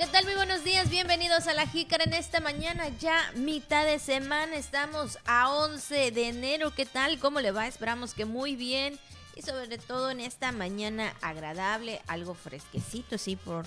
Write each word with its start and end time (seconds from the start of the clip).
¿Qué 0.00 0.06
tal? 0.06 0.24
Muy 0.24 0.34
buenos 0.34 0.64
días, 0.64 0.88
bienvenidos 0.88 1.46
a 1.46 1.52
la 1.52 1.66
Jícara 1.66 2.04
en 2.04 2.14
esta 2.14 2.40
mañana, 2.40 2.88
ya 3.00 3.20
mitad 3.34 3.84
de 3.84 3.98
semana, 3.98 4.56
estamos 4.56 5.18
a 5.26 5.52
11 5.52 6.10
de 6.10 6.28
enero, 6.28 6.72
¿qué 6.74 6.86
tal? 6.86 7.18
¿Cómo 7.18 7.42
le 7.42 7.50
va? 7.50 7.66
Esperamos 7.66 8.14
que 8.14 8.24
muy 8.24 8.56
bien 8.56 8.98
y 9.36 9.42
sobre 9.42 9.76
todo 9.76 10.10
en 10.10 10.20
esta 10.20 10.52
mañana 10.52 11.12
agradable, 11.20 12.00
algo 12.06 12.32
fresquecito, 12.32 13.18
sí, 13.18 13.36
por, 13.36 13.66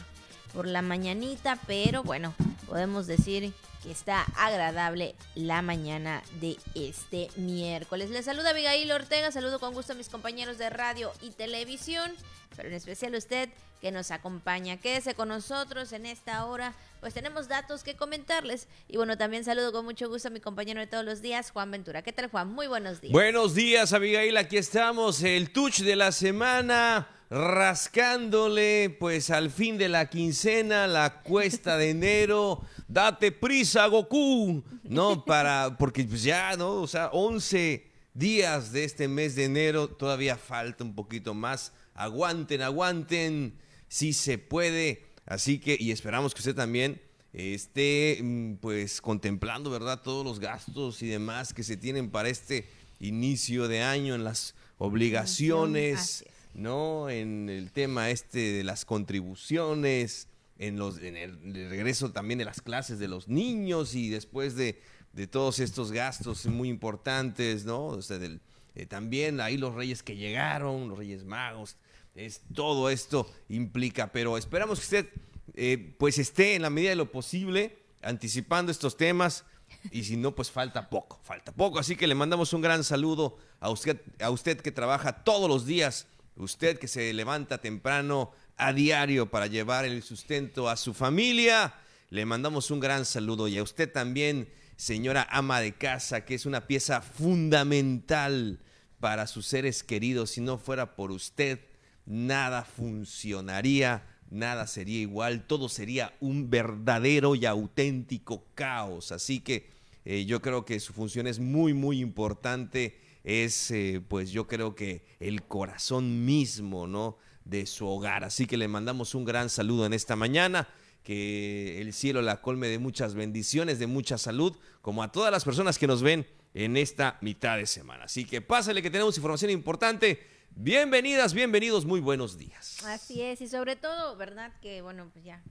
por 0.56 0.66
la 0.66 0.82
mañanita, 0.82 1.60
pero 1.68 2.02
bueno, 2.02 2.34
podemos 2.65 3.05
decir 3.05 3.54
que 3.84 3.91
está 3.91 4.23
agradable 4.36 5.13
la 5.36 5.61
mañana 5.61 6.23
de 6.41 6.57
este 6.73 7.29
miércoles. 7.36 8.09
Les 8.09 8.25
saluda 8.25 8.50
Abigail 8.50 8.91
Ortega, 8.91 9.31
saludo 9.31 9.59
con 9.59 9.75
gusto 9.75 9.93
a 9.93 9.95
mis 9.95 10.09
compañeros 10.09 10.57
de 10.57 10.71
radio 10.71 11.13
y 11.21 11.29
televisión, 11.29 12.11
pero 12.56 12.70
en 12.70 12.76
especial 12.76 13.16
usted 13.16 13.50
que 13.82 13.92
nos 13.92 14.12
acompaña. 14.12 14.78
Quédese 14.78 15.14
con 15.14 15.30
nosotros 15.30 15.92
en 15.94 16.06
esta 16.06 16.46
hora, 16.46 16.74
pues 17.00 17.14
tenemos 17.14 17.48
datos 17.48 17.84
que 17.84 17.96
comentarles. 17.96 18.68
Y 18.88 18.98
bueno, 18.98 19.18
también 19.18 19.44
saludo 19.44 19.71
con 19.71 19.86
mucho 19.86 20.10
gusto 20.10 20.30
a 20.30 20.32
mi 20.32 20.39
compañero 20.39 20.80
de 20.80 20.88
todos 20.88 21.04
los 21.04 21.21
días, 21.21 21.52
Juan 21.52 21.71
Ventura. 21.71 22.02
¿Qué 22.02 22.14
tal, 22.14 22.30
Juan? 22.30 22.50
Muy 22.54 22.68
buenos 22.68 23.02
días. 23.02 23.11
Buenos 23.11 23.56
días, 23.56 23.94
Abigail. 23.94 24.38
Aquí 24.38 24.58
estamos, 24.58 25.21
el 25.24 25.52
touch 25.52 25.80
de 25.80 25.96
la 25.96 26.11
semana 26.11 27.08
rascándole 27.34 28.96
pues 29.00 29.32
al 29.32 29.50
fin 29.50 29.80
de 29.80 29.89
la 29.89 30.08
quincena, 30.08 30.86
la 30.86 31.22
cuesta 31.24 31.78
de 31.78 31.89
enero. 31.89 32.61
Date 32.88 33.31
prisa, 33.31 33.88
Goku, 33.88 34.64
¿no? 34.83 35.25
Para, 35.25 35.75
porque 35.80 36.03
pues 36.03 36.22
ya, 36.22 36.56
¿no? 36.56 36.75
O 36.75 36.88
sea, 36.88 37.09
11 37.11 37.88
días 38.14 38.72
de 38.72 38.83
este 38.83 39.08
mes 39.08 39.36
de 39.36 39.45
enero, 39.45 39.88
todavía 39.88 40.38
falta 40.38 40.83
un 40.83 40.94
poquito 40.94 41.33
más. 41.33 41.73
Aguanten, 41.94 42.61
aguanten 42.61 43.58
sí 43.88 44.14
se 44.14 44.38
puede. 44.38 45.06
Así 45.25 45.59
que, 45.59 45.78
y 45.80 45.92
esperamos 45.92 46.33
que 46.33 46.39
usted 46.39 46.56
también 46.56 47.02
esté 47.33 48.19
mm, 48.22 48.56
pues 48.56 49.02
contemplando, 49.02 49.69
¿verdad? 49.69 50.02
Todos 50.02 50.25
los 50.25 50.39
gastos 50.39 51.02
y 51.02 51.08
demás 51.08 51.53
que 51.53 51.64
se 51.64 51.77
tienen 51.77 52.09
para 52.09 52.30
este 52.30 52.67
inicio 52.99 53.67
de 53.67 53.81
año 53.81 54.16
en 54.16 54.23
las 54.23 54.55
obligaciones, 54.77 56.25
¿no? 56.53 57.09
En 57.09 57.49
el 57.49 57.71
tema 57.71 58.09
este 58.09 58.53
de 58.53 58.64
las 58.64 58.86
contribuciones, 58.86 60.27
en, 60.58 60.77
los, 60.77 60.99
en 60.99 61.17
el, 61.17 61.69
regreso 61.69 62.11
también 62.11 62.38
de 62.39 62.45
las 62.45 62.61
clases 62.61 62.99
de 62.99 63.08
los 63.08 63.27
niños 63.27 63.95
y 63.95 64.09
después 64.09 64.55
de, 64.55 64.81
de 65.14 65.27
todos 65.27 65.59
estos 65.59 65.91
gastos 65.91 66.45
muy 66.45 66.69
importantes, 66.69 67.66
¿no? 67.66 67.86
O 67.86 68.02
sea, 68.02 68.19
del, 68.19 68.41
eh, 68.75 68.85
también 68.85 69.39
ahí 69.41 69.57
los 69.57 69.75
reyes 69.75 70.03
que 70.03 70.16
llegaron, 70.16 70.89
los 70.89 70.97
reyes 70.97 71.23
magos, 71.23 71.77
es 72.16 72.41
todo 72.53 72.89
esto 72.89 73.31
implica. 73.49 74.11
Pero 74.11 74.38
esperamos 74.38 74.80
que 74.80 74.83
usted 74.83 75.09
eh, 75.55 75.95
pues 75.97 76.17
esté 76.17 76.55
en 76.55 76.61
la 76.61 76.69
medida 76.69 76.91
de 76.91 76.95
lo 76.95 77.11
posible 77.11 77.77
anticipando 78.02 78.71
estos 78.71 78.97
temas. 78.97 79.45
Y 79.91 80.03
si 80.03 80.17
no, 80.17 80.35
pues 80.35 80.52
falta 80.52 80.89
poco, 80.89 81.19
falta 81.23 81.52
poco. 81.52 81.80
Así 81.80 81.95
que 81.95 82.07
le 82.07 82.15
mandamos 82.15 82.53
un 82.53 82.61
gran 82.61 82.83
saludo 82.83 83.38
a 83.59 83.69
usted, 83.69 83.99
a 84.21 84.30
usted 84.30 84.61
que 84.61 84.71
trabaja 84.71 85.23
todos 85.23 85.49
los 85.49 85.65
días, 85.65 86.08
usted 86.35 86.77
que 86.77 86.87
se 86.87 87.11
levanta 87.13 87.59
temprano 87.59 88.31
a 88.55 88.71
diario 88.71 89.30
para 89.30 89.47
llevar 89.47 89.85
el 89.85 90.03
sustento 90.03 90.69
a 90.69 90.77
su 90.77 90.93
familia. 90.93 91.73
Le 92.09 92.25
mandamos 92.25 92.69
un 92.71 92.80
gran 92.80 93.05
saludo 93.05 93.47
y 93.47 93.58
a 93.58 93.63
usted 93.63 93.91
también, 93.91 94.47
señora 94.75 95.27
ama 95.29 95.61
de 95.61 95.73
casa, 95.73 96.25
que 96.25 96.35
es 96.35 96.45
una 96.45 96.67
pieza 96.67 97.02
fundamental 97.02 98.59
para 98.99 99.27
sus 99.27 99.45
seres 99.45 99.83
queridos. 99.83 100.31
Si 100.31 100.41
no 100.41 100.57
fuera 100.57 100.95
por 100.95 101.11
usted, 101.11 101.59
nada 102.05 102.63
funcionaría, 102.63 104.07
nada 104.30 104.67
sería 104.67 104.99
igual, 104.99 105.45
todo 105.45 105.69
sería 105.69 106.13
un 106.19 106.49
verdadero 106.49 107.35
y 107.35 107.45
auténtico 107.45 108.45
caos. 108.55 109.11
Así 109.11 109.39
que 109.39 109.69
eh, 110.05 110.25
yo 110.25 110.41
creo 110.41 110.65
que 110.65 110.80
su 110.80 110.93
función 110.93 111.27
es 111.27 111.39
muy, 111.39 111.73
muy 111.73 111.99
importante. 111.99 112.99
Es, 113.23 113.71
eh, 113.71 114.02
pues 114.08 114.31
yo 114.31 114.48
creo 114.48 114.75
que 114.75 115.05
el 115.19 115.43
corazón 115.43 116.25
mismo, 116.25 116.87
¿no? 116.87 117.17
De 117.45 117.65
su 117.65 117.87
hogar. 117.87 118.23
Así 118.23 118.45
que 118.45 118.58
le 118.58 118.67
mandamos 118.67 119.15
un 119.15 119.25
gran 119.25 119.49
saludo 119.49 119.86
en 119.86 119.93
esta 119.93 120.15
mañana. 120.15 120.67
Que 121.03 121.81
el 121.81 121.93
cielo 121.93 122.21
la 122.21 122.41
colme 122.41 122.67
de 122.67 122.80
muchas 122.80 123.14
bendiciones, 123.14 123.80
de 123.80 123.87
mucha 123.87 124.17
salud, 124.17 124.58
como 124.81 125.03
a 125.03 125.11
todas 125.11 125.31
las 125.31 125.43
personas 125.43 125.77
que 125.77 125.87
nos 125.87 126.02
ven 126.02 126.25
en 126.53 126.77
esta 126.77 127.17
mitad 127.21 127.58
de 127.58 127.65
semana. 127.65 128.06
Así 128.06 128.25
que 128.25 128.41
pásale 128.41 128.81
que 128.81 128.90
tenemos 128.90 129.18
información 129.18 129.52
importante 129.52 130.34
Bienvenidas, 130.56 131.34
bienvenidos, 131.34 131.84
muy 131.84 132.00
buenos 132.00 132.38
días. 132.38 132.84
Así 132.86 133.22
es, 133.24 133.42
y 133.42 133.47
sobre 133.47 133.75
todo, 133.75 134.16
¿verdad? 134.16 134.53
Que 134.62 134.84
bueno, 134.84 135.09
pues 135.12 135.25
ya 135.25 135.42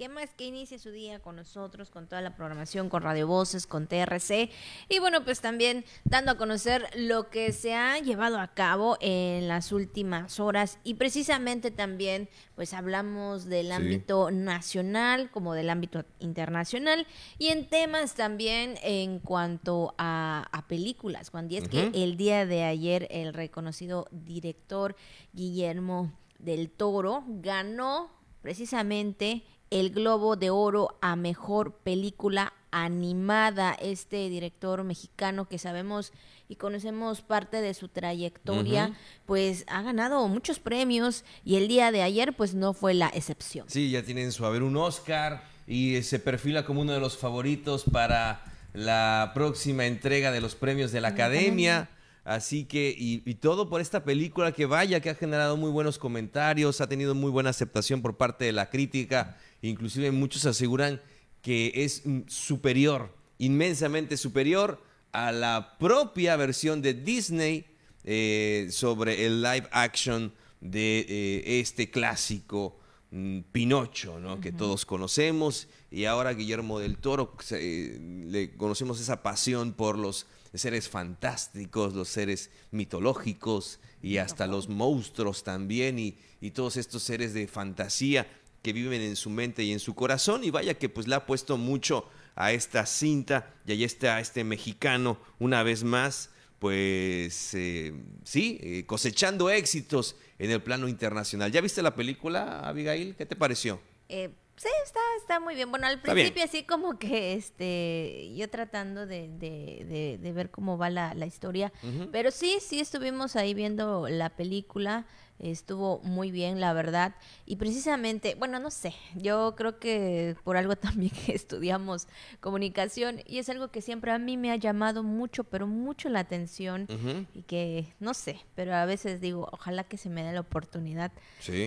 ¿Qué 0.00 0.08
más 0.08 0.32
que 0.32 0.46
inicie 0.46 0.78
su 0.78 0.92
día 0.92 1.20
con 1.20 1.36
nosotros, 1.36 1.90
con 1.90 2.06
toda 2.06 2.22
la 2.22 2.34
programación, 2.34 2.88
con 2.88 3.02
Radio 3.02 3.26
Voces, 3.26 3.66
con 3.66 3.86
TRC? 3.86 4.48
Y 4.88 4.98
bueno, 4.98 5.26
pues 5.26 5.42
también 5.42 5.84
dando 6.04 6.30
a 6.30 6.38
conocer 6.38 6.88
lo 6.96 7.28
que 7.28 7.52
se 7.52 7.74
ha 7.74 7.98
llevado 7.98 8.38
a 8.38 8.54
cabo 8.54 8.96
en 9.02 9.46
las 9.46 9.72
últimas 9.72 10.40
horas 10.40 10.78
y 10.84 10.94
precisamente 10.94 11.70
también 11.70 12.30
pues 12.54 12.72
hablamos 12.72 13.44
del 13.44 13.72
ámbito 13.72 14.30
nacional 14.30 15.30
como 15.30 15.52
del 15.52 15.68
ámbito 15.68 16.06
internacional 16.18 17.06
y 17.36 17.48
en 17.48 17.68
temas 17.68 18.14
también 18.14 18.78
en 18.82 19.18
cuanto 19.18 19.94
a, 19.98 20.64
películas, 20.66 21.28
Juan. 21.28 21.46
Y 21.50 21.58
es 21.58 21.68
que 21.68 21.90
el 21.92 22.16
día 22.16 22.46
de 22.46 22.64
ayer 22.64 23.06
el 23.10 23.34
reconocido 23.34 24.08
director 24.12 24.96
Guillermo 25.34 26.10
del 26.38 26.70
Toro 26.70 27.22
ganó 27.26 28.10
precisamente 28.40 29.44
el 29.70 29.90
Globo 29.90 30.34
de 30.36 30.50
Oro 30.50 30.98
a 31.00 31.14
Mejor 31.16 31.72
Película 31.72 32.52
Animada. 32.72 33.76
Este 33.80 34.28
director 34.28 34.82
mexicano 34.84 35.48
que 35.48 35.58
sabemos 35.58 36.12
y 36.48 36.56
conocemos 36.56 37.22
parte 37.22 37.62
de 37.62 37.74
su 37.74 37.88
trayectoria, 37.88 38.92
pues 39.26 39.64
ha 39.68 39.82
ganado 39.82 40.26
muchos 40.26 40.58
premios 40.58 41.24
y 41.44 41.56
el 41.56 41.68
día 41.68 41.92
de 41.92 42.02
ayer 42.02 42.36
pues 42.36 42.54
no 42.54 42.72
fue 42.72 42.94
la 42.94 43.08
excepción. 43.08 43.66
Sí, 43.68 43.90
ya 43.90 44.02
tienen 44.02 44.32
su 44.32 44.44
haber 44.44 44.64
un 44.64 44.76
Oscar 44.76 45.44
y 45.68 46.02
se 46.02 46.18
perfila 46.18 46.64
como 46.64 46.80
uno 46.80 46.92
de 46.92 47.00
los 47.00 47.16
favoritos 47.16 47.84
para 47.84 48.42
la 48.72 49.30
próxima 49.34 49.86
entrega 49.86 50.32
de 50.32 50.40
los 50.40 50.56
premios 50.56 50.90
de 50.90 51.00
la 51.00 51.08
Academia. 51.08 51.88
Así 52.24 52.64
que, 52.64 52.94
y, 52.96 53.22
y, 53.24 53.34
todo 53.34 53.68
por 53.68 53.80
esta 53.80 54.04
película 54.04 54.52
que 54.52 54.66
vaya, 54.66 55.00
que 55.00 55.10
ha 55.10 55.14
generado 55.14 55.56
muy 55.56 55.70
buenos 55.70 55.98
comentarios, 55.98 56.80
ha 56.80 56.88
tenido 56.88 57.14
muy 57.14 57.30
buena 57.30 57.50
aceptación 57.50 58.02
por 58.02 58.16
parte 58.16 58.44
de 58.44 58.52
la 58.52 58.68
crítica. 58.68 59.38
Inclusive 59.62 60.10
muchos 60.10 60.44
aseguran 60.46 61.00
que 61.42 61.72
es 61.74 62.02
superior, 62.28 63.14
inmensamente 63.38 64.16
superior 64.16 64.82
a 65.12 65.32
la 65.32 65.76
propia 65.78 66.36
versión 66.36 66.82
de 66.82 66.94
Disney 66.94 67.66
eh, 68.04 68.68
sobre 68.70 69.26
el 69.26 69.42
live 69.42 69.68
action 69.72 70.32
de 70.60 71.00
eh, 71.08 71.60
este 71.60 71.90
clásico 71.90 72.78
mm, 73.10 73.40
Pinocho, 73.52 74.20
¿no? 74.20 74.40
que 74.40 74.52
todos 74.52 74.86
conocemos, 74.86 75.68
y 75.90 76.04
ahora 76.04 76.32
Guillermo 76.34 76.78
del 76.78 76.98
Toro, 76.98 77.34
eh, 77.50 77.98
le 78.26 78.56
conocemos 78.56 79.00
esa 79.00 79.22
pasión 79.22 79.72
por 79.72 79.98
los 79.98 80.26
seres 80.54 80.88
fantásticos, 80.88 81.94
los 81.94 82.08
seres 82.08 82.50
mitológicos 82.70 83.80
y 84.02 84.16
hasta 84.16 84.46
los 84.46 84.68
monstruos 84.68 85.44
también, 85.44 85.98
y, 85.98 86.16
y 86.40 86.50
todos 86.50 86.76
estos 86.76 87.02
seres 87.02 87.34
de 87.34 87.46
fantasía 87.46 88.26
que 88.62 88.72
viven 88.72 89.00
en 89.00 89.16
su 89.16 89.30
mente 89.30 89.62
y 89.62 89.72
en 89.72 89.80
su 89.80 89.94
corazón. 89.94 90.44
Y 90.44 90.50
vaya 90.50 90.74
que 90.74 90.88
pues 90.88 91.06
le 91.06 91.14
ha 91.14 91.26
puesto 91.26 91.56
mucho 91.56 92.08
a 92.34 92.52
esta 92.52 92.86
cinta 92.86 93.54
y 93.66 93.72
ahí 93.72 93.84
está 93.84 94.20
este 94.20 94.44
mexicano 94.44 95.18
una 95.38 95.62
vez 95.62 95.84
más, 95.84 96.30
pues 96.58 97.54
eh, 97.54 97.94
sí, 98.24 98.58
eh, 98.62 98.84
cosechando 98.86 99.50
éxitos 99.50 100.16
en 100.38 100.50
el 100.50 100.62
plano 100.62 100.88
internacional. 100.88 101.52
¿Ya 101.52 101.60
viste 101.60 101.82
la 101.82 101.94
película, 101.94 102.60
Abigail? 102.60 103.14
¿Qué 103.16 103.26
te 103.26 103.36
pareció? 103.36 103.80
Eh, 104.08 104.30
sí, 104.60 104.68
está, 104.84 105.00
está 105.18 105.40
muy 105.40 105.54
bien. 105.54 105.70
Bueno, 105.70 105.86
al 105.86 106.00
principio 106.00 106.44
así 106.44 106.64
como 106.64 106.98
que 106.98 107.32
este, 107.32 108.30
yo 108.36 108.50
tratando 108.50 109.06
de, 109.06 109.28
de, 109.28 110.18
de, 110.20 110.32
ver 110.32 110.50
cómo 110.50 110.76
va 110.76 110.90
la, 110.90 111.14
la 111.14 111.24
historia, 111.24 111.72
pero 112.12 112.30
sí, 112.30 112.58
sí 112.60 112.78
estuvimos 112.78 113.36
ahí 113.36 113.54
viendo 113.54 114.06
la 114.08 114.28
película 114.28 115.06
estuvo 115.40 116.00
muy 116.00 116.30
bien, 116.30 116.60
la 116.60 116.72
verdad. 116.72 117.14
Y 117.46 117.56
precisamente, 117.56 118.34
bueno, 118.34 118.60
no 118.60 118.70
sé, 118.70 118.94
yo 119.16 119.54
creo 119.56 119.78
que 119.78 120.36
por 120.44 120.56
algo 120.56 120.76
también 120.76 121.10
que 121.10 121.34
estudiamos 121.34 122.06
comunicación 122.40 123.20
y 123.26 123.38
es 123.38 123.48
algo 123.48 123.68
que 123.68 123.82
siempre 123.82 124.12
a 124.12 124.18
mí 124.18 124.36
me 124.36 124.50
ha 124.50 124.56
llamado 124.56 125.02
mucho, 125.02 125.44
pero 125.44 125.66
mucho 125.66 126.08
la 126.08 126.20
atención 126.20 126.86
y 127.34 127.42
que, 127.42 127.92
no 128.00 128.14
sé, 128.14 128.40
pero 128.54 128.74
a 128.74 128.84
veces 128.84 129.20
digo, 129.20 129.48
ojalá 129.52 129.84
que 129.84 129.96
se 129.96 130.10
me 130.10 130.22
dé 130.22 130.32
la 130.32 130.40
oportunidad 130.40 131.12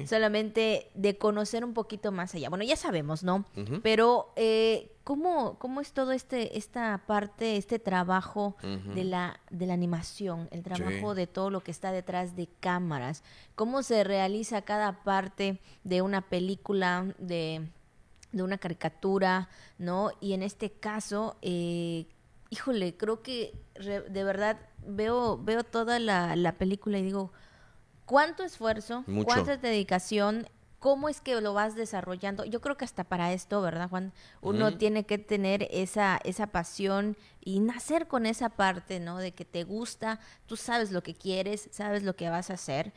solamente 0.07 0.89
de 0.93 1.17
conocer 1.17 1.65
un 1.65 1.73
poquito 1.73 2.11
más 2.11 2.35
allá. 2.35 2.49
Bueno, 2.49 2.63
ya 2.63 2.75
sabemos, 2.75 3.23
¿no? 3.23 3.45
Pero 3.81 4.33
eh, 4.35 4.92
¿Cómo, 5.03 5.59
¿Cómo 5.59 5.81
es 5.81 5.91
todo 5.91 6.13
este, 6.13 6.57
esta 6.57 7.03
parte, 7.05 7.57
este 7.57 7.77
trabajo 7.77 8.55
de, 8.61 9.03
la, 9.03 9.39
de 9.49 9.65
la 9.65 9.73
animación, 9.73 10.47
el 10.51 10.63
trabajo 10.63 11.13
de 11.13 11.27
todo 11.27 11.49
lo 11.49 11.61
que 11.61 11.71
está 11.71 11.91
detrás 11.91 12.35
de 12.35 12.47
cámaras? 12.59 13.23
¿Cómo 13.55 13.83
se 13.83 14.03
realiza 14.03 14.61
cada 14.61 15.03
parte 15.03 15.59
de 15.83 16.01
una 16.01 16.21
película 16.21 17.13
de 17.17 17.67
de 18.33 18.43
una 18.43 18.57
caricatura, 18.57 19.47
¿no? 19.77 20.11
Y 20.19 20.33
en 20.33 20.43
este 20.43 20.71
caso, 20.71 21.37
eh, 21.41 22.07
híjole, 22.49 22.97
creo 22.97 23.21
que 23.21 23.53
de 23.75 24.23
verdad 24.23 24.59
veo, 24.85 25.37
veo 25.37 25.63
toda 25.63 25.99
la, 25.99 26.35
la 26.35 26.53
película 26.53 26.97
y 26.97 27.03
digo, 27.03 27.31
¿cuánto 28.05 28.43
esfuerzo, 28.43 29.05
cuánta 29.25 29.55
dedicación 29.57 30.49
cómo 30.83 31.07
es 31.07 31.21
que 31.21 31.39
lo 31.39 31.53
vas 31.53 31.75
desarrollando. 31.75 32.43
Yo 32.43 32.59
creo 32.59 32.75
que 32.75 32.83
hasta 32.83 33.05
para 33.05 33.31
esto, 33.31 33.61
¿verdad, 33.61 33.87
Juan? 33.89 34.11
Uno 34.41 34.77
tiene 34.77 35.05
que 35.05 35.17
tener 35.17 35.65
esa, 35.71 36.19
esa 36.25 36.47
pasión 36.47 37.15
y 37.39 37.61
nacer 37.61 38.09
con 38.09 38.25
esa 38.25 38.49
parte, 38.49 38.99
¿no? 38.99 39.17
De 39.17 39.31
que 39.31 39.45
te 39.45 39.63
gusta, 39.63 40.19
tú 40.45 40.57
sabes 40.57 40.91
lo 40.91 41.01
que 41.01 41.15
quieres, 41.15 41.69
sabes 41.71 42.03
lo 42.03 42.17
que 42.17 42.29
vas 42.29 42.49
a 42.49 42.55
hacer 42.55 42.91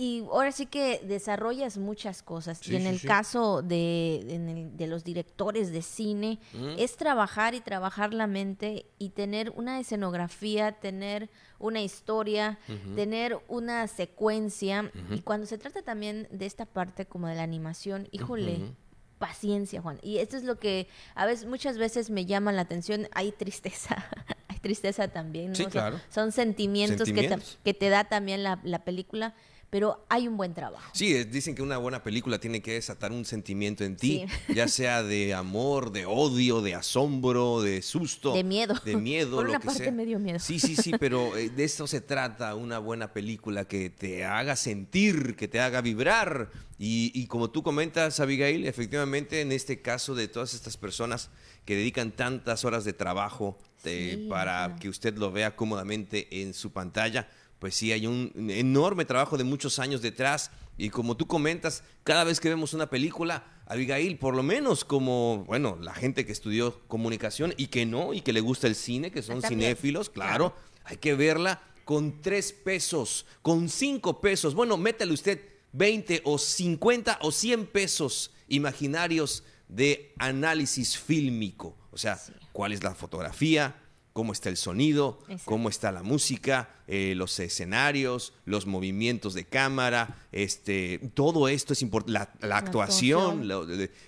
y 0.00 0.24
ahora 0.30 0.50
sí 0.50 0.64
que 0.64 1.02
desarrollas 1.04 1.76
muchas 1.76 2.22
cosas. 2.22 2.66
y 2.66 2.74
en 2.74 2.86
el 2.86 3.02
caso 3.02 3.60
de, 3.60 4.70
de, 4.72 4.86
los 4.86 5.04
directores 5.04 5.72
de 5.72 5.82
cine, 5.82 6.38
es 6.78 6.96
trabajar 6.96 7.54
y 7.54 7.60
trabajar 7.60 8.14
la 8.14 8.26
mente 8.26 8.86
y 8.98 9.10
tener 9.10 9.50
una 9.50 9.78
escenografía, 9.78 10.72
tener 10.72 11.28
una 11.58 11.82
historia, 11.82 12.58
tener 12.96 13.40
una 13.46 13.86
secuencia. 13.88 14.90
Y 15.10 15.20
cuando 15.20 15.46
se 15.46 15.58
trata 15.58 15.82
también 15.82 16.28
de 16.30 16.46
esta 16.46 16.64
parte 16.64 17.04
como 17.04 17.28
de 17.28 17.34
la 17.34 17.42
animación, 17.42 18.08
híjole. 18.10 18.74
Paciencia, 19.18 19.82
Juan. 19.82 19.98
Y 20.02 20.16
esto 20.16 20.38
es 20.38 20.44
lo 20.44 20.58
que 20.58 20.88
a 21.14 21.26
veces, 21.26 21.44
muchas 21.44 21.76
veces 21.76 22.08
me 22.08 22.24
llama 22.24 22.52
la 22.52 22.62
atención. 22.62 23.06
Hay 23.12 23.32
tristeza, 23.32 24.02
hay 24.48 24.58
tristeza 24.60 25.08
también. 25.08 25.54
Sí, 25.54 25.66
claro. 25.66 26.00
Son, 26.08 26.32
sentimientos, 26.32 27.06
Que, 27.06 27.28
te, 27.28 27.38
que, 27.62 27.74
te, 27.74 27.90
da 27.90 28.04
también 28.04 28.42
la, 28.42 28.60
la 28.64 28.82
película 28.82 29.34
pero 29.70 30.04
hay 30.08 30.26
un 30.26 30.36
buen 30.36 30.52
trabajo. 30.52 30.90
Sí, 30.92 31.24
dicen 31.24 31.54
que 31.54 31.62
una 31.62 31.78
buena 31.78 32.02
película 32.02 32.40
tiene 32.40 32.60
que 32.60 32.72
desatar 32.72 33.12
un 33.12 33.24
sentimiento 33.24 33.84
en 33.84 33.96
ti, 33.96 34.26
ya 34.54 34.66
sea 34.66 35.04
de 35.04 35.32
amor, 35.32 35.92
de 35.92 36.06
odio, 36.06 36.60
de 36.60 36.74
asombro, 36.74 37.62
de 37.62 37.80
susto. 37.80 38.34
De 38.34 38.42
miedo. 38.42 38.74
De 38.84 38.96
miedo, 38.96 39.36
Por 39.36 39.44
lo 39.44 39.50
una 39.50 39.60
que 39.60 39.66
parte 39.66 39.84
sea. 39.84 39.92
medio 39.92 40.18
miedo. 40.18 40.40
Sí, 40.40 40.58
sí, 40.58 40.74
sí, 40.74 40.92
pero 40.98 41.36
eh, 41.36 41.50
de 41.50 41.64
esto 41.64 41.86
se 41.86 42.00
trata 42.00 42.56
una 42.56 42.80
buena 42.80 43.12
película 43.12 43.66
que 43.66 43.90
te 43.90 44.24
haga 44.24 44.56
sentir, 44.56 45.36
que 45.36 45.46
te 45.46 45.60
haga 45.60 45.80
vibrar. 45.80 46.50
Y, 46.82 47.26
como 47.26 47.50
tú 47.50 47.62
comentas, 47.62 48.20
Abigail, 48.20 48.66
efectivamente, 48.66 49.42
en 49.42 49.52
este 49.52 49.82
caso 49.82 50.14
de 50.14 50.28
todas 50.28 50.54
estas 50.54 50.78
personas 50.78 51.28
que 51.66 51.76
dedican 51.76 52.10
tantas 52.10 52.64
horas 52.64 52.84
de 52.84 52.94
trabajo 52.94 53.58
eh, 53.84 54.26
para 54.30 54.76
que 54.80 54.88
usted 54.88 55.16
lo 55.18 55.30
vea 55.30 55.56
cómodamente 55.56 56.40
en 56.40 56.54
su 56.54 56.72
pantalla, 56.72 57.28
pues 57.60 57.76
sí, 57.76 57.92
hay 57.92 58.06
un 58.06 58.32
enorme 58.50 59.04
trabajo 59.04 59.36
de 59.36 59.44
muchos 59.44 59.78
años 59.78 60.00
detrás. 60.00 60.50
Y 60.78 60.88
como 60.88 61.16
tú 61.16 61.26
comentas, 61.26 61.84
cada 62.04 62.24
vez 62.24 62.40
que 62.40 62.48
vemos 62.48 62.72
una 62.72 62.88
película, 62.88 63.44
Abigail, 63.66 64.18
por 64.18 64.34
lo 64.34 64.42
menos 64.42 64.82
como, 64.84 65.44
bueno, 65.46 65.76
la 65.80 65.94
gente 65.94 66.24
que 66.24 66.32
estudió 66.32 66.80
comunicación 66.88 67.52
y 67.58 67.66
que 67.66 67.84
no, 67.84 68.14
y 68.14 68.22
que 68.22 68.32
le 68.32 68.40
gusta 68.40 68.66
el 68.66 68.74
cine, 68.74 69.12
que 69.12 69.22
son 69.22 69.42
cinéfilos, 69.42 70.08
claro, 70.08 70.54
hay 70.84 70.96
que 70.96 71.14
verla 71.14 71.62
con 71.84 72.22
tres 72.22 72.52
pesos, 72.52 73.26
con 73.42 73.68
cinco 73.68 74.22
pesos. 74.22 74.54
Bueno, 74.54 74.78
métale 74.78 75.12
usted 75.12 75.40
20 75.72 76.22
o 76.24 76.38
50 76.38 77.18
o 77.20 77.30
100 77.30 77.66
pesos 77.66 78.32
imaginarios 78.48 79.44
de 79.68 80.14
análisis 80.18 80.96
fílmico. 80.96 81.76
O 81.92 81.98
sea, 81.98 82.18
cuál 82.52 82.72
es 82.72 82.82
la 82.82 82.94
fotografía, 82.94 83.76
cómo 84.20 84.34
está 84.34 84.50
el 84.50 84.58
sonido, 84.58 85.18
cómo 85.46 85.70
está 85.70 85.90
la 85.92 86.02
música, 86.02 86.68
eh, 86.86 87.14
los 87.16 87.40
escenarios, 87.40 88.34
los 88.44 88.66
movimientos 88.66 89.32
de 89.32 89.46
cámara, 89.46 90.26
este, 90.30 90.98
todo 91.14 91.48
esto 91.48 91.72
es 91.72 91.80
importante, 91.80 92.46
la, 92.46 92.58
actuación, 92.58 93.48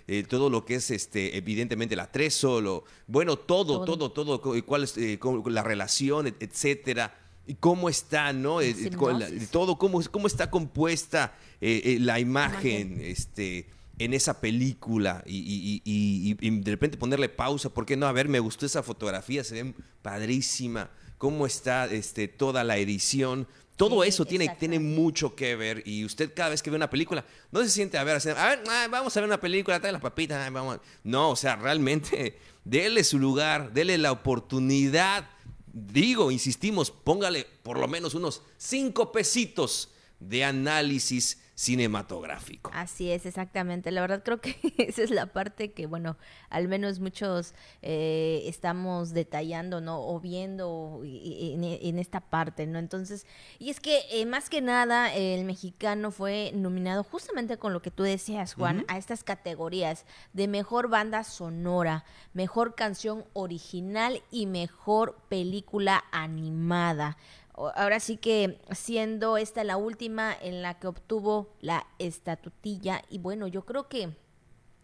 eh, 0.07 0.25
todo 0.29 0.51
lo 0.51 0.67
que 0.67 0.75
es 0.75 0.91
este, 0.91 1.39
evidentemente 1.39 1.95
el 1.95 2.01
atrezo, 2.01 2.85
bueno, 3.07 3.39
todo, 3.39 3.87
todo, 3.87 4.13
todo, 4.13 4.43
cuál 4.67 4.85
es 4.85 4.99
eh, 4.99 5.19
la 5.47 5.63
relación, 5.63 6.27
etcétera. 6.39 7.19
Y 7.47 7.55
cómo 7.55 7.89
está, 7.89 8.35
¿no? 8.35 8.59
todo, 9.51 9.79
cómo, 9.79 10.03
cómo 10.11 10.27
está 10.27 10.51
compuesta 10.51 11.35
la 11.59 12.21
imagen, 12.21 13.01
este 13.01 13.67
en 14.05 14.15
esa 14.15 14.41
película 14.41 15.23
y, 15.27 16.35
de 16.35 16.71
repente 16.71 16.99
ponerle 16.99 17.29
pausa, 17.29 17.71
¿por 17.71 17.87
qué 17.87 17.97
no? 17.97 18.07
A 18.07 18.13
ver, 18.13 18.29
me 18.29 18.41
gustó 18.41 18.67
esa 18.67 18.83
fotografía, 18.83 19.45
se 19.45 19.63
ve 19.63 19.75
padrísima, 20.03 20.91
cómo 21.19 21.47
está 21.47 21.87
este, 21.87 22.27
toda 22.27 22.65
la 22.65 22.79
edición. 22.79 23.47
Todo 23.77 24.05
eso 24.05 24.25
tiene, 24.25 24.55
tiene 24.59 24.79
mucho 24.79 25.35
que 25.35 25.57
ver 25.57 25.83
y 25.87 26.05
usted 26.05 26.33
cada 26.35 26.51
vez 26.51 26.63
que 26.63 26.71
ve 26.71 26.77
una 26.77 26.91
película 26.91 27.25
no 27.51 27.61
se 27.63 27.71
siente 27.71 27.97
a 27.97 28.05
ver, 28.05 28.17
a 28.17 28.49
ver, 28.49 28.63
ah, 28.69 28.87
vamos 28.91 29.17
a 29.17 29.21
ver 29.21 29.29
una 29.29 29.41
película, 29.41 29.81
trae 29.81 29.93
la 29.93 30.01
papita, 30.01 30.51
vamos. 30.51 30.79
No, 31.05 31.31
o 31.31 31.37
sea, 31.37 31.57
realmente 31.57 32.39
déle 32.65 33.03
su 33.05 33.19
lugar, 33.19 33.73
déle 33.73 33.99
la 33.99 34.13
oportunidad. 34.13 35.29
Digo, 35.73 36.31
insistimos, 36.31 36.91
póngale 36.91 37.47
por 37.63 37.79
lo 37.79 37.89
menos 37.89 38.15
unos 38.15 38.43
cinco 38.59 39.11
pesitos 39.11 39.91
de 40.21 40.45
análisis 40.45 41.42
cinematográfico. 41.55 42.71
Así 42.75 43.11
es, 43.11 43.27
exactamente. 43.27 43.91
La 43.91 44.01
verdad 44.01 44.23
creo 44.25 44.41
que 44.41 44.57
esa 44.79 45.03
es 45.03 45.11
la 45.11 45.27
parte 45.27 45.73
que, 45.73 45.87
bueno, 45.87 46.17
al 46.51 46.69
menos 46.69 47.01
muchos 47.01 47.55
eh, 47.83 48.43
estamos 48.47 49.13
detallando, 49.13 49.81
¿no? 49.81 50.01
O 50.01 50.21
viendo 50.21 51.03
en, 51.05 51.99
esta 51.99 52.21
parte, 52.21 52.67
¿no? 52.67 52.79
Entonces, 52.79 53.27
y 53.59 53.71
es 53.71 53.81
que 53.81 54.01
eh, 54.11 54.27
más 54.27 54.49
que 54.49 54.61
nada 54.61 55.15
el 55.15 55.45
mexicano 55.45 56.11
fue 56.11 56.53
nominado 56.55 57.05
justamente 57.05 57.59
con 57.59 57.73
lo 57.73 57.83
que 57.83 57.91
tú 57.91 58.03
decías, 58.03 58.55
Juan, 58.55 58.85
a 58.89 58.97
estas 58.97 59.23
categorías 59.23 60.07
de 60.33 60.49
mejor 60.49 60.89
banda 60.89 61.23
sonora, 61.25 62.05
mejor 62.33 62.75
canción 62.75 63.25
original 63.35 64.23
y 64.31 64.47
mejor 64.47 65.17
película 65.29 66.05
animada 66.13 67.17
ahora 67.55 68.01
sí 68.01 68.17
que 68.17 68.61
siendo 68.73 69.37
esta 69.37 69.65
la 69.65 69.77
última 69.77 70.35
en 70.41 70.63
la 70.63 70.79
que 70.79 70.87
obtuvo 70.87 71.55
la 71.61 71.87
estatutilla 71.99 73.03
y 73.11 73.19
bueno, 73.19 73.47
yo 73.47 73.65
creo 73.65 73.89
que 73.89 74.11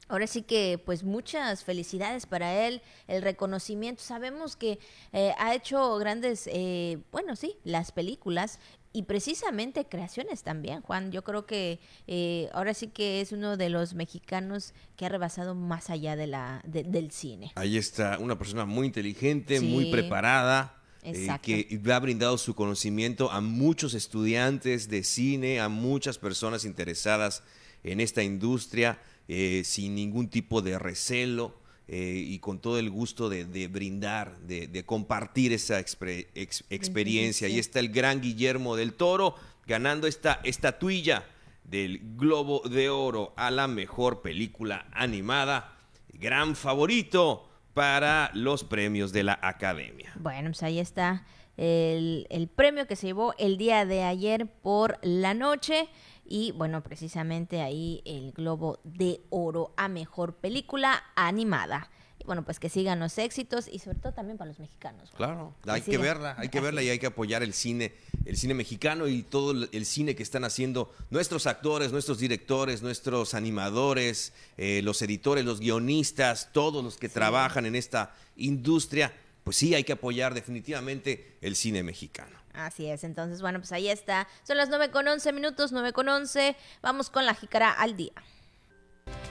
Ahora 0.08 0.26
sí 0.26 0.42
que, 0.42 0.80
pues 0.84 1.04
muchas 1.04 1.64
felicidades 1.64 2.24
para 2.24 2.66
él, 2.66 2.80
el 3.08 3.22
reconocimiento. 3.22 4.02
Sabemos 4.02 4.56
que 4.56 4.78
eh, 5.12 5.34
ha 5.38 5.54
hecho 5.54 5.96
grandes, 5.98 6.48
eh, 6.50 6.98
bueno, 7.12 7.36
sí, 7.36 7.56
las 7.62 7.92
películas 7.92 8.58
y 8.94 9.02
precisamente 9.02 9.84
creaciones 9.84 10.42
también, 10.42 10.80
Juan. 10.80 11.12
Yo 11.12 11.22
creo 11.24 11.44
que 11.44 11.78
eh, 12.06 12.48
ahora 12.54 12.72
sí 12.72 12.88
que 12.88 13.20
es 13.20 13.32
uno 13.32 13.58
de 13.58 13.68
los 13.68 13.92
mexicanos 13.92 14.72
que 14.96 15.04
ha 15.04 15.10
rebasado 15.10 15.54
más 15.54 15.90
allá 15.90 16.16
de 16.16 16.26
la, 16.26 16.62
del 16.64 17.10
cine. 17.10 17.52
Ahí 17.54 17.76
está, 17.76 18.18
una 18.18 18.38
persona 18.38 18.64
muy 18.64 18.86
inteligente, 18.86 19.60
muy 19.60 19.90
preparada, 19.90 20.77
eh, 21.14 21.38
que 21.42 21.80
ha 21.92 21.98
brindado 21.98 22.38
su 22.38 22.54
conocimiento 22.54 23.30
a 23.30 23.40
muchos 23.40 23.94
estudiantes 23.94 24.88
de 24.88 25.04
cine, 25.04 25.60
a 25.60 25.68
muchas 25.68 26.18
personas 26.18 26.64
interesadas 26.64 27.42
en 27.84 28.00
esta 28.00 28.22
industria, 28.22 29.00
eh, 29.28 29.62
sin 29.64 29.94
ningún 29.94 30.28
tipo 30.28 30.62
de 30.62 30.78
recelo 30.78 31.54
eh, 31.86 32.22
y 32.26 32.38
con 32.38 32.58
todo 32.60 32.78
el 32.78 32.90
gusto 32.90 33.28
de, 33.28 33.68
brindar, 33.68 34.38
de, 34.40 34.84
compartir 34.84 35.52
esa 35.52 35.78
experiencia. 35.78 37.48
Y 37.48 37.58
está 37.58 37.80
el 37.80 37.90
gran 37.90 38.20
Guillermo 38.20 38.76
del 38.76 38.92
Toro 38.94 39.34
ganando 39.66 40.06
esta 40.06 40.40
estatuilla 40.44 41.24
del 41.64 42.00
Globo 42.16 42.62
de 42.68 42.88
Oro 42.88 43.32
a 43.36 43.50
la 43.50 43.68
mejor 43.68 44.22
película 44.22 44.86
animada. 44.92 45.76
Gran 46.12 46.56
favorito 46.56 47.47
para 47.78 48.32
los 48.34 48.64
premios 48.64 49.12
de 49.12 49.22
la 49.22 49.38
Academia. 49.40 50.10
Bueno, 50.16 50.48
pues 50.48 50.64
ahí 50.64 50.80
está 50.80 51.24
el, 51.56 52.50
premio 52.56 52.88
que 52.88 52.96
se 52.96 53.06
llevó 53.06 53.34
el 53.38 53.56
día 53.56 53.86
de 53.86 54.02
ayer 54.02 54.48
por 54.48 54.98
la 55.02 55.32
noche. 55.32 55.88
Y 56.24 56.50
bueno, 56.56 56.82
precisamente 56.82 57.62
ahí 57.62 58.02
el 58.04 58.32
Globo 58.32 58.80
de 58.82 59.20
Oro 59.30 59.74
a 59.76 59.86
Mejor 59.86 60.38
Película 60.38 61.04
Animada 61.14 61.88
bueno, 62.28 62.44
pues 62.44 62.60
que 62.60 62.68
sigan 62.68 63.00
los 63.00 63.16
éxitos 63.16 63.66
y 63.66 63.78
sobre 63.78 63.98
todo 63.98 64.12
también 64.12 64.36
para 64.36 64.48
los 64.48 64.60
mexicanos. 64.60 65.10
Claro, 65.16 65.54
hay 65.66 65.80
que 65.80 65.96
verla, 65.96 66.36
hay 66.38 66.50
que 66.50 66.60
verla 66.60 66.82
y 66.82 66.90
hay 66.90 66.98
que 66.98 67.06
apoyar 67.06 67.42
el 67.42 67.54
cine, 67.54 67.94
el 68.26 68.36
cine 68.36 68.52
mexicano 68.52 69.08
y 69.08 69.22
todo 69.22 69.66
el 69.72 69.86
cine 69.86 70.14
que 70.14 70.22
están 70.22 70.44
haciendo 70.44 70.94
nuestros 71.08 71.46
actores, 71.46 71.90
nuestros 71.90 72.18
directores, 72.18 72.82
nuestros 72.82 73.32
animadores, 73.32 74.34
eh, 74.58 74.82
los 74.84 75.00
editores, 75.00 75.46
los 75.46 75.58
guionistas, 75.58 76.50
todos 76.52 76.84
los 76.84 76.98
que 76.98 77.08
trabajan 77.08 77.64
en 77.64 77.74
esta 77.74 78.14
industria. 78.36 79.10
Pues 79.42 79.56
sí, 79.56 79.74
hay 79.74 79.84
que 79.84 79.94
apoyar 79.94 80.34
definitivamente 80.34 81.38
el 81.40 81.56
cine 81.56 81.82
mexicano. 81.82 82.36
Así 82.52 82.86
es, 82.86 83.04
entonces 83.04 83.40
bueno, 83.40 83.60
pues 83.60 83.72
ahí 83.72 83.88
está. 83.88 84.28
Son 84.42 84.58
las 84.58 84.68
9 84.68 84.90
con 84.90 85.08
11 85.08 85.32
minutos, 85.32 85.72
9 85.72 85.94
con 85.94 86.08
11. 86.08 86.56
Vamos 86.82 87.08
con 87.08 87.24
la 87.24 87.34
jícara 87.34 87.72
al 87.72 87.96
día. 87.96 88.12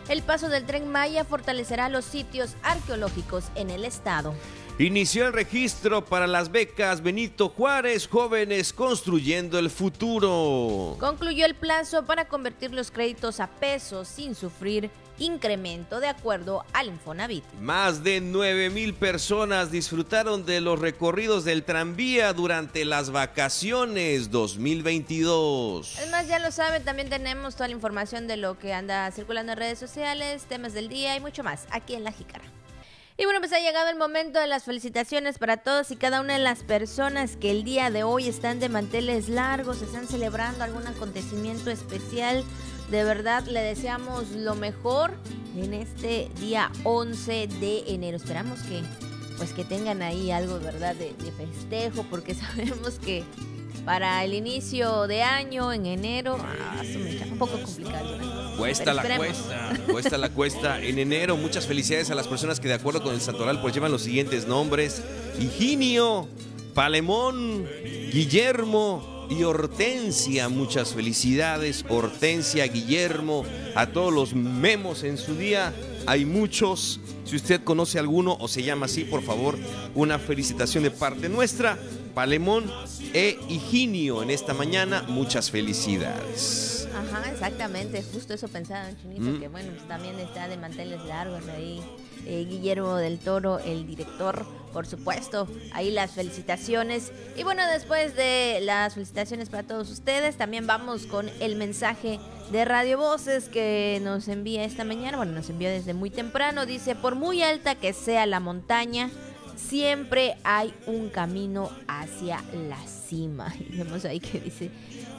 El 0.09 0.21
paso 0.21 0.49
del 0.49 0.65
tren 0.65 0.89
Maya 0.89 1.25
fortalecerá 1.25 1.89
los 1.89 2.05
sitios 2.05 2.55
arqueológicos 2.63 3.45
en 3.55 3.69
el 3.69 3.83
estado. 3.83 4.33
Inició 4.79 5.25
el 5.25 5.33
registro 5.33 6.05
para 6.05 6.27
las 6.27 6.51
becas 6.51 7.01
Benito 7.01 7.49
Juárez 7.49 8.07
Jóvenes 8.07 8.73
Construyendo 8.73 9.57
el 9.57 9.71
Futuro. 9.71 10.97
Concluyó 10.99 11.45
el 11.47 11.55
plazo 11.55 12.05
para 12.05 12.27
convertir 12.27 12.71
los 12.71 12.91
créditos 12.91 13.39
a 13.39 13.47
pesos 13.47 14.07
sin 14.07 14.35
sufrir 14.35 14.91
incremento 15.19 15.99
de 15.99 16.07
acuerdo 16.07 16.63
al 16.73 16.87
Infonavit. 16.87 17.43
Más 17.59 18.03
de 18.03 18.21
9 18.21 18.69
mil 18.69 18.93
personas 18.93 19.71
disfrutaron 19.71 20.45
de 20.45 20.61
los 20.61 20.79
recorridos 20.79 21.45
del 21.45 21.63
tranvía 21.63 22.33
durante 22.33 22.85
las 22.85 23.11
vacaciones 23.11 24.31
2022. 24.31 25.95
Además, 25.97 26.27
ya 26.27 26.39
lo 26.39 26.51
saben, 26.51 26.83
también 26.83 27.09
tenemos 27.09 27.55
toda 27.55 27.67
la 27.67 27.75
información 27.75 28.27
de 28.27 28.37
lo 28.37 28.57
que 28.59 28.73
anda 28.73 29.09
circulando 29.11 29.53
en 29.53 29.57
redes 29.57 29.79
sociales, 29.79 30.45
temas 30.45 30.73
del 30.73 30.89
día 30.89 31.15
y 31.15 31.19
mucho 31.19 31.43
más 31.43 31.67
aquí 31.71 31.95
en 31.95 32.03
La 32.03 32.11
Jícara. 32.11 32.43
Y 33.19 33.25
bueno, 33.25 33.39
pues 33.39 33.51
ha 33.51 33.59
llegado 33.59 33.89
el 33.89 33.95
momento 33.95 34.39
de 34.39 34.45
las 34.45 34.63
felicitaciones 34.63 35.39
para 35.39 35.57
todos 35.57 35.89
y 35.89 35.95
cada 35.95 36.21
una 36.21 36.33
de 36.33 36.39
las 36.39 36.61
personas 36.61 37.35
que 37.35 37.49
el 37.49 37.63
día 37.63 37.89
de 37.89 38.03
hoy 38.03 38.27
están 38.27 38.59
de 38.59 38.69
manteles 38.69 39.27
largos, 39.27 39.81
están 39.81 40.07
celebrando 40.07 40.63
algún 40.63 40.85
acontecimiento 40.85 41.71
especial. 41.71 42.43
De 42.89 43.03
verdad, 43.03 43.43
le 43.45 43.61
deseamos 43.61 44.29
lo 44.31 44.55
mejor 44.55 45.11
en 45.57 45.73
este 45.73 46.29
día 46.39 46.71
11 46.83 47.47
de 47.59 47.83
enero. 47.87 48.17
Esperamos 48.17 48.61
que 48.61 48.81
pues 49.37 49.53
que 49.53 49.63
tengan 49.63 50.01
ahí 50.01 50.31
algo, 50.31 50.59
¿verdad?, 50.59 50.95
de, 50.95 51.13
de 51.13 51.31
festejo, 51.31 52.03
porque 52.09 52.33
sabemos 52.35 52.95
que 52.95 53.23
para 53.85 54.23
el 54.25 54.33
inicio 54.33 55.07
de 55.07 55.23
año, 55.23 55.71
en 55.71 55.85
enero, 55.85 56.37
ah, 56.41 56.81
un 57.31 57.37
poco 57.37 57.61
complicado. 57.61 58.17
Cuesta 58.57 58.93
la 58.93 59.03
cuesta, 59.15 59.77
cuesta 59.89 60.17
la 60.17 60.29
cuesta. 60.29 60.81
En 60.81 60.99
enero, 60.99 61.37
muchas 61.37 61.65
felicidades 61.67 62.09
a 62.09 62.15
las 62.15 62.27
personas 62.27 62.59
que 62.59 62.67
de 62.67 62.73
acuerdo 62.73 63.01
con 63.01 63.13
el 63.13 63.21
santoral 63.21 63.61
pues 63.61 63.73
llevan 63.73 63.91
los 63.91 64.01
siguientes 64.01 64.45
nombres. 64.45 65.01
Higinio, 65.39 66.27
Palemón, 66.73 67.65
Guillermo 68.11 69.16
y 69.29 69.43
Hortensia. 69.43 70.49
Muchas 70.49 70.93
felicidades, 70.93 71.85
Hortensia, 71.89 72.65
Guillermo, 72.67 73.43
a 73.75 73.87
todos 73.87 74.13
los 74.13 74.33
memos 74.33 75.03
en 75.03 75.17
su 75.17 75.35
día. 75.35 75.73
Hay 76.05 76.25
muchos. 76.25 76.99
Si 77.25 77.35
usted 77.35 77.63
conoce 77.63 77.99
alguno 77.99 78.37
o 78.39 78.47
se 78.47 78.63
llama 78.63 78.85
así, 78.85 79.03
por 79.03 79.21
favor, 79.21 79.57
una 79.95 80.17
felicitación 80.19 80.83
de 80.83 80.91
parte 80.91 81.29
nuestra. 81.29 81.77
Palemón 82.13 82.65
e 83.13 83.37
Higinio 83.49 84.23
en 84.23 84.31
esta 84.31 84.53
mañana. 84.53 85.03
Muchas 85.07 85.51
felicidades. 85.51 86.87
Ajá, 86.95 87.31
exactamente. 87.31 88.03
Justo 88.11 88.33
eso 88.33 88.47
pensaba, 88.47 88.89
Chinito, 89.01 89.37
mm. 89.37 89.39
que 89.39 89.47
bueno, 89.49 89.69
pues 89.71 89.87
también 89.87 90.19
está 90.19 90.47
de 90.47 90.57
manteles 90.57 91.03
largos 91.05 91.43
ahí. 91.49 91.79
Eh, 92.29 92.45
Guillermo 92.45 92.97
del 92.97 93.19
Toro, 93.19 93.59
el 93.59 93.87
director, 93.87 94.45
por 94.73 94.85
supuesto. 94.85 95.47
Ahí 95.71 95.91
las 95.91 96.11
felicitaciones. 96.11 97.13
Y 97.37 97.43
bueno, 97.43 97.65
después 97.71 98.17
de 98.17 98.59
las 98.63 98.95
felicitaciones 98.95 99.47
para 99.47 99.63
todos 99.63 99.89
ustedes, 99.89 100.35
también 100.35 100.67
vamos 100.67 101.05
con 101.05 101.29
el 101.39 101.55
mensaje 101.55 102.19
de 102.51 102.65
Radio 102.65 102.97
Voces 102.97 103.47
que 103.47 104.01
nos 104.03 104.27
envía 104.27 104.65
esta 104.65 104.83
mañana. 104.83 105.15
Bueno, 105.15 105.31
nos 105.31 105.49
envió 105.49 105.69
desde 105.69 105.93
muy 105.93 106.09
temprano. 106.09 106.65
Dice, 106.65 106.95
por 106.95 107.15
muy 107.15 107.43
alta 107.43 107.75
que 107.75 107.93
sea 107.93 108.25
la 108.25 108.41
montaña, 108.41 109.09
siempre 109.55 110.35
hay 110.43 110.73
un 110.85 111.07
camino 111.07 111.69
hacia 111.87 112.43
la 112.67 112.85
cima. 112.87 113.55
Y 113.59 113.77
vemos 113.77 114.03
ahí 114.03 114.19
que 114.19 114.41
dice, 114.41 114.69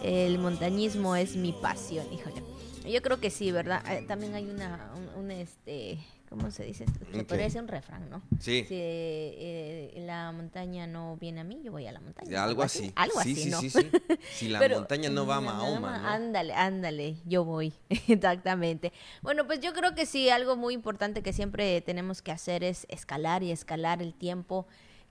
el 0.02 0.38
montañismo 0.38 1.16
es 1.16 1.36
mi 1.36 1.52
pasión. 1.52 2.04
Híjole, 2.12 2.42
yo 2.86 3.00
creo 3.00 3.18
que 3.18 3.30
sí, 3.30 3.50
¿verdad? 3.50 3.82
Eh, 3.90 4.04
también 4.06 4.34
hay 4.34 4.44
una, 4.50 4.92
un 5.16 5.30
este 5.30 5.98
¿cómo 6.28 6.50
se 6.50 6.64
dice? 6.64 6.86
Se 6.86 7.24
podría 7.24 7.46
decir 7.46 7.60
un 7.60 7.68
refrán, 7.68 8.08
¿no? 8.10 8.22
Sí. 8.38 8.64
Si 8.68 8.74
eh, 8.74 9.94
la 10.06 10.30
montaña 10.32 10.86
no 10.86 11.16
viene 11.16 11.40
a 11.40 11.44
mí, 11.44 11.60
yo 11.62 11.72
voy 11.72 11.86
a 11.86 11.92
la 11.92 12.00
montaña. 12.00 12.44
Algo 12.44 12.62
así. 12.62 12.92
Algo 12.96 13.18
así, 13.18 13.34
sí, 13.34 13.50
¿no? 13.50 13.60
Sí, 13.60 13.70
sí, 13.70 13.90
Si 14.32 14.48
la 14.48 14.66
montaña 14.68 15.10
no 15.10 15.26
va 15.26 15.36
a 15.36 15.40
Mahoma, 15.40 15.98
¿no? 15.98 16.08
Ándale, 16.08 16.54
ándale, 16.54 17.16
yo 17.26 17.44
voy, 17.44 17.72
exactamente. 18.08 18.92
Bueno, 19.22 19.46
pues 19.46 19.60
yo 19.60 19.72
creo 19.72 19.94
que 19.94 20.06
sí, 20.06 20.28
algo 20.28 20.56
muy 20.56 20.74
importante 20.74 21.22
que 21.22 21.32
siempre 21.32 21.80
tenemos 21.80 22.22
que 22.22 22.32
hacer 22.32 22.64
es 22.64 22.86
escalar 22.88 23.42
y 23.42 23.50
escalar 23.50 24.02
el 24.02 24.14
tiempo 24.14 24.66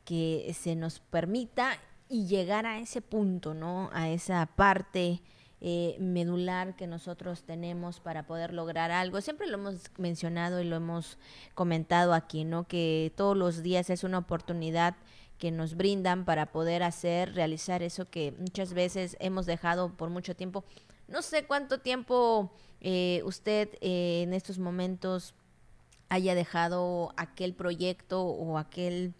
que 0.05 0.55
se 0.57 0.75
nos 0.75 0.99
permita 0.99 1.77
y 2.09 2.27
llegar 2.27 2.65
a 2.65 2.79
ese 2.79 3.01
punto, 3.01 3.53
¿no? 3.53 3.89
A 3.93 4.09
esa 4.09 4.45
parte 4.45 5.21
eh, 5.59 5.97
medular 5.99 6.75
que 6.75 6.85
nosotros 6.85 7.41
tenemos 7.41 7.99
para 7.99 8.27
poder 8.27 8.53
lograr 8.53 8.91
algo. 8.91 9.21
Siempre 9.21 9.47
lo 9.47 9.55
hemos 9.55 9.89
mencionado 9.97 10.61
y 10.61 10.65
lo 10.65 10.75
hemos 10.75 11.17
comentado 11.55 12.13
aquí, 12.13 12.43
¿no? 12.43 12.67
Que 12.67 13.11
todos 13.15 13.35
los 13.35 13.63
días 13.63 13.89
es 13.89 14.03
una 14.03 14.19
oportunidad 14.19 14.95
que 15.39 15.49
nos 15.49 15.75
brindan 15.75 16.25
para 16.25 16.51
poder 16.51 16.83
hacer, 16.83 17.33
realizar 17.33 17.81
eso 17.81 18.05
que 18.05 18.35
muchas 18.37 18.73
veces 18.73 19.17
hemos 19.19 19.47
dejado 19.47 19.97
por 19.97 20.11
mucho 20.11 20.35
tiempo. 20.35 20.63
No 21.07 21.23
sé 21.23 21.45
cuánto 21.45 21.79
tiempo 21.79 22.51
eh, 22.79 23.21
usted 23.25 23.69
eh, 23.81 24.21
en 24.21 24.35
estos 24.35 24.59
momentos 24.59 25.33
haya 26.07 26.35
dejado 26.35 27.13
aquel 27.17 27.55
proyecto 27.55 28.23
o 28.23 28.59
aquel 28.59 29.15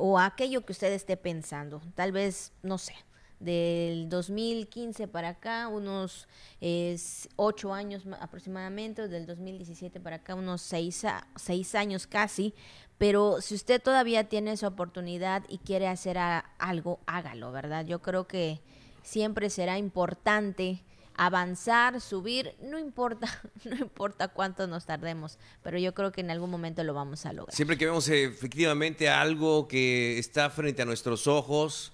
o 0.00 0.18
aquello 0.18 0.64
que 0.64 0.72
usted 0.72 0.92
esté 0.92 1.16
pensando. 1.16 1.80
Tal 1.94 2.10
vez, 2.10 2.52
no 2.62 2.76
sé, 2.76 2.94
del 3.40 4.08
2015 4.08 5.08
para 5.08 5.30
acá, 5.30 5.66
unos 5.68 6.28
es, 6.60 7.28
ocho 7.36 7.74
años 7.74 8.04
aproximadamente, 8.20 9.08
del 9.08 9.26
2017 9.26 9.98
para 9.98 10.16
acá, 10.16 10.34
unos 10.34 10.60
seis, 10.62 11.04
seis 11.36 11.74
años 11.74 12.06
casi. 12.06 12.54
Pero 12.98 13.40
si 13.40 13.54
usted 13.54 13.82
todavía 13.82 14.28
tiene 14.28 14.52
esa 14.52 14.68
oportunidad 14.68 15.42
y 15.48 15.58
quiere 15.58 15.88
hacer 15.88 16.18
algo, 16.18 17.00
hágalo, 17.06 17.50
¿verdad? 17.50 17.86
Yo 17.86 18.02
creo 18.02 18.28
que 18.28 18.60
siempre 19.02 19.48
será 19.48 19.78
importante 19.78 20.84
avanzar, 21.14 22.00
subir, 22.00 22.54
no 22.62 22.78
importa, 22.78 23.26
no 23.64 23.76
importa 23.76 24.28
cuánto 24.28 24.66
nos 24.66 24.86
tardemos, 24.86 25.38
pero 25.62 25.78
yo 25.78 25.94
creo 25.94 26.12
que 26.12 26.20
en 26.20 26.30
algún 26.30 26.50
momento 26.50 26.84
lo 26.84 26.94
vamos 26.94 27.26
a 27.26 27.32
lograr. 27.32 27.54
Siempre 27.54 27.78
que 27.78 27.86
vemos 27.86 28.08
efectivamente 28.08 29.08
algo 29.08 29.66
que 29.66 30.18
está 30.18 30.50
frente 30.50 30.82
a 30.82 30.84
nuestros 30.84 31.26
ojos, 31.26 31.92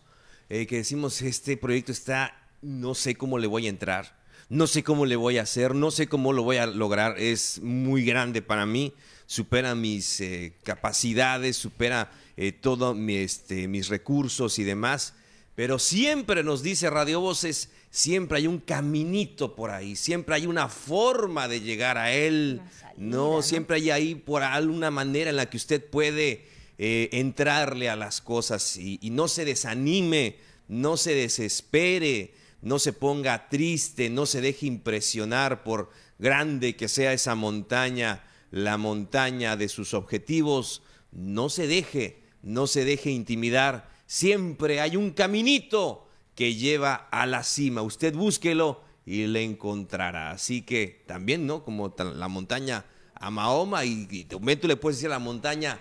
eh, 0.48 0.66
que 0.66 0.76
decimos, 0.76 1.22
este 1.22 1.56
proyecto 1.56 1.92
está, 1.92 2.36
no 2.62 2.94
sé 2.94 3.16
cómo 3.16 3.38
le 3.38 3.46
voy 3.46 3.66
a 3.66 3.70
entrar, 3.70 4.16
no 4.48 4.66
sé 4.66 4.84
cómo 4.84 5.06
le 5.06 5.16
voy 5.16 5.38
a 5.38 5.42
hacer, 5.42 5.74
no 5.74 5.90
sé 5.90 6.06
cómo 6.06 6.32
lo 6.32 6.44
voy 6.44 6.58
a 6.58 6.66
lograr, 6.66 7.18
es 7.18 7.60
muy 7.60 8.04
grande 8.04 8.42
para 8.42 8.64
mí, 8.64 8.92
supera 9.26 9.74
mis 9.74 10.20
eh, 10.20 10.54
capacidades, 10.62 11.56
supera 11.56 12.12
eh, 12.36 12.52
todos 12.52 12.96
este, 13.08 13.66
mis 13.66 13.88
recursos 13.88 14.58
y 14.60 14.64
demás, 14.64 15.14
pero 15.56 15.78
siempre 15.78 16.44
nos 16.44 16.62
dice 16.62 16.90
Radio 16.90 17.20
Voces, 17.20 17.70
siempre 17.90 18.38
hay 18.38 18.46
un 18.46 18.58
caminito 18.58 19.56
por 19.56 19.70
ahí, 19.70 19.96
siempre 19.96 20.36
hay 20.36 20.46
una 20.46 20.68
forma 20.68 21.48
de 21.48 21.60
llegar 21.60 21.98
a 21.98 22.12
él, 22.12 22.60
no, 22.96 23.42
siempre 23.42 23.76
hay 23.76 23.90
ahí 23.90 24.14
por 24.14 24.42
alguna 24.44 24.92
manera 24.92 25.30
en 25.30 25.36
la 25.36 25.50
que 25.50 25.56
usted 25.56 25.84
puede 25.84 26.46
eh, 26.78 27.08
entrarle 27.12 27.88
a 27.88 27.96
las 27.96 28.20
cosas 28.20 28.76
y, 28.76 28.98
no 29.10 29.28
se 29.28 29.44
desanime, 29.44 30.36
no 30.68 30.96
se 30.96 31.14
desespere, 31.14 32.34
no 32.60 32.78
se 32.78 32.92
ponga 32.92 33.48
triste, 33.48 34.10
no 34.10 34.26
se 34.26 34.40
deje 34.40 34.66
impresionar 34.66 35.64
por 35.64 35.90
grande 36.18 36.76
que 36.76 36.88
sea 36.88 37.12
esa 37.12 37.34
montaña, 37.34 38.24
la 38.50 38.76
montaña 38.76 39.56
de 39.56 39.68
sus 39.68 39.94
objetivos, 39.94 40.82
no 41.12 41.48
se 41.48 41.66
deje, 41.66 42.22
no 42.42 42.66
se 42.66 42.84
deje 42.84 43.10
intimidar, 43.10 43.90
siempre 44.06 44.80
hay 44.80 44.96
un 44.96 45.12
caminito 45.12 46.06
que 46.34 46.54
lleva 46.54 46.94
a 47.10 47.24
la 47.24 47.42
cima, 47.42 47.80
usted 47.80 48.14
búsquelo 48.14 48.82
y 49.06 49.26
le 49.26 49.42
encontrará. 49.44 50.32
Así 50.32 50.60
que 50.60 51.02
también, 51.06 51.46
¿no? 51.46 51.64
Como 51.64 51.94
la 51.98 52.28
montaña 52.28 52.84
a 53.14 53.30
Mahoma 53.30 53.84
y, 53.86 54.06
y 54.10 54.24
tú 54.24 54.40
le 54.42 54.76
puedes 54.76 54.98
decir 54.98 55.08
a 55.08 55.14
la 55.14 55.18
montaña, 55.18 55.80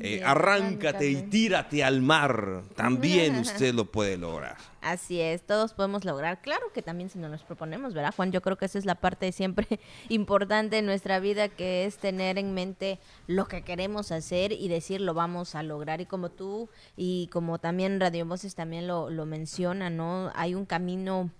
eh, 0.00 0.22
arráncate 0.24 1.08
y 1.08 1.22
tírate 1.22 1.84
al 1.84 2.00
mar. 2.02 2.62
También 2.74 3.36
usted 3.40 3.74
lo 3.74 3.84
puede 3.84 4.16
lograr. 4.16 4.56
Así 4.80 5.20
es, 5.20 5.42
todos 5.42 5.74
podemos 5.74 6.04
lograr. 6.04 6.40
Claro 6.40 6.72
que 6.72 6.82
también 6.82 7.10
si 7.10 7.18
no 7.18 7.28
nos 7.28 7.42
proponemos, 7.42 7.94
¿verdad, 7.94 8.14
Juan? 8.14 8.32
Yo 8.32 8.40
creo 8.42 8.56
que 8.56 8.64
esa 8.64 8.78
es 8.78 8.84
la 8.84 8.94
parte 8.94 9.32
siempre 9.32 9.66
importante 10.08 10.78
en 10.78 10.86
nuestra 10.86 11.20
vida, 11.20 11.48
que 11.48 11.84
es 11.84 11.98
tener 11.98 12.38
en 12.38 12.54
mente 12.54 12.98
lo 13.26 13.46
que 13.46 13.62
queremos 13.62 14.12
hacer 14.12 14.52
y 14.52 14.68
decir 14.68 15.00
lo 15.00 15.14
vamos 15.14 15.54
a 15.54 15.62
lograr. 15.62 16.00
Y 16.00 16.06
como 16.06 16.30
tú 16.30 16.68
y 16.96 17.28
como 17.32 17.58
también 17.58 18.00
Radio 18.00 18.26
Voces 18.26 18.54
también 18.54 18.86
lo, 18.86 19.10
lo 19.10 19.26
menciona, 19.26 19.90
¿no? 19.90 20.32
Hay 20.34 20.54
un 20.54 20.64
camino 20.64 21.30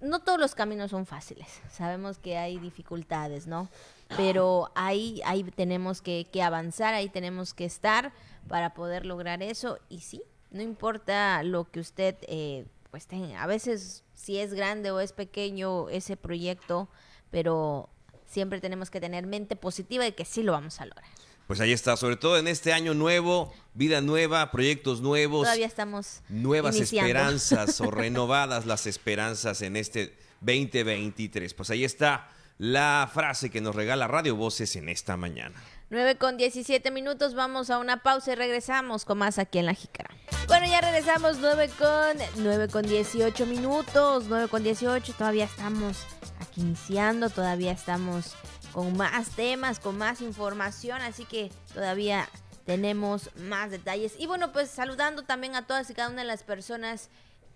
no 0.00 0.20
todos 0.20 0.38
los 0.38 0.54
caminos 0.54 0.90
son 0.90 1.06
fáciles. 1.06 1.48
Sabemos 1.72 2.18
que 2.18 2.38
hay 2.38 2.58
dificultades, 2.58 3.46
¿no? 3.46 3.68
Pero 4.16 4.70
ahí, 4.74 5.20
ahí 5.24 5.44
tenemos 5.44 6.00
que, 6.00 6.26
avanzar, 6.42 6.94
ahí 6.94 7.08
tenemos 7.08 7.54
que 7.54 7.64
estar 7.64 8.12
para 8.48 8.74
poder 8.74 9.04
lograr 9.04 9.42
eso. 9.42 9.78
Y 9.88 10.00
sí, 10.00 10.22
no 10.50 10.62
importa 10.62 11.42
lo 11.42 11.70
que 11.70 11.80
usted 11.80 12.16
eh, 12.22 12.66
pues 12.90 13.06
tenga. 13.06 13.42
A 13.42 13.46
veces 13.46 14.04
si 14.14 14.38
es 14.38 14.54
grande 14.54 14.90
o 14.90 15.00
es 15.00 15.12
pequeño 15.12 15.88
ese 15.90 16.16
proyecto, 16.16 16.88
pero 17.30 17.90
siempre 18.26 18.60
tenemos 18.60 18.90
que 18.90 19.00
tener 19.00 19.26
mente 19.26 19.56
positiva 19.56 20.04
de 20.04 20.14
que 20.14 20.24
sí 20.24 20.42
lo 20.42 20.52
vamos 20.52 20.80
a 20.80 20.86
lograr. 20.86 21.10
Pues 21.46 21.60
ahí 21.60 21.72
está, 21.72 21.96
sobre 21.96 22.16
todo 22.16 22.36
en 22.36 22.46
este 22.46 22.74
año 22.74 22.92
nuevo, 22.92 23.54
vida 23.72 24.02
nueva, 24.02 24.50
proyectos 24.50 25.00
nuevos. 25.00 25.44
Todavía 25.44 25.66
estamos. 25.66 26.20
Nuevas 26.28 26.76
esperanzas 26.76 27.80
o 27.80 27.90
renovadas 27.90 28.66
las 28.66 28.86
esperanzas 28.86 29.62
en 29.62 29.76
este 29.76 30.14
2023. 30.42 31.54
Pues 31.54 31.70
ahí 31.70 31.84
está 31.84 32.28
la 32.58 33.08
frase 33.12 33.50
que 33.50 33.60
nos 33.60 33.74
regala 33.74 34.08
Radio 34.08 34.36
Voces 34.36 34.74
en 34.76 34.88
esta 34.88 35.16
mañana. 35.16 35.62
9 35.90 36.16
con 36.16 36.36
17 36.36 36.90
minutos, 36.90 37.34
vamos 37.34 37.70
a 37.70 37.78
una 37.78 38.02
pausa 38.02 38.32
y 38.32 38.34
regresamos 38.34 39.04
con 39.04 39.18
más 39.18 39.38
aquí 39.38 39.58
en 39.58 39.66
La 39.66 39.74
Jícara. 39.74 40.10
Bueno, 40.48 40.66
ya 40.66 40.80
regresamos 40.80 41.38
9 41.38 41.70
con, 41.78 42.42
9 42.42 42.68
con 42.68 42.82
18 42.82 43.46
minutos, 43.46 44.24
9 44.28 44.48
con 44.48 44.62
18, 44.62 45.14
todavía 45.14 45.44
estamos 45.44 46.04
aquí 46.40 46.60
iniciando, 46.60 47.30
todavía 47.30 47.72
estamos 47.72 48.34
con 48.72 48.96
más 48.96 49.30
temas, 49.30 49.80
con 49.80 49.96
más 49.96 50.20
información, 50.20 51.00
así 51.00 51.24
que 51.24 51.50
todavía 51.72 52.28
tenemos 52.66 53.30
más 53.36 53.70
detalles. 53.70 54.14
Y 54.18 54.26
bueno, 54.26 54.52
pues 54.52 54.68
saludando 54.68 55.22
también 55.22 55.54
a 55.54 55.66
todas 55.66 55.88
y 55.88 55.94
cada 55.94 56.10
una 56.10 56.22
de 56.22 56.28
las 56.28 56.42
personas 56.42 57.08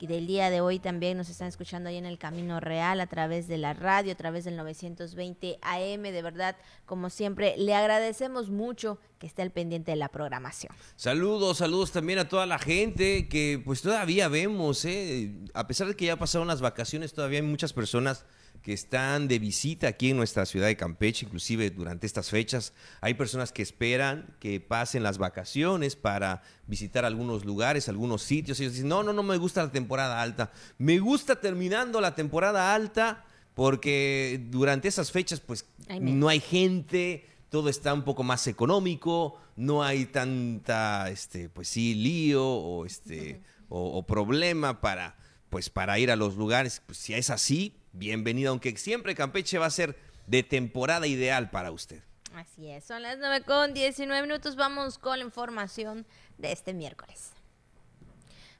y 0.03 0.09
del 0.09 0.27
día 0.27 0.51
de 0.51 0.61
hoy 0.61 0.81
también 0.81 1.17
nos 1.17 1.29
están 1.29 1.47
escuchando 1.47 1.89
ahí 1.89 1.97
en 1.97 2.07
el 2.07 2.19
Camino 2.19 2.59
Real 2.59 3.01
a 3.01 3.07
través 3.07 3.47
de 3.47 3.57
la 3.57 3.73
radio, 3.73 4.11
a 4.11 4.17
través 4.17 4.45
del 4.45 4.57
920 4.57 5.61
AM. 5.63 6.03
De 6.03 6.23
verdad, 6.23 6.57
como 6.87 7.09
siempre, 7.09 7.55
le 7.57 7.73
agradecemos 7.73 8.51
mucho 8.51 8.99
que 9.21 9.29
esté 9.29 9.43
al 9.43 9.53
pendiente 9.53 9.93
de 9.93 9.97
la 9.97 10.09
programación. 10.09 10.75
Saludos, 10.97 11.59
saludos 11.59 11.93
también 11.93 12.19
a 12.19 12.29
toda 12.29 12.47
la 12.47 12.59
gente 12.59 13.29
que 13.29 13.63
pues 13.65 13.81
todavía 13.81 14.27
vemos, 14.27 14.85
¿eh? 14.87 15.37
a 15.55 15.69
pesar 15.69 15.87
de 15.87 15.95
que 15.95 16.07
ya 16.07 16.17
pasaron 16.17 16.49
las 16.49 16.61
vacaciones, 16.61 17.13
todavía 17.13 17.39
hay 17.39 17.47
muchas 17.47 17.73
personas 17.73 18.27
que 18.62 18.73
están 18.73 19.28
de 19.28 19.38
visita 19.38 19.88
aquí 19.88 20.11
en 20.11 20.16
nuestra 20.16 20.47
ciudad 20.47 20.69
de 20.69 20.76
Campeche, 20.76 21.26
inclusive 21.26 21.71
durante 21.71 22.07
estas 22.07 22.31
fechas. 22.31 22.73
Hay 23.00 23.14
personas 23.14 23.52
que 23.52 23.62
esperan 23.62 24.37
que 24.38 24.61
pasen 24.61 25.02
las 25.02 25.19
vacaciones 25.19 25.97
para 25.97 26.42
visitar 26.66 27.04
algunos 27.04 27.45
lugares, 27.45 27.88
algunos 27.88 28.23
sitios. 28.23 28.61
Ellos 28.61 28.75
dicen, 28.75 28.88
no, 28.88 29.02
no, 29.02 29.12
no 29.12 29.23
me 29.23 29.37
gusta 29.37 29.64
la 29.64 29.73
temporada 29.73 30.23
alta. 30.23 30.52
Me 30.78 31.00
gusta 31.00 31.40
terminando 31.40 32.00
la 32.00 32.14
temporada 32.14 32.73
alta 32.75 33.25
porque 33.54 34.47
durante 34.50 34.88
esas 34.88 35.11
fechas 35.11 35.40
pues 35.40 35.66
no 36.00 36.28
hay 36.28 36.40
gente, 36.40 37.26
todo 37.50 37.69
está 37.69 37.92
un 37.92 38.02
poco 38.02 38.23
más 38.23 38.47
económico, 38.47 39.38
no 39.57 39.83
hay 39.83 40.07
tanta, 40.07 41.11
este, 41.11 41.49
pues 41.49 41.69
sí, 41.69 41.95
lío 41.95 42.47
o, 42.47 42.87
este, 42.87 43.42
o, 43.69 44.07
problema 44.07 44.81
para, 44.81 45.16
pues 45.50 45.69
para 45.69 45.99
ir 45.99 46.11
a 46.11 46.16
los 46.16 46.37
lugares. 46.37 46.83
Pues 46.87 46.99
si 46.99 47.12
es 47.12 47.28
así, 47.28 47.75
bienvenido, 47.93 48.51
aunque 48.51 48.77
siempre 48.77 49.15
Campeche 49.15 49.59
va 49.59 49.67
a 49.67 49.71
ser 49.71 49.97
de 50.27 50.43
temporada 50.43 51.07
ideal 51.07 51.51
para 51.51 51.73
usted. 51.73 52.03
Así 52.35 52.69
es, 52.71 52.85
son 52.85 53.03
las 53.03 53.19
9 53.19 53.45
con 53.45 53.75
19 53.75 54.23
minutos, 54.23 54.57
vamos 54.57 54.99
con 54.99 55.19
la 55.19 55.25
información 55.25 56.07
de 56.39 56.53
este 56.53 56.73
miércoles. 56.73 57.33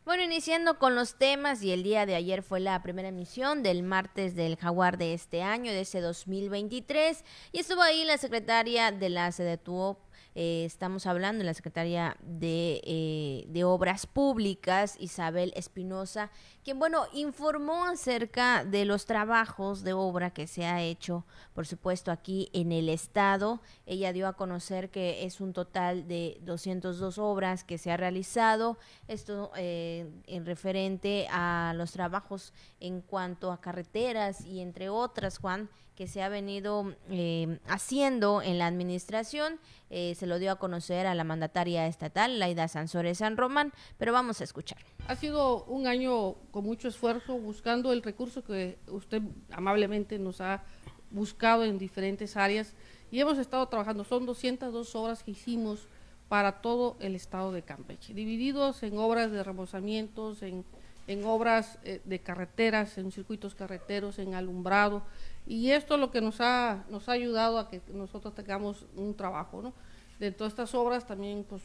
Bueno, 0.05 0.25
iniciando 0.25 0.79
con 0.79 0.97
los 0.97 1.15
temas 1.15 1.63
y 1.63 1.71
el 1.71 1.85
día 1.85 2.07
de 2.07 2.17
ayer 2.17 2.43
fue 2.43 2.59
la 2.59 2.83
primera 2.83 3.09
emisión 3.09 3.63
del 3.63 3.85
martes 3.85 4.35
del 4.35 4.57
jaguar 4.57 4.99
de 4.99 5.15
este 5.15 5.43
año, 5.43 5.71
de 5.71 5.83
ese 5.83 6.01
2023, 6.01 7.25
y 7.53 7.61
estuvo 7.61 7.83
ahí 7.83 8.05
la 8.05 8.19
secretaria 8.19 8.91
de 8.91 9.09
la 9.09 9.31
CDTUOP, 9.31 9.99
eh, 10.35 10.65
estamos 10.65 11.07
hablando 11.07 11.41
de 11.41 11.45
la 11.45 11.55
secretaria 11.55 12.17
de, 12.23 13.47
de 13.49 13.65
Obras 13.65 14.07
Públicas, 14.07 14.97
Isabel 14.99 15.53
Espinosa, 15.57 16.31
quien, 16.65 16.79
bueno, 16.79 17.07
informó 17.13 17.85
acerca 17.87 18.65
de 18.65 18.85
los 18.85 19.05
trabajos 19.05 19.83
de 19.83 19.93
obra 19.93 20.31
que 20.31 20.47
se 20.47 20.65
ha 20.65 20.81
hecho, 20.81 21.25
por 21.55 21.67
supuesto, 21.67 22.13
aquí 22.13 22.51
en 22.53 22.71
el 22.71 22.89
estado. 22.89 23.61
Ella 23.85 24.13
dio 24.13 24.29
a 24.29 24.35
conocer 24.35 24.91
que 24.91 25.25
es 25.25 25.41
un 25.41 25.53
total 25.53 26.07
de 26.07 26.39
202 26.43 27.19
obras 27.19 27.65
que 27.65 27.79
se 27.79 27.91
ha 27.91 27.97
realizado. 27.97 28.79
Esto 29.09 29.51
eh, 29.57 30.09
en 30.27 30.47
referente 30.47 31.27
a 31.31 31.73
los 31.77 31.93
trabajos 31.93 32.53
en 32.81 33.01
cuanto 33.01 33.51
a 33.51 33.61
carreteras 33.61 34.45
y 34.45 34.61
entre 34.61 34.89
otras, 34.89 35.39
Juan, 35.39 35.69
que 35.97 36.07
se 36.07 36.23
ha 36.23 36.29
venido 36.29 36.95
eh, 37.11 37.59
haciendo 37.67 38.43
en 38.43 38.59
la 38.59 38.67
administración. 38.67 39.59
Eh, 39.91 40.15
se 40.15 40.27
lo 40.27 40.39
dio 40.39 40.53
a 40.53 40.57
conocer 40.57 41.07
a 41.07 41.15
la 41.15 41.25
mandataria 41.25 41.87
estatal, 41.87 42.39
Laida 42.39 42.69
Sansores 42.69 43.19
San 43.19 43.37
Román, 43.37 43.73
pero 43.99 44.13
vamos 44.13 44.41
a 44.41 44.45
escuchar. 44.45 44.79
Ha 45.07 45.17
sido 45.17 45.65
un 45.65 45.87
año 45.87 46.35
con 46.51 46.65
mucho 46.65 46.89
esfuerzo 46.89 47.39
buscando 47.39 47.93
el 47.93 48.03
recurso 48.03 48.43
que 48.43 48.79
usted 48.89 49.23
amablemente 49.51 50.19
nos 50.19 50.41
ha 50.41 50.65
buscado 51.11 51.65
en 51.65 51.79
diferentes 51.79 52.37
áreas 52.37 52.75
y 53.11 53.21
hemos 53.21 53.39
estado 53.39 53.67
trabajando. 53.69 54.05
Son 54.05 54.25
202 54.25 54.95
obras 54.95 55.23
que 55.23 55.33
hicimos 55.33 55.89
para 56.29 56.63
todo 56.63 56.97
el 57.01 57.15
estado 57.15 57.53
de 57.53 57.63
Campeche, 57.63 58.15
divididos 58.15 58.83
en 58.83 58.97
obras 58.97 59.31
de 59.31 59.45
remozamientos, 59.45 60.43
en, 60.43 60.65
en 61.07 61.25
obras 61.25 61.79
eh, 61.85 62.01
de 62.05 62.21
carreteras, 62.21 62.99
en 62.99 63.11
circuitos 63.11 63.55
carreteros, 63.55 64.19
en 64.19 64.35
alumbrado, 64.35 65.03
y 65.47 65.71
esto 65.71 65.95
es 65.95 66.01
lo 66.01 66.11
que 66.11 66.21
nos 66.21 66.41
ha, 66.41 66.85
nos 66.89 67.09
ha 67.09 67.13
ayudado 67.13 67.59
a 67.59 67.69
que 67.69 67.81
nosotros 67.93 68.35
tengamos 68.35 68.87
un 68.97 69.15
trabajo, 69.15 69.61
¿no? 69.63 69.73
De 70.21 70.31
todas 70.31 70.53
estas 70.53 70.75
obras 70.75 71.07
también, 71.07 71.45
pues, 71.49 71.63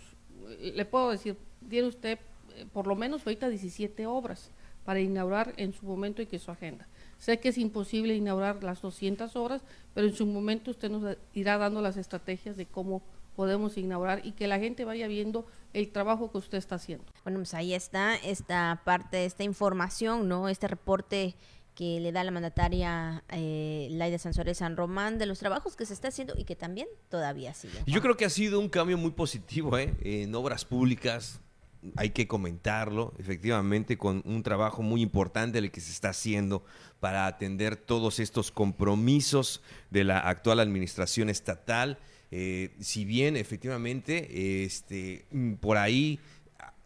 le 0.60 0.86
puedo 0.86 1.12
decir, 1.12 1.38
tiene 1.70 1.88
usted 1.88 2.20
eh, 2.56 2.66
por 2.72 2.88
lo 2.88 2.96
menos 2.96 3.26
ahorita 3.26 3.50
17 3.50 4.08
obras 4.08 4.52
para 4.84 5.00
inaugurar 5.00 5.54
en 5.58 5.74
su 5.74 5.86
momento 5.86 6.22
y 6.22 6.26
que 6.26 6.40
su 6.40 6.50
agenda. 6.50 6.88
Sé 7.20 7.40
que 7.40 7.50
es 7.50 7.58
imposible 7.58 8.16
inaugurar 8.16 8.64
las 8.64 8.82
200 8.82 9.36
obras, 9.36 9.62
pero 9.94 10.08
en 10.08 10.16
su 10.16 10.26
momento 10.26 10.72
usted 10.72 10.90
nos 10.90 11.18
irá 11.34 11.58
dando 11.58 11.82
las 11.82 11.98
estrategias 11.98 12.58
de 12.58 12.66
cómo 12.66 13.02
podemos 13.38 13.78
inaugurar 13.78 14.26
y 14.26 14.32
que 14.32 14.48
la 14.48 14.58
gente 14.58 14.84
vaya 14.84 15.08
viendo 15.08 15.46
el 15.72 15.92
trabajo 15.92 16.32
que 16.32 16.40
usted 16.40 16.58
está 16.58 16.76
haciendo. 16.76 17.06
Bueno, 17.24 17.38
pues 17.38 17.54
ahí 17.54 17.76
está 17.76 18.16
esta 18.16 18.82
parte, 18.84 19.26
esta 19.26 19.44
información, 19.44 20.28
¿no? 20.28 20.50
Este 20.50 20.68
reporte 20.68 21.36
que 21.76 22.00
le 22.00 22.12
da 22.12 22.24
la 22.24 22.32
mandataria 22.32 23.24
eh, 23.30 23.90
Laida 23.92 24.18
Sansores 24.18 24.58
San 24.58 24.76
Román 24.76 25.20
de 25.20 25.28
los 25.28 25.38
trabajos 25.38 25.76
que 25.76 25.86
se 25.86 25.94
está 25.94 26.08
haciendo 26.08 26.34
y 26.36 26.46
que 26.46 26.56
también 26.56 26.88
todavía 27.10 27.54
sigue. 27.54 27.78
Yo 27.86 28.02
creo 28.02 28.18
que 28.18 28.26
ha 28.26 28.32
sido 28.32 28.60
un 28.60 28.70
cambio 28.70 28.98
muy 28.98 29.12
positivo 29.12 29.78
¿eh? 29.78 29.94
en 30.02 30.34
obras 30.34 30.66
públicas. 30.66 31.40
Hay 31.96 32.10
que 32.10 32.28
comentarlo, 32.28 33.14
efectivamente, 33.20 34.00
con 34.00 34.24
un 34.26 34.42
trabajo 34.42 34.82
muy 34.82 35.04
importante 35.04 35.60
el 35.60 35.70
que 35.70 35.80
se 35.80 35.92
está 35.92 36.10
haciendo 36.10 36.66
para 37.00 37.28
atender 37.28 37.76
todos 37.76 38.20
estos 38.20 38.52
compromisos 38.52 39.62
de 39.92 40.06
la 40.06 40.18
actual 40.18 40.60
administración 40.60 41.30
estatal. 41.30 42.00
Eh, 42.32 42.72
si 42.80 43.06
bien 43.06 43.38
efectivamente 43.38 44.66
este, 44.66 45.26
por 45.62 45.78
ahí 45.78 46.20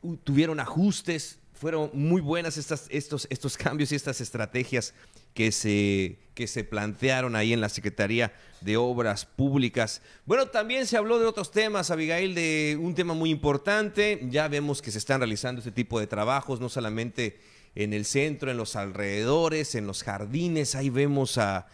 uh, 0.03 0.15
tuvieron 0.17 0.59
ajustes 0.59 1.39
fueron 1.61 1.91
muy 1.93 2.21
buenas 2.21 2.57
estas, 2.57 2.87
estos, 2.89 3.27
estos 3.29 3.55
cambios 3.65 3.91
y 3.91 3.95
estas 3.95 4.19
estrategias 4.19 4.95
que 5.35 5.51
se, 5.51 6.17
que 6.33 6.47
se 6.47 6.63
plantearon 6.63 7.35
ahí 7.35 7.53
en 7.53 7.61
la 7.61 7.69
Secretaría 7.69 8.33
de 8.61 8.77
Obras 8.77 9.25
Públicas. 9.25 10.01
Bueno, 10.25 10.47
también 10.47 10.87
se 10.87 10.97
habló 10.97 11.19
de 11.19 11.27
otros 11.27 11.51
temas, 11.51 11.91
Abigail, 11.91 12.33
de 12.33 12.79
un 12.81 12.95
tema 12.95 13.13
muy 13.13 13.29
importante. 13.29 14.27
Ya 14.31 14.47
vemos 14.47 14.81
que 14.81 14.89
se 14.89 14.97
están 14.97 15.19
realizando 15.19 15.59
este 15.59 15.71
tipo 15.71 15.99
de 15.99 16.07
trabajos, 16.07 16.59
no 16.59 16.67
solamente 16.67 17.39
en 17.75 17.93
el 17.93 18.05
centro, 18.05 18.49
en 18.49 18.57
los 18.57 18.75
alrededores, 18.75 19.75
en 19.75 19.85
los 19.85 20.01
jardines. 20.01 20.73
Ahí 20.73 20.89
vemos 20.89 21.37
a, 21.37 21.67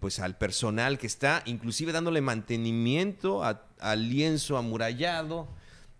pues 0.00 0.18
al 0.18 0.36
personal 0.36 0.98
que 0.98 1.06
está 1.06 1.42
inclusive 1.46 1.92
dándole 1.92 2.20
mantenimiento 2.20 3.42
al 3.42 4.08
lienzo 4.10 4.58
amurallado 4.58 5.48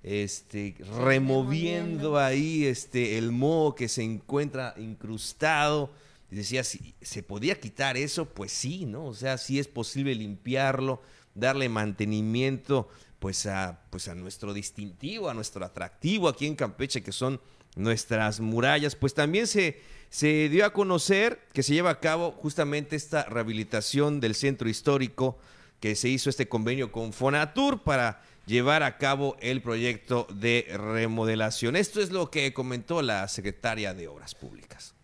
este, 0.03 0.75
removiendo 0.99 2.19
ahí 2.19 2.65
este, 2.65 3.19
el 3.19 3.31
moho 3.31 3.75
que 3.75 3.89
se 3.89 4.03
encuentra 4.03 4.75
incrustado. 4.77 5.93
Y 6.31 6.37
decía, 6.37 6.65
si 6.65 6.95
se 7.01 7.23
podía 7.23 7.61
quitar 7.61 7.97
eso, 7.97 8.27
pues 8.27 8.53
sí, 8.53 8.87
¿no? 8.87 9.07
O 9.07 9.15
sea, 9.15 9.39
sí 9.39 9.59
es 9.59 9.69
posible 9.69 10.15
limpiarlo, 10.15 11.03
darle 11.35 11.69
mantenimiento, 11.69 12.89
pues 13.19 13.47
a, 13.47 13.83
pues 13.91 14.09
a 14.09 14.15
nuestro 14.15 14.53
distintivo, 14.53 15.29
a 15.29 15.35
nuestro 15.35 15.65
atractivo 15.65 16.29
aquí 16.29 16.47
en 16.47 16.57
Campeche, 16.57 17.03
que 17.03 17.13
son 17.13 17.41
nuestras 17.77 18.41
murallas. 18.41 18.97
Pues 18.97 19.15
también 19.15 19.47
se, 19.47 19.81
se 20.13 20.51
dio 20.51 20.67
a 20.67 20.75
conocer 20.75 21.41
que 21.55 21.63
se 21.63 21.73
lleva 21.73 21.89
a 21.89 21.99
cabo 21.99 22.33
justamente 22.33 22.97
esta 22.97 23.25
rehabilitación 23.25 24.21
del 24.21 24.35
centro 24.35 24.69
histórico, 24.69 25.39
que 25.81 25.95
se 25.95 26.11
hizo 26.11 26.29
este 26.29 26.51
convenio 26.51 26.93
con 26.93 27.15
Fonatur 27.15 27.81
para 27.81 28.21
llevar 28.45 28.83
a 28.83 28.99
cabo 28.99 29.39
el 29.41 29.63
proyecto 29.63 30.27
de 30.35 30.67
remodelación. 30.77 31.77
Esto 31.77 32.03
es 32.03 32.11
lo 32.11 32.31
que 32.31 32.53
comentó 32.53 33.01
la 33.01 33.27
secretaria 33.27 33.95
de 33.95 34.07
Obras 34.07 34.35
Públicas. 34.35 34.95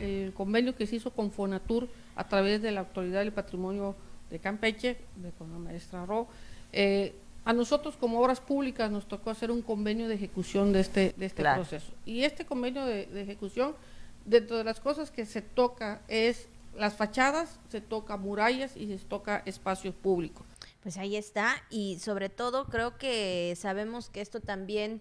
El, 0.00 0.32
convenio 0.32 0.74
que 0.74 0.86
se 0.86 0.96
hizo 0.96 1.10
con 1.10 1.30
Fonatur 1.32 1.90
a 2.14 2.26
través 2.26 2.62
de 2.62 2.72
la 2.72 2.80
Autoridad 2.80 3.20
del 3.20 3.34
Patrimonio 3.34 3.94
de 4.30 4.38
Campeche, 4.38 4.96
de 5.16 5.32
con 5.32 5.52
la 5.52 5.58
maestra 5.58 6.06
Ro, 6.06 6.28
eh, 6.72 7.14
a 7.44 7.52
nosotros 7.52 7.98
como 7.98 8.20
obras 8.20 8.40
públicas 8.40 8.90
nos 8.90 9.06
tocó 9.06 9.28
hacer 9.28 9.50
un 9.50 9.60
convenio 9.60 10.08
de 10.08 10.14
ejecución 10.14 10.72
de 10.72 10.80
este, 10.80 11.14
de 11.14 11.26
este 11.26 11.42
proceso. 11.42 11.92
Y 12.06 12.22
este 12.22 12.46
convenio 12.46 12.86
de, 12.86 13.04
de, 13.04 13.20
ejecución, 13.20 13.74
dentro 14.26 14.58
de 14.58 14.64
las 14.64 14.80
cosas 14.80 15.10
que 15.10 15.24
se 15.24 15.40
toca 15.40 16.02
es 16.08 16.48
las 16.76 16.94
fachadas, 16.94 17.58
se 17.70 17.80
toca 17.80 18.16
murallas 18.18 18.76
y 18.76 18.86
se 18.86 19.04
toca 19.04 19.42
espacios 19.46 19.94
públicos. 19.94 20.46
Pues 20.82 20.98
ahí 20.98 21.16
está 21.16 21.56
y 21.70 21.98
sobre 21.98 22.28
todo 22.28 22.66
creo 22.66 22.98
que 22.98 23.54
sabemos 23.56 24.10
que 24.10 24.20
esto 24.20 24.40
también 24.40 25.00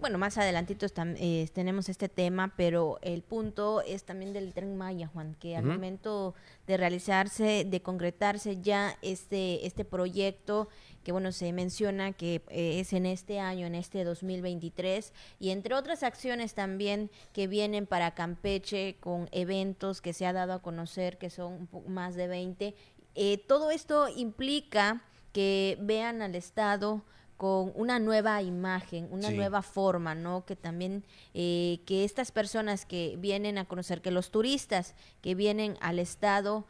bueno, 0.00 0.18
más 0.18 0.36
adelantitos 0.38 0.92
eh, 0.98 1.48
tenemos 1.52 1.88
este 1.88 2.08
tema, 2.08 2.52
pero 2.56 2.98
el 3.00 3.22
punto 3.22 3.80
es 3.80 4.04
también 4.04 4.32
del 4.32 4.52
tren 4.52 4.76
Maya, 4.76 5.06
Juan, 5.06 5.34
que 5.38 5.56
al 5.56 5.64
momento 5.64 6.34
de 6.66 6.76
realizarse, 6.76 7.64
de 7.64 7.80
concretarse 7.80 8.60
ya 8.60 8.98
este, 9.02 9.66
este 9.66 9.84
proyecto, 9.84 10.68
que 11.04 11.12
bueno, 11.12 11.30
se 11.30 11.52
menciona 11.52 12.12
que 12.12 12.42
eh, 12.48 12.80
es 12.80 12.92
en 12.92 13.06
este 13.06 13.38
año, 13.38 13.66
en 13.66 13.74
este 13.74 14.02
2023, 14.02 15.12
y 15.38 15.50
entre 15.50 15.74
otras 15.74 16.02
acciones 16.02 16.54
también 16.54 17.10
que 17.32 17.46
vienen 17.46 17.86
para 17.86 18.14
Campeche 18.14 18.96
con 18.98 19.28
eventos 19.30 20.00
que 20.00 20.12
se 20.12 20.26
ha 20.26 20.32
dado 20.32 20.54
a 20.54 20.62
conocer, 20.62 21.18
que 21.18 21.30
son 21.30 21.68
más 21.86 22.16
de 22.16 22.26
20, 22.26 22.74
eh, 23.14 23.38
todo 23.46 23.70
esto 23.70 24.08
implica 24.08 25.04
que 25.32 25.78
vean 25.80 26.22
al 26.22 26.34
Estado 26.34 27.04
con 27.36 27.72
una 27.74 27.98
nueva 27.98 28.40
imagen, 28.42 29.08
una 29.10 29.30
nueva 29.30 29.62
forma, 29.62 30.14
¿no? 30.14 30.44
Que 30.46 30.56
también 30.56 31.04
eh, 31.34 31.80
que 31.84 32.04
estas 32.04 32.30
personas 32.30 32.86
que 32.86 33.16
vienen 33.18 33.58
a 33.58 33.66
conocer, 33.66 34.00
que 34.00 34.10
los 34.10 34.30
turistas 34.30 34.94
que 35.20 35.34
vienen 35.34 35.76
al 35.80 35.98
estado, 35.98 36.64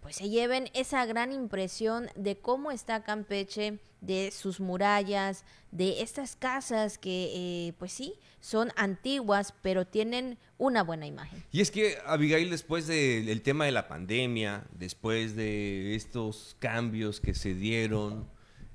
pues 0.00 0.16
se 0.16 0.28
lleven 0.28 0.70
esa 0.74 1.04
gran 1.06 1.32
impresión 1.32 2.08
de 2.14 2.38
cómo 2.38 2.70
está 2.70 3.02
Campeche, 3.02 3.78
de 4.00 4.30
sus 4.30 4.60
murallas, 4.60 5.44
de 5.72 6.02
estas 6.02 6.36
casas 6.36 6.98
que, 6.98 7.32
eh, 7.34 7.72
pues 7.78 7.92
sí, 7.92 8.14
son 8.40 8.70
antiguas, 8.76 9.54
pero 9.62 9.86
tienen 9.86 10.38
una 10.56 10.82
buena 10.82 11.06
imagen. 11.06 11.42
Y 11.50 11.60
es 11.60 11.70
que, 11.70 11.98
Abigail, 12.06 12.50
después 12.50 12.86
del 12.86 13.42
tema 13.42 13.64
de 13.64 13.72
la 13.72 13.88
pandemia, 13.88 14.64
después 14.72 15.34
de 15.34 15.94
estos 15.94 16.56
cambios 16.60 17.20
que 17.20 17.34
se 17.34 17.54
dieron, 17.54 18.28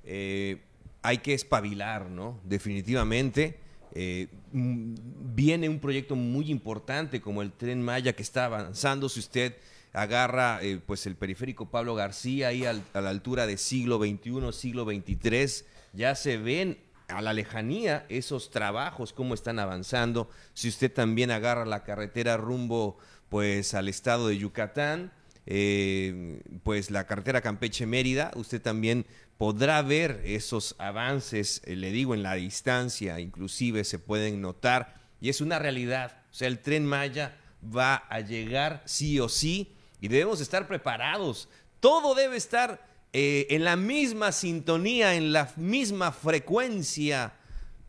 eh, 0.03 0.61
hay 1.01 1.19
que 1.19 1.33
espabilar, 1.33 2.09
¿no? 2.09 2.39
Definitivamente. 2.43 3.59
Eh, 3.95 4.27
viene 4.51 5.69
un 5.69 5.79
proyecto 5.79 6.15
muy 6.15 6.49
importante 6.49 7.21
como 7.21 7.41
el 7.41 7.51
tren 7.51 7.81
Maya 7.81 8.13
que 8.13 8.23
está 8.23 8.45
avanzando. 8.45 9.07
Si 9.07 9.19
usted 9.19 9.55
agarra 9.93 10.59
eh, 10.61 10.79
pues 10.85 11.05
el 11.05 11.15
periférico 11.15 11.69
Pablo 11.69 11.95
García 11.95 12.49
ahí 12.49 12.65
a 12.65 12.73
la 12.73 13.09
altura 13.09 13.45
de 13.47 13.57
siglo 13.57 13.99
XXI, 13.99 14.51
siglo 14.51 14.85
XXIII, 14.85 15.65
ya 15.93 16.15
se 16.15 16.37
ven 16.37 16.79
a 17.07 17.21
la 17.21 17.33
lejanía 17.33 18.05
esos 18.09 18.49
trabajos, 18.49 19.13
cómo 19.13 19.33
están 19.33 19.59
avanzando. 19.59 20.29
Si 20.53 20.67
usted 20.67 20.91
también 20.91 21.31
agarra 21.31 21.65
la 21.65 21.83
carretera 21.83 22.37
rumbo 22.37 22.97
pues 23.29 23.73
al 23.73 23.87
estado 23.87 24.27
de 24.27 24.37
Yucatán, 24.37 25.11
eh, 25.45 26.41
pues 26.63 26.89
la 26.89 27.05
carretera 27.05 27.41
Campeche-Mérida, 27.41 28.31
usted 28.35 28.61
también 28.61 29.05
podrá 29.37 29.81
ver 29.81 30.21
esos 30.23 30.75
avances, 30.77 31.61
eh, 31.65 31.75
le 31.75 31.91
digo, 31.91 32.13
en 32.13 32.23
la 32.23 32.35
distancia, 32.35 33.19
inclusive 33.19 33.83
se 33.83 33.99
pueden 33.99 34.41
notar, 34.41 35.01
y 35.19 35.29
es 35.29 35.41
una 35.41 35.59
realidad. 35.59 36.21
O 36.31 36.33
sea, 36.33 36.47
el 36.47 36.59
tren 36.59 36.85
Maya 36.85 37.37
va 37.63 37.95
a 37.95 38.19
llegar 38.21 38.83
sí 38.85 39.19
o 39.19 39.29
sí, 39.29 39.75
y 40.03 40.09
debemos 40.09 40.41
estar 40.41 40.67
preparados. 40.67 41.47
Todo 41.79 42.13
debe 42.13 42.35
estar 42.35 42.85
eh, 43.13 43.47
en 43.51 43.63
la 43.63 43.77
misma 43.77 44.33
sintonía, 44.33 45.15
en 45.15 45.31
la 45.31 45.49
misma 45.55 46.11
frecuencia, 46.11 47.35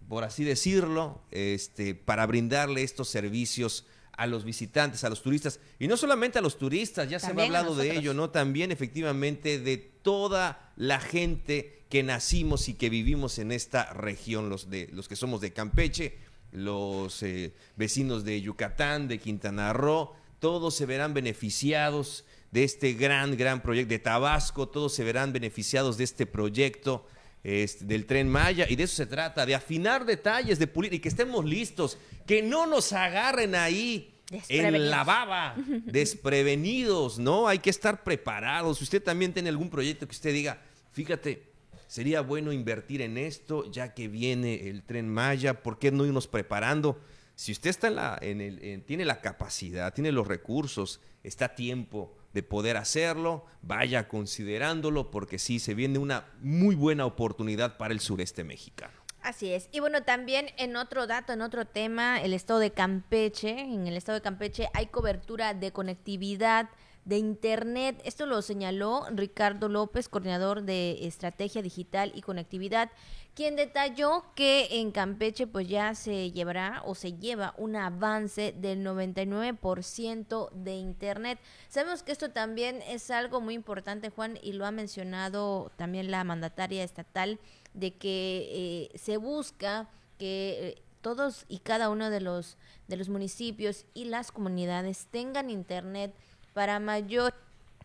por 0.09 0.23
así 0.23 0.45
decirlo, 0.45 1.23
este, 1.33 1.97
para 1.97 2.25
brindarle 2.27 2.85
estos 2.85 3.09
servicios 3.09 3.85
a 4.13 4.29
los 4.29 4.45
visitantes, 4.45 5.03
a 5.03 5.11
los 5.11 5.23
turistas, 5.23 5.59
y 5.81 5.89
no 5.89 5.97
solamente 5.97 6.39
a 6.39 6.43
los 6.43 6.57
turistas, 6.57 7.11
ya 7.11 7.19
se 7.19 7.27
ha 7.27 7.31
hablado 7.31 7.75
de 7.75 7.97
ello, 7.97 8.15
¿no? 8.15 8.31
También 8.31 8.71
efectivamente 8.71 9.59
de 9.59 9.77
toda 9.77 10.73
la 10.77 11.01
gente 11.01 11.83
que 11.89 12.05
nacimos 12.05 12.69
y 12.69 12.75
que 12.75 12.91
vivimos 12.91 13.41
en 13.41 13.51
esta 13.51 13.93
región, 13.93 14.51
los, 14.51 14.71
de, 14.71 14.89
los 14.93 15.09
que 15.09 15.17
somos 15.17 15.41
de 15.41 15.53
Campeche, 15.53 16.17
los 16.53 17.25
eh, 17.25 17.53
vecinos 17.75 18.23
de 18.23 18.41
Yucatán, 18.41 19.09
de 19.09 19.19
Quintana 19.19 19.73
Roo, 19.73 20.13
todos 20.39 20.75
se 20.75 20.87
verán 20.87 21.15
beneficiados 21.15 22.25
de 22.51 22.65
este 22.65 22.93
gran, 22.93 23.37
gran 23.37 23.63
proyecto 23.63 23.91
de 23.91 23.99
Tabasco, 23.99 24.69
todos 24.69 24.95
se 24.95 25.03
verán 25.03 25.33
beneficiados 25.33 25.97
de 25.97 26.05
este 26.05 26.25
proyecto 26.25 27.07
este, 27.43 27.85
del 27.85 28.07
tren 28.07 28.29
Maya, 28.29 28.67
y 28.69 28.77
de 28.77 28.85
eso 28.85 28.97
se 28.97 29.07
trata, 29.07 29.45
de 29.45 29.55
afinar 29.55 30.07
detalles, 30.07 30.59
de 30.59 30.67
pulir, 30.67 30.95
y 30.95 31.01
que 31.01 31.09
estemos 31.09 31.45
listos, 31.45 31.99
que 32.27 32.43
no 32.43 32.67
nos 32.67 32.93
agarren 32.93 33.55
ahí 33.55 34.15
en 34.49 34.91
la 34.91 35.05
baba, 35.05 35.55
desprevenidos, 35.85 37.19
¿no? 37.19 37.49
Hay 37.49 37.59
que 37.59 37.71
estar 37.71 38.03
preparados. 38.03 38.79
Si 38.79 38.85
usted 38.85 39.03
también 39.03 39.33
tiene 39.33 39.49
algún 39.49 39.69
proyecto 39.69 40.07
que 40.07 40.13
usted 40.13 40.33
diga, 40.33 40.63
fíjate, 40.93 41.43
sería 41.87 42.23
bueno 42.23 42.53
invertir 42.53 43.03
en 43.03 43.19
esto, 43.19 43.71
ya 43.71 43.95
que 43.95 44.09
viene 44.09 44.69
el 44.69 44.83
tren 44.83 45.09
Maya, 45.09 45.63
¿por 45.63 45.79
qué 45.79 45.91
no 45.91 46.07
irnos 46.07 46.27
preparando? 46.27 46.99
Si 47.37 47.53
usted 47.53 47.71
está 47.71 47.89
en 47.89 47.97
la, 47.97 48.19
en 48.21 48.41
el, 48.41 48.85
tiene 48.85 49.05
la 49.05 49.21
capacidad, 49.21 49.93
tiene 49.93 50.13
los 50.13 50.27
recursos, 50.27 51.01
está 51.23 51.47
a 51.47 51.55
tiempo 51.55 52.17
de 52.33 52.43
poder 52.43 52.77
hacerlo, 52.77 53.45
vaya 53.63 54.09
considerándolo 54.09 55.11
porque 55.11 55.39
sí, 55.39 55.59
se 55.59 55.75
viene 55.75 55.99
una 55.99 56.27
muy 56.41 56.75
buena 56.75 57.07
oportunidad 57.07 57.77
para 57.77 57.93
el 57.95 58.01
sureste 58.01 58.45
mexicano. 58.45 58.95
Así 59.23 59.53
es. 59.53 59.69
Y 59.73 59.81
bueno, 59.81 60.03
también 60.03 60.51
en 60.59 60.77
otro 60.77 61.07
dato, 61.07 61.33
en 61.33 61.41
otro 61.41 61.65
tema, 61.65 62.21
el 62.21 62.35
estado 62.35 62.61
de 62.61 62.73
Campeche, 62.73 63.59
en 63.59 63.87
el 63.87 63.97
estado 63.97 64.19
de 64.19 64.23
Campeche 64.23 64.69
hay 64.75 64.89
cobertura 64.89 65.55
de 65.55 65.73
conectividad 65.73 66.69
de 67.05 67.19
Internet. 67.19 68.01
Esto 68.05 68.27
lo 68.27 68.43
señaló 68.43 69.07
Ricardo 69.11 69.69
López, 69.69 70.09
coordinador 70.09 70.63
de 70.63 71.07
Estrategia 71.07 71.63
Digital 71.63 72.13
y 72.15 72.23
Conectividad, 72.23 72.91
quien 73.35 73.57
detalló 73.57 74.25
que 74.35 74.81
en 74.81 74.93
Campeche 74.93 75.47
pues 75.47 75.69
ya 75.69 75.95
se 75.95 76.31
llevará 76.31 76.83
o 76.85 76.95
se 76.95 77.15
lleva 77.15 77.55
un 77.59 77.77
avance 77.77 78.55
del 78.57 78.85
99% 78.85 80.51
de 80.53 80.77
Internet. 80.77 81.39
Sabemos 81.69 82.03
que 82.03 82.13
esto 82.13 82.31
también 82.31 82.83
es 82.89 83.11
algo 83.11 83.41
muy 83.41 83.55
importante, 83.55 84.11
Juan, 84.11 84.39
y 84.43 84.53
lo 84.53 84.67
ha 84.67 84.71
mencionado 84.71 85.73
también 85.77 86.11
la 86.11 86.25
mandataria 86.25 86.85
estatal, 86.85 87.39
de 87.75 87.95
que 87.97 88.91
eh, 88.93 88.99
se 88.99 89.17
busca 89.17 89.89
que... 90.19 90.75
Eh, 90.79 90.81
todos 91.05 91.45
y 91.49 91.59
cada 91.59 91.91
uno 91.91 92.09
de 92.09 92.23
los 92.23 92.57
de 92.89 92.97
los 92.97 93.11
municipios 93.11 93.85
y 93.93 94.07
las 94.07 94.33
comunidades 94.33 95.07
tengan 95.11 95.51
internet 95.51 96.15
para 96.55 96.81
mayor 96.81 97.35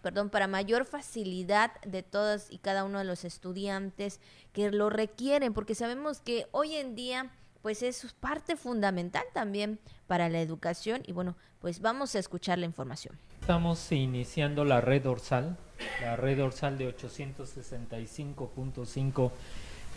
perdón, 0.02 0.30
para 0.30 0.48
mayor 0.48 0.86
facilidad 0.86 1.72
de 1.82 2.04
todos 2.04 2.46
y 2.50 2.60
cada 2.60 2.86
uno 2.86 3.00
de 3.00 3.04
los 3.04 3.26
estudiantes 3.26 4.22
que 4.54 4.72
lo 4.72 4.90
requieren, 4.90 5.52
porque 5.54 5.76
sabemos 5.76 6.22
que 6.22 6.48
hoy 6.52 6.76
en 6.76 6.96
día 6.96 7.30
pues 7.62 7.84
es 7.84 8.16
parte 8.22 8.56
fundamental 8.56 9.26
también 9.34 9.78
para 10.08 10.30
la 10.30 10.40
educación 10.40 11.04
y 11.06 11.12
bueno, 11.12 11.36
pues 11.60 11.82
vamos 11.82 12.16
a 12.16 12.20
escuchar 12.20 12.58
la 12.58 12.66
información. 12.66 13.20
Estamos 13.42 13.92
iniciando 13.92 14.64
la 14.64 14.80
red 14.80 15.04
dorsal, 15.04 15.58
la 16.02 16.16
red 16.16 16.38
dorsal 16.38 16.78
de 16.78 16.96
865.5 16.96 19.32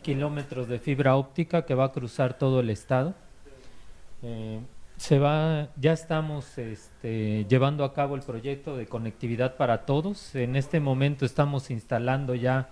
kilómetros 0.03 0.67
de 0.67 0.81
fibra 0.81 1.15
óptica 1.15 1.65
que 1.65 1.77
va 1.77 1.85
a 1.85 1.93
cruzar 1.93 2.37
todo 2.37 2.59
el 2.61 2.71
estado. 2.71 3.15
Eh, 4.23 4.61
se 5.03 5.19
va, 5.19 5.67
ya 5.75 5.93
estamos 5.93 6.59
este, 6.59 7.45
llevando 7.49 7.83
a 7.83 7.93
cabo 7.93 8.15
el 8.15 8.23
proyecto 8.23 8.77
de 8.77 8.87
conectividad 8.87 9.57
para 9.57 9.85
todos. 9.85 10.37
En 10.37 10.55
este 10.55 10.79
momento 10.79 11.27
estamos 11.27 11.73
instalando 11.73 12.37
ya 12.37 12.71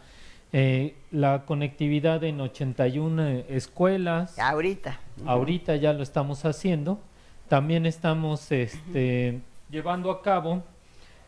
eh, 0.53 0.95
la 1.11 1.45
conectividad 1.45 2.23
en 2.23 2.41
81 2.41 3.31
escuelas. 3.49 4.39
Ahorita. 4.39 5.01
Ahorita 5.27 5.75
ya 5.75 5.93
lo 5.93 6.05
estamos 6.05 6.45
haciendo. 6.45 7.01
También 7.49 7.85
estamos 7.85 8.53
este, 8.53 9.41
llevando 9.69 10.13
a 10.13 10.23
cabo 10.23 10.63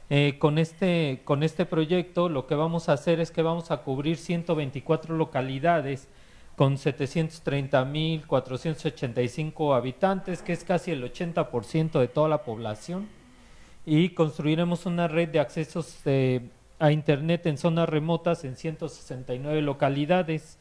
eh, 0.08 0.36
con, 0.38 0.56
este, 0.56 1.22
con 1.24 1.42
este 1.42 1.66
proyecto. 1.66 2.28
Lo 2.28 2.46
que 2.46 2.54
vamos 2.54 2.88
a 2.88 2.92
hacer 2.92 3.18
es 3.18 3.32
que 3.32 3.42
vamos 3.42 3.72
a 3.72 3.78
cubrir 3.78 4.18
124 4.18 5.16
localidades 5.16 6.06
con 6.56 6.76
730.485 6.76 9.76
habitantes, 9.76 10.42
que 10.42 10.52
es 10.52 10.64
casi 10.64 10.90
el 10.90 11.02
80% 11.02 11.98
de 11.98 12.08
toda 12.08 12.28
la 12.28 12.44
población, 12.44 13.08
y 13.86 14.10
construiremos 14.10 14.84
una 14.86 15.08
red 15.08 15.30
de 15.30 15.40
accesos 15.40 15.96
eh, 16.04 16.42
a 16.78 16.92
Internet 16.92 17.46
en 17.46 17.56
zonas 17.58 17.88
remotas 17.88 18.44
en 18.44 18.54
169 18.56 19.62
localidades, 19.62 20.58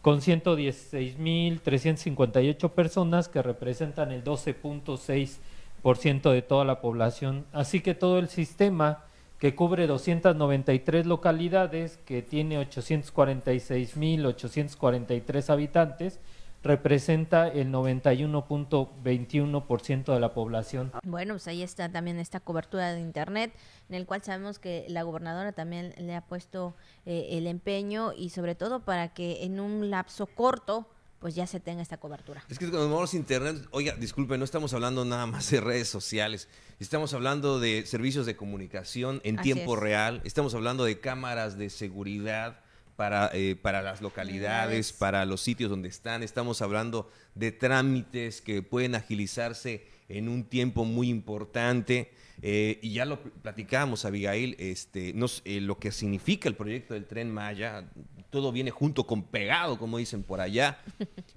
con 0.00 0.20
116.358 0.20 2.70
personas 2.70 3.28
que 3.28 3.42
representan 3.42 4.10
el 4.10 4.24
12.6% 4.24 6.30
de 6.30 6.42
toda 6.42 6.64
la 6.64 6.80
población. 6.80 7.44
Así 7.52 7.80
que 7.80 7.94
todo 7.94 8.18
el 8.18 8.28
sistema 8.28 9.04
que 9.42 9.54
cubre 9.56 9.88
293 9.88 11.04
localidades, 11.04 11.98
que 12.04 12.22
tiene 12.22 12.60
846.843 12.60 15.50
habitantes, 15.50 16.20
representa 16.62 17.48
el 17.48 17.72
91.21% 17.72 20.14
de 20.14 20.20
la 20.20 20.32
población. 20.32 20.92
Bueno, 21.04 21.34
pues 21.34 21.48
ahí 21.48 21.64
está 21.64 21.90
también 21.90 22.20
esta 22.20 22.38
cobertura 22.38 22.92
de 22.92 23.00
Internet, 23.00 23.52
en 23.88 23.96
el 23.96 24.06
cual 24.06 24.22
sabemos 24.22 24.60
que 24.60 24.86
la 24.88 25.02
gobernadora 25.02 25.50
también 25.50 25.92
le 25.98 26.14
ha 26.14 26.20
puesto 26.20 26.76
eh, 27.04 27.30
el 27.32 27.48
empeño 27.48 28.12
y 28.12 28.30
sobre 28.30 28.54
todo 28.54 28.84
para 28.84 29.08
que 29.08 29.42
en 29.42 29.58
un 29.58 29.90
lapso 29.90 30.28
corto 30.28 30.86
pues 31.22 31.36
ya 31.36 31.46
se 31.46 31.60
tenga 31.60 31.80
esta 31.82 31.98
cobertura. 31.98 32.44
Es 32.48 32.58
que 32.58 32.68
cuando 32.68 32.82
hablamos 32.86 33.12
de 33.12 33.18
internet, 33.18 33.68
oiga, 33.70 33.94
disculpe, 33.94 34.36
no 34.36 34.44
estamos 34.44 34.74
hablando 34.74 35.04
nada 35.04 35.24
más 35.26 35.48
de 35.50 35.60
redes 35.60 35.88
sociales, 35.88 36.48
estamos 36.80 37.14
hablando 37.14 37.60
de 37.60 37.86
servicios 37.86 38.26
de 38.26 38.34
comunicación 38.34 39.20
en 39.22 39.38
Así 39.38 39.52
tiempo 39.54 39.74
es. 39.76 39.80
real, 39.80 40.20
estamos 40.24 40.52
hablando 40.56 40.84
de 40.84 40.98
cámaras 40.98 41.56
de 41.56 41.70
seguridad 41.70 42.60
para, 42.96 43.30
eh, 43.34 43.54
para 43.54 43.82
las 43.82 44.02
Localidades. 44.02 44.92
para 44.92 45.24
los 45.24 45.40
sitios 45.40 45.70
donde 45.70 45.88
están, 45.88 46.24
estamos 46.24 46.60
hablando 46.60 47.08
de 47.36 47.52
trámites 47.52 48.40
que 48.40 48.62
pueden 48.62 48.96
agilizarse 48.96 49.86
en 50.16 50.28
un 50.28 50.44
tiempo 50.44 50.84
muy 50.84 51.08
importante. 51.08 52.12
eh, 52.44 52.78
y 52.82 52.92
ya 52.94 53.04
lo 53.04 53.22
pl- 53.22 53.32
platicábamos, 53.42 54.04
Abigail, 54.04 54.56
este, 54.58 55.14
eh, 55.44 55.60
lo 55.60 55.78
que 55.78 55.92
significa 55.92 56.48
el 56.48 56.56
proyecto 56.56 56.94
del 56.94 57.06
tren 57.06 57.30
Maya, 57.32 57.88
todo 58.30 58.50
viene 58.50 58.70
junto 58.70 59.06
con 59.06 59.22
pegado, 59.22 59.78
como 59.78 59.98
dicen 59.98 60.22
por 60.24 60.40
allá. 60.40 60.80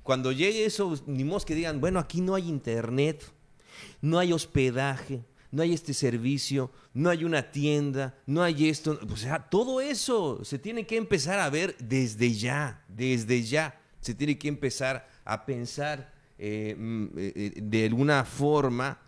Cuando 0.02 0.32
llegue 0.32 0.66
eso, 0.66 1.00
ni 1.06 1.24
modo 1.24 1.46
que 1.46 1.54
digan, 1.54 1.80
bueno, 1.80 2.00
aquí 2.00 2.22
no 2.22 2.34
hay 2.34 2.48
internet, 2.50 3.24
no 4.02 4.18
hay 4.18 4.34
hospedaje, 4.34 5.24
no 5.52 5.62
hay 5.62 5.74
este 5.74 5.94
servicio, 5.94 6.72
no 6.94 7.10
hay 7.10 7.24
una 7.24 7.52
tienda, 7.52 8.18
no 8.26 8.42
hay 8.42 8.68
esto. 8.70 9.00
O 9.12 9.18
sea, 9.18 9.48
todo 9.50 9.82
eso 9.82 10.44
se 10.44 10.58
tiene 10.58 10.88
que 10.88 10.98
empezar 10.98 11.40
a 11.40 11.50
ver 11.50 11.76
desde 11.78 12.34
ya, 12.34 12.84
desde 12.88 13.44
ya. 13.44 13.80
Se 14.02 14.16
tiene 14.16 14.38
que 14.40 14.48
empezar 14.48 15.08
a 15.24 15.46
pensar 15.46 16.15
eh, 16.38 16.76
mm, 16.78 17.06
eh, 17.18 17.34
eh, 17.36 17.54
de 17.62 17.86
alguna 17.86 18.26
forma 18.26 19.00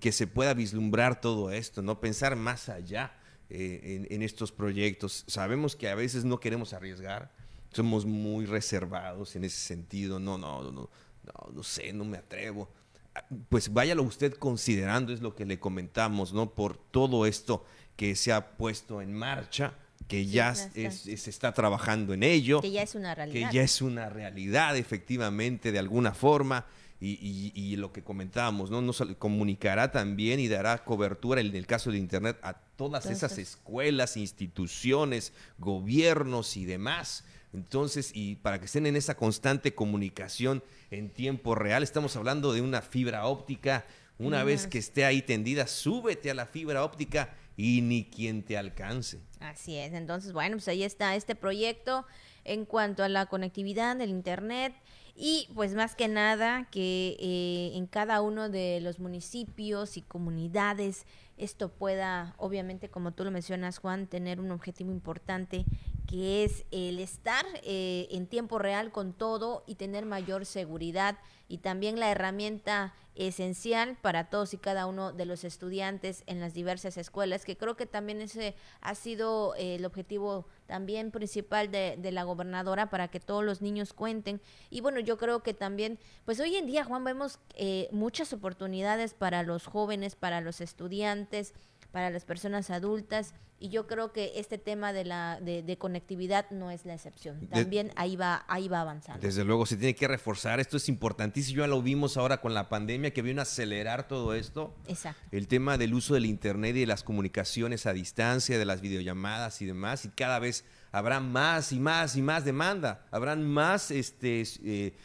que 0.00 0.12
se 0.12 0.26
pueda 0.26 0.54
vislumbrar 0.54 1.20
todo 1.20 1.50
esto, 1.50 1.82
no 1.82 2.00
pensar 2.00 2.36
más 2.36 2.68
allá 2.68 3.12
eh, 3.50 4.06
en, 4.08 4.22
estos 4.22 4.50
proyectos. 4.50 5.24
Sabemos 5.26 5.76
que 5.76 5.88
a 5.88 5.94
veces 5.94 6.24
no 6.24 6.40
queremos 6.40 6.72
arriesgar, 6.72 7.30
somos 7.72 8.06
muy 8.06 8.46
reservados 8.46 9.36
en 9.36 9.44
ese 9.44 9.58
sentido. 9.58 10.18
No, 10.18 10.38
no, 10.38 10.62
no, 10.62 10.72
no, 10.72 10.90
no, 11.22 11.52
no 11.52 11.62
sé, 11.62 11.92
no 11.92 12.04
me 12.04 12.18
atrevo. 12.18 12.70
Ah, 13.14 13.24
Pues 13.50 13.72
váyalo 13.72 14.02
usted 14.02 14.34
considerando, 14.34 15.12
es 15.12 15.20
lo 15.20 15.34
que 15.34 15.44
le 15.44 15.60
comentamos, 15.60 16.32
¿no? 16.32 16.54
Por 16.54 16.78
todo 16.78 17.26
esto 17.26 17.64
que 17.96 18.16
se 18.16 18.32
ha 18.32 18.56
puesto 18.56 19.02
en 19.02 19.12
marcha, 19.12 19.74
que 20.08 20.26
ya 20.26 20.52
ya 20.54 20.64
está. 20.64 20.80
es- 20.80 21.06
es- 21.06 21.22
se 21.22 21.30
está 21.30 21.52
trabajando 21.52 22.12
en 22.14 22.22
ello 22.22 22.60
Que 22.60 22.70
ya 22.70 22.82
es 22.82 22.94
una 22.94 23.10
que 23.10 23.24
realidad. 23.24 23.50
ya 23.52 23.62
es 23.62 23.80
una 23.82 24.08
realidad 24.10 24.76
efectivamente 24.76 25.72
de 25.72 25.78
alguna 25.78 26.12
forma 26.12 26.66
y, 27.00 27.18
y- 27.20 27.52
y 27.54 27.76
lo 27.76 27.92
que 27.92 28.02
comentábamos, 28.02 28.70
¿no? 28.70 28.80
Nos 28.80 29.02
comunicará 29.18 29.90
también 29.92 30.40
y 30.40 30.48
dará 30.48 30.84
cobertura 30.84 31.40
en 31.40 31.54
el 31.54 31.66
caso 31.66 31.90
de 31.90 31.98
Internet 31.98 32.38
a 32.42 32.54
todas 32.54 33.06
esas 33.06 33.36
escuelas, 33.38 34.16
instituciones, 34.16 35.32
gobiernos 35.58 36.56
y 36.56 36.64
demás. 36.64 37.24
Entonces, 37.52 38.10
y 38.14 38.36
para 38.36 38.58
que 38.58 38.66
estén 38.66 38.86
en 38.86 38.96
esa 38.96 39.16
constante 39.16 39.74
comunicación 39.74 40.62
en 40.90 41.10
tiempo 41.10 41.54
real, 41.54 41.82
estamos 41.82 42.16
hablando 42.16 42.52
de 42.52 42.60
una 42.62 42.80
fibra 42.82 43.26
óptica. 43.26 43.84
Una 44.18 44.44
vez 44.44 44.66
que 44.68 44.78
esté 44.78 45.04
ahí 45.04 45.22
tendida, 45.22 45.66
súbete 45.66 46.30
a 46.30 46.34
la 46.34 46.46
fibra 46.46 46.84
óptica 46.84 47.34
y 47.56 47.80
ni 47.82 48.04
quien 48.04 48.42
te 48.42 48.56
alcance. 48.56 49.20
Así 49.40 49.76
es, 49.76 49.92
entonces 49.92 50.32
bueno, 50.32 50.56
pues 50.56 50.68
ahí 50.68 50.82
está 50.82 51.14
este 51.14 51.34
proyecto 51.34 52.06
en 52.44 52.64
cuanto 52.64 53.02
a 53.02 53.08
la 53.08 53.26
conectividad 53.26 53.96
del 53.96 54.10
Internet 54.10 54.74
y 55.16 55.48
pues 55.54 55.74
más 55.74 55.94
que 55.94 56.08
nada 56.08 56.68
que 56.70 57.16
eh, 57.20 57.76
en 57.76 57.86
cada 57.86 58.20
uno 58.20 58.48
de 58.48 58.80
los 58.80 58.98
municipios 58.98 59.96
y 59.96 60.02
comunidades 60.02 61.06
esto 61.36 61.68
pueda, 61.68 62.34
obviamente 62.38 62.88
como 62.88 63.12
tú 63.12 63.24
lo 63.24 63.30
mencionas 63.30 63.78
Juan, 63.78 64.06
tener 64.06 64.40
un 64.40 64.50
objetivo 64.50 64.90
importante 64.92 65.64
que 66.06 66.44
es 66.44 66.64
el 66.70 66.98
estar 66.98 67.44
eh, 67.62 68.08
en 68.10 68.26
tiempo 68.26 68.58
real 68.58 68.92
con 68.92 69.12
todo 69.12 69.64
y 69.66 69.76
tener 69.76 70.04
mayor 70.04 70.46
seguridad 70.46 71.18
y 71.48 71.58
también 71.58 71.98
la 71.98 72.10
herramienta 72.10 72.94
esencial 73.14 73.96
para 74.00 74.28
todos 74.28 74.54
y 74.54 74.58
cada 74.58 74.86
uno 74.86 75.12
de 75.12 75.26
los 75.26 75.44
estudiantes 75.44 76.24
en 76.26 76.40
las 76.40 76.54
diversas 76.54 76.96
escuelas, 76.96 77.44
que 77.44 77.56
creo 77.56 77.76
que 77.76 77.86
también 77.86 78.20
ese 78.20 78.54
ha 78.80 78.94
sido 78.94 79.54
eh, 79.56 79.76
el 79.76 79.84
objetivo 79.84 80.46
también 80.66 81.10
principal 81.10 81.70
de, 81.70 81.96
de 81.98 82.12
la 82.12 82.24
gobernadora 82.24 82.90
para 82.90 83.08
que 83.08 83.20
todos 83.20 83.44
los 83.44 83.60
niños 83.62 83.92
cuenten. 83.92 84.40
Y 84.70 84.80
bueno, 84.80 85.00
yo 85.00 85.18
creo 85.18 85.42
que 85.42 85.54
también, 85.54 85.98
pues 86.24 86.40
hoy 86.40 86.56
en 86.56 86.66
día, 86.66 86.84
Juan, 86.84 87.04
vemos 87.04 87.38
eh, 87.54 87.88
muchas 87.92 88.32
oportunidades 88.32 89.14
para 89.14 89.42
los 89.42 89.66
jóvenes, 89.66 90.16
para 90.16 90.40
los 90.40 90.60
estudiantes, 90.60 91.54
para 91.94 92.10
las 92.10 92.24
personas 92.24 92.70
adultas 92.70 93.34
y 93.60 93.68
yo 93.68 93.86
creo 93.86 94.12
que 94.12 94.32
este 94.34 94.58
tema 94.58 94.92
de 94.92 95.04
la 95.04 95.38
de, 95.40 95.62
de 95.62 95.78
conectividad 95.78 96.50
no 96.50 96.72
es 96.72 96.84
la 96.84 96.92
excepción. 96.94 97.38
De- 97.38 97.46
también 97.46 97.92
ahí 97.94 98.16
va 98.16 98.44
ahí 98.48 98.66
va 98.66 98.80
avanzando. 98.80 99.22
Desde 99.24 99.44
luego 99.44 99.64
se 99.64 99.76
tiene 99.76 99.94
que 99.94 100.08
reforzar, 100.08 100.58
esto 100.58 100.76
es 100.76 100.88
importantísimo, 100.88 101.60
ya 101.60 101.68
lo 101.68 101.80
vimos 101.80 102.16
ahora 102.16 102.40
con 102.40 102.52
la 102.52 102.68
pandemia 102.68 103.12
que 103.12 103.22
vino 103.22 103.40
a 103.40 103.44
acelerar 103.44 104.08
todo 104.08 104.34
esto. 104.34 104.74
exacto. 104.88 105.22
El 105.30 105.46
tema 105.46 105.78
del 105.78 105.94
uso 105.94 106.14
del 106.14 106.26
Internet 106.26 106.74
y 106.74 106.80
de 106.80 106.86
las 106.86 107.04
comunicaciones 107.04 107.86
a 107.86 107.92
distancia, 107.92 108.58
de 108.58 108.64
las 108.64 108.80
videollamadas 108.80 109.62
y 109.62 109.66
demás, 109.66 110.04
y 110.04 110.08
cada 110.08 110.40
vez 110.40 110.64
habrá 110.90 111.20
más 111.20 111.70
y 111.70 111.78
más 111.78 112.16
y 112.16 112.22
más 112.22 112.44
demanda, 112.44 113.06
habrán 113.12 113.46
más, 113.46 113.92
este, 113.92 114.42
eh, 114.64 114.96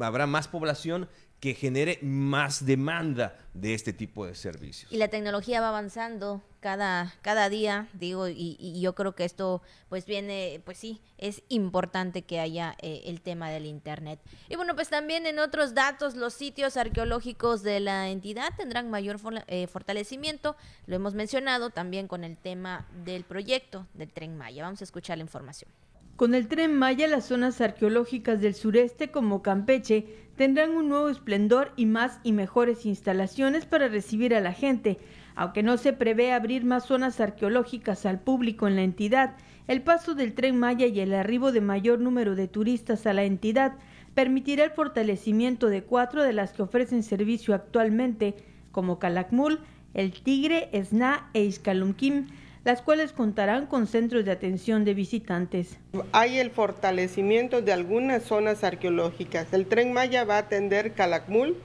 habrá 0.00 0.26
más 0.26 0.48
población 0.48 1.08
que 1.42 1.54
genere 1.54 1.98
más 2.02 2.64
demanda 2.64 3.36
de 3.52 3.74
este 3.74 3.92
tipo 3.92 4.24
de 4.24 4.36
servicios. 4.36 4.92
y 4.92 4.96
la 4.96 5.08
tecnología 5.08 5.60
va 5.60 5.70
avanzando 5.70 6.40
cada 6.60 7.12
cada 7.20 7.48
día 7.48 7.88
digo 7.94 8.28
y, 8.28 8.80
yo 8.80 8.94
creo 8.94 9.16
que 9.16 9.24
esto 9.24 9.60
pues 9.88 10.06
viene 10.06 10.62
pues 10.64 10.78
sí 10.78 11.00
es 11.18 11.42
importante 11.48 12.22
que 12.22 12.38
haya 12.38 12.76
eh, 12.80 13.02
el 13.06 13.20
tema 13.20 13.50
del 13.50 13.66
internet. 13.66 14.20
Y 14.48 14.54
bueno 14.54 14.76
pues 14.76 14.88
también 14.88 15.26
en 15.26 15.40
otros 15.40 15.74
datos 15.74 16.14
los 16.14 16.32
sitios 16.32 16.76
arqueológicos 16.76 17.64
de 17.64 17.80
la 17.80 18.08
entidad 18.08 18.50
tendrán 18.56 18.88
mayor 18.88 19.16
eh, 19.48 19.66
fortalecimiento. 19.66 20.54
Lo 20.86 20.94
hemos 20.94 21.14
mencionado 21.14 21.70
también 21.70 22.06
con 22.06 22.22
el 22.22 22.36
tema 22.36 22.86
del 23.04 23.24
proyecto 23.24 23.88
del 23.94 24.12
tren 24.12 24.38
Maya. 24.38 24.62
Vamos 24.62 24.80
a 24.80 24.84
escuchar 24.84 25.18
la 25.18 25.24
información 25.24 25.68
Con 26.16 26.34
el 26.34 26.46
tren 26.46 26.76
Maya, 26.76 27.08
las 27.08 27.26
zonas 27.26 27.60
arqueológicas 27.60 28.40
del 28.40 28.54
sureste 28.54 29.10
como 29.10 29.42
Campeche 29.42 30.06
tendrán 30.36 30.70
un 30.72 30.88
nuevo 30.88 31.08
esplendor 31.08 31.72
y 31.76 31.86
más 31.86 32.20
y 32.22 32.32
mejores 32.32 32.86
instalaciones 32.86 33.64
para 33.64 33.88
recibir 33.88 34.34
a 34.34 34.40
la 34.40 34.52
gente. 34.52 34.98
Aunque 35.34 35.62
no 35.62 35.78
se 35.78 35.92
prevé 35.92 36.32
abrir 36.32 36.64
más 36.64 36.86
zonas 36.86 37.20
arqueológicas 37.20 38.04
al 38.04 38.20
público 38.20 38.68
en 38.68 38.76
la 38.76 38.82
entidad, 38.82 39.36
el 39.68 39.82
paso 39.82 40.14
del 40.14 40.34
tren 40.34 40.58
Maya 40.58 40.86
y 40.86 41.00
el 41.00 41.14
arribo 41.14 41.50
de 41.50 41.60
mayor 41.60 41.98
número 41.98 42.34
de 42.34 42.48
turistas 42.48 43.06
a 43.06 43.14
la 43.14 43.24
entidad 43.24 43.74
permitirá 44.14 44.64
el 44.64 44.70
fortalecimiento 44.70 45.68
de 45.68 45.82
cuatro 45.82 46.22
de 46.22 46.34
las 46.34 46.52
que 46.52 46.62
ofrecen 46.62 47.02
servicio 47.02 47.54
actualmente, 47.54 48.34
como 48.70 48.98
Calakmul, 48.98 49.60
El 49.94 50.12
Tigre, 50.12 50.68
Esna 50.72 51.30
e 51.32 51.44
Izcalumquim, 51.44 52.26
las 52.64 52.80
cuales 52.80 53.12
contarán 53.12 53.66
con 53.66 53.86
centros 53.86 54.24
de 54.24 54.30
atención 54.30 54.84
de 54.84 54.94
visitantes. 54.94 55.78
Hay 56.12 56.38
el 56.38 56.50
fortalecimiento 56.50 57.60
de 57.60 57.72
algunas 57.72 58.22
zonas 58.22 58.62
arqueológicas. 58.62 59.52
El 59.52 59.66
tren 59.66 59.92
Maya 59.92 60.24
va 60.24 60.36
a 60.36 60.38
atender 60.38 60.92
Calakmul, 60.92 61.56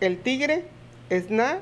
El 0.00 0.18
Tigre, 0.18 0.64
Esna 1.08 1.60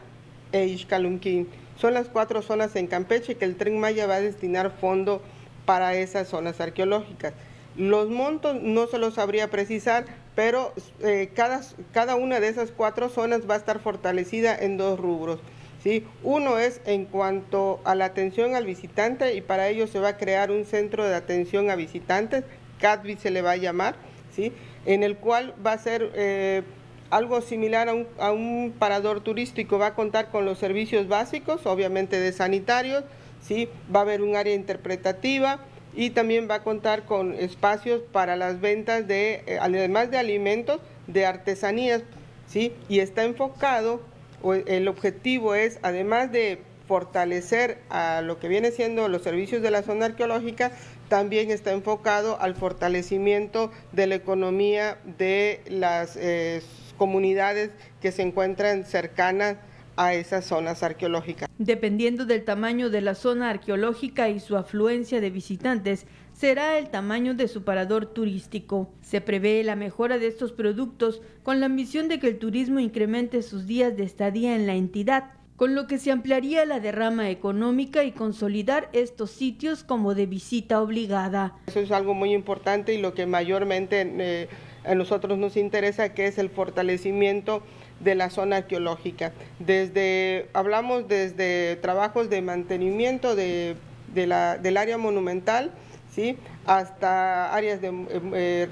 e 0.53 0.67
Ixcalunquín. 0.67 1.49
Son 1.77 1.95
las 1.95 2.09
cuatro 2.09 2.43
zonas 2.43 2.75
en 2.77 2.87
Campeche 2.87 3.37
que 3.37 3.45
el 3.45 3.57
tren 3.57 3.79
Maya 3.79 4.07
va 4.07 4.17
a 4.17 4.21
destinar 4.21 4.73
fondo 4.81 5.23
para 5.67 5.95
esas 5.95 6.29
zonas 6.29 6.61
arqueológicas. 6.61 7.33
Los 7.77 8.09
montos 8.09 8.57
no 8.61 8.87
se 8.87 8.99
los 8.99 9.15
sabría 9.15 9.51
precisar, 9.51 10.05
pero 10.37 10.73
eh, 11.01 11.31
cada, 11.35 11.61
cada 11.93 12.15
una 12.15 12.39
de 12.39 12.49
esas 12.49 12.71
cuatro 12.71 13.09
zonas 13.09 13.49
va 13.49 13.55
a 13.55 13.59
estar 13.59 13.81
fortalecida 13.81 14.57
en 14.57 14.77
dos 14.77 14.99
rubros. 14.99 15.41
¿Sí? 15.85 16.03
Uno 16.23 16.59
es 16.59 16.81
en 16.87 17.05
cuanto 17.05 17.81
a 17.85 17.95
la 17.95 18.07
atención 18.07 18.57
al 18.57 18.65
visitante 18.65 19.35
y 19.35 19.43
para 19.43 19.69
ello 19.69 19.87
se 19.87 20.01
va 20.01 20.09
a 20.09 20.17
crear 20.17 20.51
un 20.51 20.65
centro 20.65 21.07
de 21.07 21.15
atención 21.15 21.71
a 21.71 21.77
visitantes, 21.77 22.43
CADVI 22.81 23.17
se 23.17 23.31
le 23.31 23.43
va 23.43 23.53
a 23.53 23.57
llamar, 23.57 23.95
¿sí? 24.35 24.53
en 24.87 25.03
el 25.03 25.17
cual 25.19 25.55
va 25.65 25.73
a 25.73 25.79
ser 25.79 26.11
eh, 26.15 26.63
algo 27.11 27.43
similar 27.43 27.91
a 27.91 27.95
un, 27.95 28.07
a 28.19 28.33
un 28.33 28.75
parador 28.77 29.21
turístico, 29.21 29.79
va 29.79 29.89
a 29.89 29.95
contar 29.95 30.31
con 30.31 30.47
los 30.47 30.59
servicios 30.59 31.07
básicos, 31.07 31.67
obviamente 31.67 32.19
de 32.19 32.33
sanitarios, 32.33 33.05
¿sí? 33.43 33.69
va 33.95 34.01
a 34.01 34.03
haber 34.03 34.23
un 34.23 34.37
área 34.37 34.55
interpretativa 34.55 35.61
y 35.95 36.11
también 36.11 36.49
va 36.51 36.57
a 36.57 36.63
contar 36.63 37.05
con 37.05 37.35
espacios 37.35 38.01
para 38.11 38.37
las 38.37 38.59
ventas 38.59 39.07
de, 39.07 39.45
eh, 39.47 39.59
además 39.61 40.11
de 40.11 40.17
alimentos, 40.17 40.81
de 41.07 41.27
artesanías, 41.27 42.03
¿sí? 42.47 42.73
y 42.89 43.01
está 43.01 43.25
enfocado 43.25 44.01
el 44.53 44.89
objetivo 44.89 45.55
es, 45.55 45.79
además 45.83 46.31
de 46.31 46.61
fortalecer 46.87 47.79
a 47.89 48.21
lo 48.21 48.39
que 48.39 48.49
viene 48.49 48.71
siendo 48.71 49.09
los 49.09 49.23
servicios 49.23 49.63
de 49.63 49.71
la 49.71 49.83
zona 49.83 50.07
arqueológica, 50.07 50.73
también 51.09 51.51
está 51.51 51.73
enfocado 51.73 52.41
al 52.41 52.55
fortalecimiento 52.55 53.71
de 53.93 54.07
la 54.07 54.17
economía 54.17 54.99
de 55.19 55.63
las 55.69 56.17
eh, 56.17 56.63
comunidades 56.99 57.71
que 58.01 58.13
se 58.13 58.23
encuentran 58.23 58.85
cercanas 58.85 59.57
a 59.97 60.15
esas 60.15 60.45
zonas 60.45 60.83
arqueológicas. 60.83 61.49
Dependiendo 61.59 62.27
del 62.27 62.45
tamaño 62.45 62.91
de 62.91 63.01
la 63.01 63.15
zona 63.15 63.51
arqueológica 63.51 64.29
y 64.29 64.41
su 64.41 64.57
afluencia 64.57 65.21
de 65.21 65.31
visitantes, 65.31 66.07
será 66.35 66.77
el 66.79 66.91
tamaño 66.91 67.35
de 67.35 67.49
su 67.49 67.63
parador 67.63 68.07
turístico. 68.07 68.91
Se 69.01 69.21
prevé 69.21 69.63
la 69.65 69.77
mejora 69.77 70.19
de 70.19 70.27
estos 70.27 70.53
productos 70.53 71.23
con 71.43 71.61
la 71.61 71.67
ambición 71.67 72.09
de 72.09 72.19
que 72.19 72.27
el 72.27 72.39
turismo 72.39 72.81
incremente 72.81 73.41
sus 73.43 73.67
días 73.67 73.97
de 73.97 74.03
estadía 74.03 74.55
en 74.55 74.67
la 74.67 74.75
entidad, 74.75 75.31
con 75.57 75.77
lo 75.77 75.87
que 75.87 75.99
se 75.99 76.11
ampliaría 76.11 76.65
la 76.65 76.81
derrama 76.81 77.31
económica 77.31 78.03
y 78.03 78.11
consolidar 78.11 78.91
estos 78.93 79.31
sitios 79.31 79.85
como 79.85 80.15
de 80.15 80.27
visita 80.27 80.83
obligada. 80.83 81.57
Eso 81.69 81.79
es 81.79 81.93
algo 81.93 82.13
muy 82.13 82.35
importante 82.35 82.93
y 82.93 83.01
lo 83.01 83.15
que 83.15 83.27
mayormente 83.27 84.05
eh, 84.19 84.49
a 84.85 84.97
nosotros 84.97 85.39
nos 85.39 85.57
interesa, 85.57 86.13
que 86.15 86.27
es 86.27 86.39
el 86.39 86.51
fortalecimiento 86.51 87.63
de 88.01 88.17
la 88.17 88.31
zona 88.31 88.57
arqueológica. 88.57 89.33
Desde, 89.61 90.49
hablamos 90.53 91.07
desde 91.07 91.77
trabajos 91.77 92.29
de 92.29 92.43
mantenimiento 92.43 93.37
de, 93.37 93.77
la, 94.15 94.59
del 94.59 94.77
área 94.77 94.99
monumental, 94.99 95.71
¿sí? 96.15 96.37
hasta 96.67 97.55
áreas 97.55 97.81
de 97.81 97.93
eh, 98.35 98.69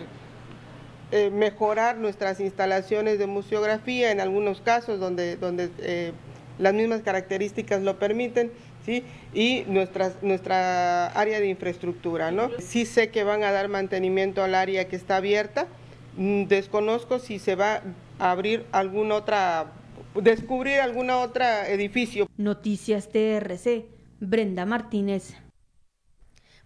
eh, 1.11 1.31
mejorar 1.31 1.99
nuestras 1.99 2.41
instalaciones 2.41 3.19
de 3.19 3.27
museografía 3.27 4.11
en 4.13 4.21
algunos 4.21 4.61
casos 4.61 5.01
donde, 5.01 5.37
donde 5.37 5.71
eh, 5.81 6.13
las 6.59 6.73
mismas 6.73 7.03
características 7.03 7.83
lo 7.83 7.99
permiten. 7.99 8.51
¿Sí? 8.85 9.05
y 9.33 9.63
nuestra, 9.69 10.13
nuestra 10.23 11.07
área 11.07 11.39
de 11.39 11.47
infraestructura. 11.47 12.33
¿no? 12.33 12.51
Sí 12.59 12.85
sé 12.85 13.11
que 13.11 13.23
van 13.23 13.45
a 13.45 13.53
dar 13.53 13.69
mantenimiento 13.69 14.43
al 14.43 14.57
área 14.57 14.89
que 14.89 14.97
está 14.97 15.19
abierta, 15.19 15.69
mm, 16.17 16.47
desconozco 16.47 17.21
si 17.21 17.39
se 17.39 17.55
va 17.55 17.81
a 18.19 18.31
abrir 18.33 18.67
alguna 18.73 19.15
otra, 19.15 19.73
descubrir 20.21 20.81
alguna 20.81 21.19
otra 21.19 21.69
edificio. 21.69 22.27
Noticias 22.37 23.09
TRC, 23.11 23.87
Brenda 24.19 24.67
Martínez. 24.67 25.37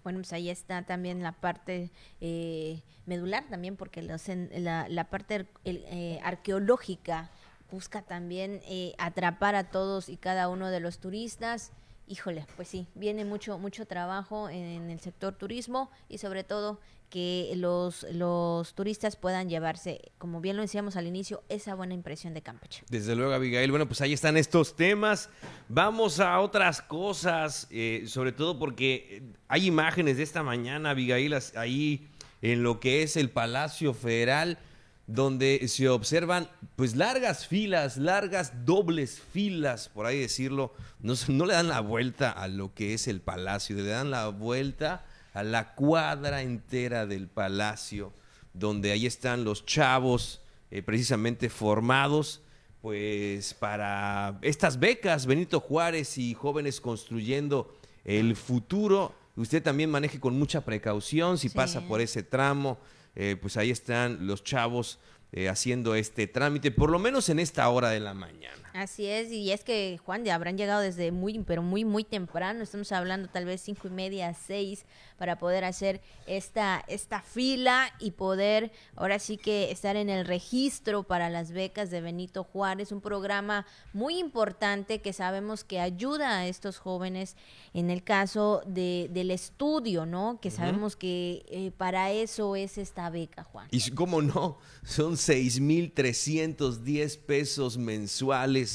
Bueno, 0.06 0.20
pues 0.20 0.32
ahí 0.32 0.50
está 0.50 0.82
también 0.82 1.20
la 1.20 1.32
parte 1.32 1.90
eh, 2.20 2.80
medular 3.06 3.42
también, 3.50 3.76
porque 3.76 4.02
los, 4.02 4.22
la, 4.28 4.86
la, 4.88 5.10
parte 5.10 5.48
eh, 5.64 6.20
arqueológica 6.22 7.32
busca 7.72 8.02
también 8.02 8.60
eh, 8.68 8.94
atrapar 8.98 9.56
a 9.56 9.68
todos 9.72 10.08
y 10.08 10.16
cada 10.16 10.48
uno 10.48 10.70
de 10.70 10.78
los 10.78 11.00
turistas. 11.00 11.72
Híjole, 12.06 12.46
pues 12.54 12.68
sí, 12.68 12.86
viene 12.94 13.24
mucho, 13.24 13.58
mucho 13.58 13.84
trabajo 13.84 14.48
en 14.48 14.90
el 14.90 15.00
sector 15.00 15.34
turismo 15.34 15.90
y 16.08 16.18
sobre 16.18 16.44
todo 16.44 16.78
que 17.10 17.52
los, 17.56 18.06
los 18.12 18.74
turistas 18.74 19.16
puedan 19.16 19.48
llevarse, 19.48 20.12
como 20.18 20.40
bien 20.40 20.56
lo 20.56 20.62
decíamos 20.62 20.96
al 20.96 21.06
inicio, 21.06 21.42
esa 21.48 21.74
buena 21.74 21.94
impresión 21.94 22.34
de 22.34 22.42
Campeche. 22.42 22.84
Desde 22.88 23.14
luego, 23.14 23.32
Abigail. 23.32 23.70
Bueno, 23.70 23.86
pues 23.86 24.00
ahí 24.00 24.12
están 24.12 24.36
estos 24.36 24.76
temas. 24.76 25.28
Vamos 25.68 26.20
a 26.20 26.38
otras 26.40 26.82
cosas, 26.82 27.66
eh, 27.70 28.04
sobre 28.06 28.32
todo 28.32 28.58
porque 28.58 29.22
hay 29.48 29.66
imágenes 29.66 30.16
de 30.16 30.22
esta 30.22 30.42
mañana, 30.42 30.90
Abigail, 30.90 31.34
ahí 31.56 32.08
en 32.42 32.62
lo 32.62 32.80
que 32.80 33.02
es 33.02 33.16
el 33.16 33.30
Palacio 33.30 33.94
Federal, 33.94 34.58
donde 35.06 35.68
se 35.68 35.88
observan 35.88 36.48
pues 36.74 36.96
largas 36.96 37.46
filas, 37.46 37.96
largas 37.96 38.64
dobles 38.64 39.20
filas, 39.20 39.88
por 39.88 40.06
ahí 40.06 40.18
decirlo. 40.18 40.74
No, 41.00 41.14
no 41.28 41.46
le 41.46 41.54
dan 41.54 41.68
la 41.68 41.80
vuelta 41.80 42.30
a 42.30 42.48
lo 42.48 42.74
que 42.74 42.94
es 42.94 43.06
el 43.06 43.20
palacio, 43.20 43.76
le 43.76 43.84
dan 43.84 44.10
la 44.10 44.28
vuelta 44.28 45.04
a 45.36 45.42
la 45.42 45.74
cuadra 45.74 46.40
entera 46.40 47.04
del 47.04 47.28
palacio, 47.28 48.14
donde 48.54 48.90
ahí 48.90 49.04
están 49.04 49.44
los 49.44 49.66
chavos 49.66 50.40
eh, 50.70 50.80
precisamente 50.80 51.50
formados 51.50 52.40
pues 52.80 53.52
para 53.52 54.38
estas 54.40 54.80
becas 54.80 55.26
Benito 55.26 55.60
Juárez 55.60 56.16
y 56.16 56.32
jóvenes 56.32 56.80
construyendo 56.80 57.76
el 58.04 58.34
futuro. 58.34 59.12
Usted 59.36 59.62
también 59.62 59.90
maneje 59.90 60.20
con 60.20 60.38
mucha 60.38 60.62
precaución 60.62 61.36
si 61.36 61.50
pasa 61.50 61.82
por 61.82 62.00
ese 62.00 62.22
tramo. 62.22 62.78
Eh, 63.14 63.36
pues 63.38 63.58
ahí 63.58 63.70
están 63.70 64.26
los 64.26 64.42
chavos 64.42 65.00
eh, 65.32 65.50
haciendo 65.50 65.94
este 65.94 66.26
trámite, 66.28 66.70
por 66.70 66.88
lo 66.88 66.98
menos 66.98 67.28
en 67.28 67.40
esta 67.40 67.68
hora 67.68 67.90
de 67.90 68.00
la 68.00 68.14
mañana. 68.14 68.65
Así 68.76 69.06
es, 69.06 69.32
y 69.32 69.50
es 69.52 69.64
que 69.64 69.98
Juan 70.04 70.22
ya 70.22 70.34
habrán 70.34 70.58
llegado 70.58 70.82
desde 70.82 71.10
muy, 71.10 71.38
pero 71.38 71.62
muy, 71.62 71.86
muy 71.86 72.04
temprano, 72.04 72.62
estamos 72.62 72.92
hablando 72.92 73.26
tal 73.26 73.46
vez 73.46 73.62
cinco 73.62 73.88
y 73.88 73.90
media, 73.90 74.34
seis, 74.34 74.84
para 75.16 75.38
poder 75.38 75.64
hacer 75.64 76.02
esta, 76.26 76.84
esta 76.86 77.22
fila 77.22 77.90
y 77.98 78.10
poder 78.10 78.70
ahora 78.94 79.18
sí 79.18 79.38
que 79.38 79.70
estar 79.70 79.96
en 79.96 80.10
el 80.10 80.26
registro 80.26 81.04
para 81.04 81.30
las 81.30 81.52
becas 81.52 81.90
de 81.90 82.02
Benito 82.02 82.44
Juárez, 82.44 82.92
un 82.92 83.00
programa 83.00 83.64
muy 83.94 84.18
importante 84.18 85.00
que 85.00 85.14
sabemos 85.14 85.64
que 85.64 85.80
ayuda 85.80 86.40
a 86.40 86.46
estos 86.46 86.76
jóvenes 86.76 87.34
en 87.72 87.88
el 87.88 88.02
caso 88.02 88.60
de, 88.66 89.08
del 89.10 89.30
estudio, 89.30 90.04
¿no? 90.04 90.38
Que 90.38 90.50
sabemos 90.50 90.96
que 90.96 91.46
eh, 91.48 91.70
para 91.78 92.12
eso 92.12 92.56
es 92.56 92.76
esta 92.76 93.08
beca, 93.08 93.44
Juan. 93.44 93.68
Y 93.70 93.90
cómo 93.92 94.20
no, 94.20 94.58
son 94.84 95.14
6.310 95.14 97.18
pesos 97.20 97.78
mensuales 97.78 98.65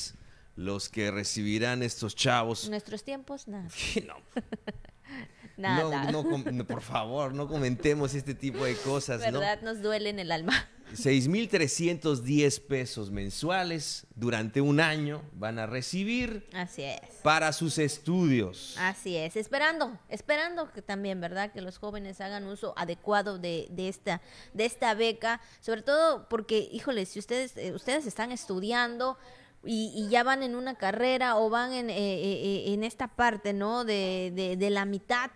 los 0.55 0.89
que 0.89 1.11
recibirán 1.11 1.83
estos 1.83 2.15
chavos. 2.15 2.69
Nuestros 2.69 3.03
tiempos, 3.03 3.47
nada. 3.47 3.69
no. 4.07 4.15
nada. 5.57 6.11
No, 6.11 6.23
por 6.65 6.81
favor, 6.81 7.33
no 7.33 7.47
comentemos 7.47 8.13
este 8.13 8.33
tipo 8.35 8.65
de 8.65 8.75
cosas. 8.75 9.21
¿Verdad? 9.21 9.61
Nos 9.61 9.81
duele 9.81 10.09
en 10.09 10.19
el 10.19 10.31
alma. 10.31 10.67
6.310 10.95 12.61
pesos 12.67 13.11
mensuales 13.11 14.05
durante 14.15 14.61
un 14.61 14.79
año 14.79 15.21
van 15.33 15.59
a 15.59 15.65
recibir. 15.65 16.47
Así 16.53 16.83
es. 16.83 16.99
Para 17.23 17.53
sus 17.53 17.77
estudios. 17.77 18.75
Así 18.77 19.15
es. 19.15 19.35
Esperando, 19.35 19.97
esperando 20.09 20.71
que 20.71 20.81
también, 20.81 21.21
¿verdad? 21.21 21.51
Que 21.51 21.61
los 21.61 21.77
jóvenes 21.77 22.19
hagan 22.21 22.45
uso 22.47 22.73
adecuado 22.77 23.39
de, 23.39 23.69
esta, 23.77 24.21
de 24.53 24.65
esta 24.65 24.93
beca. 24.93 25.41
Sobre 25.61 25.81
todo 25.81 26.27
porque, 26.27 26.69
híjole, 26.71 27.05
si 27.05 27.19
ustedes, 27.19 27.55
eh, 27.57 27.73
ustedes 27.73 28.05
están 28.05 28.31
estudiando, 28.31 29.17
y, 29.63 30.07
ya 30.09 30.23
van 30.23 30.43
en 30.43 30.55
una 30.55 30.75
carrera 30.75 31.37
o 31.37 31.49
van 31.49 31.73
en, 31.73 31.89
eh, 31.89 31.95
eh, 31.95 32.73
en 32.73 32.83
esta 32.83 33.07
parte, 33.07 33.53
¿no? 33.53 33.85
De, 33.85 34.55
de, 34.57 34.69
la 34.69 34.85
mitad 34.85 35.29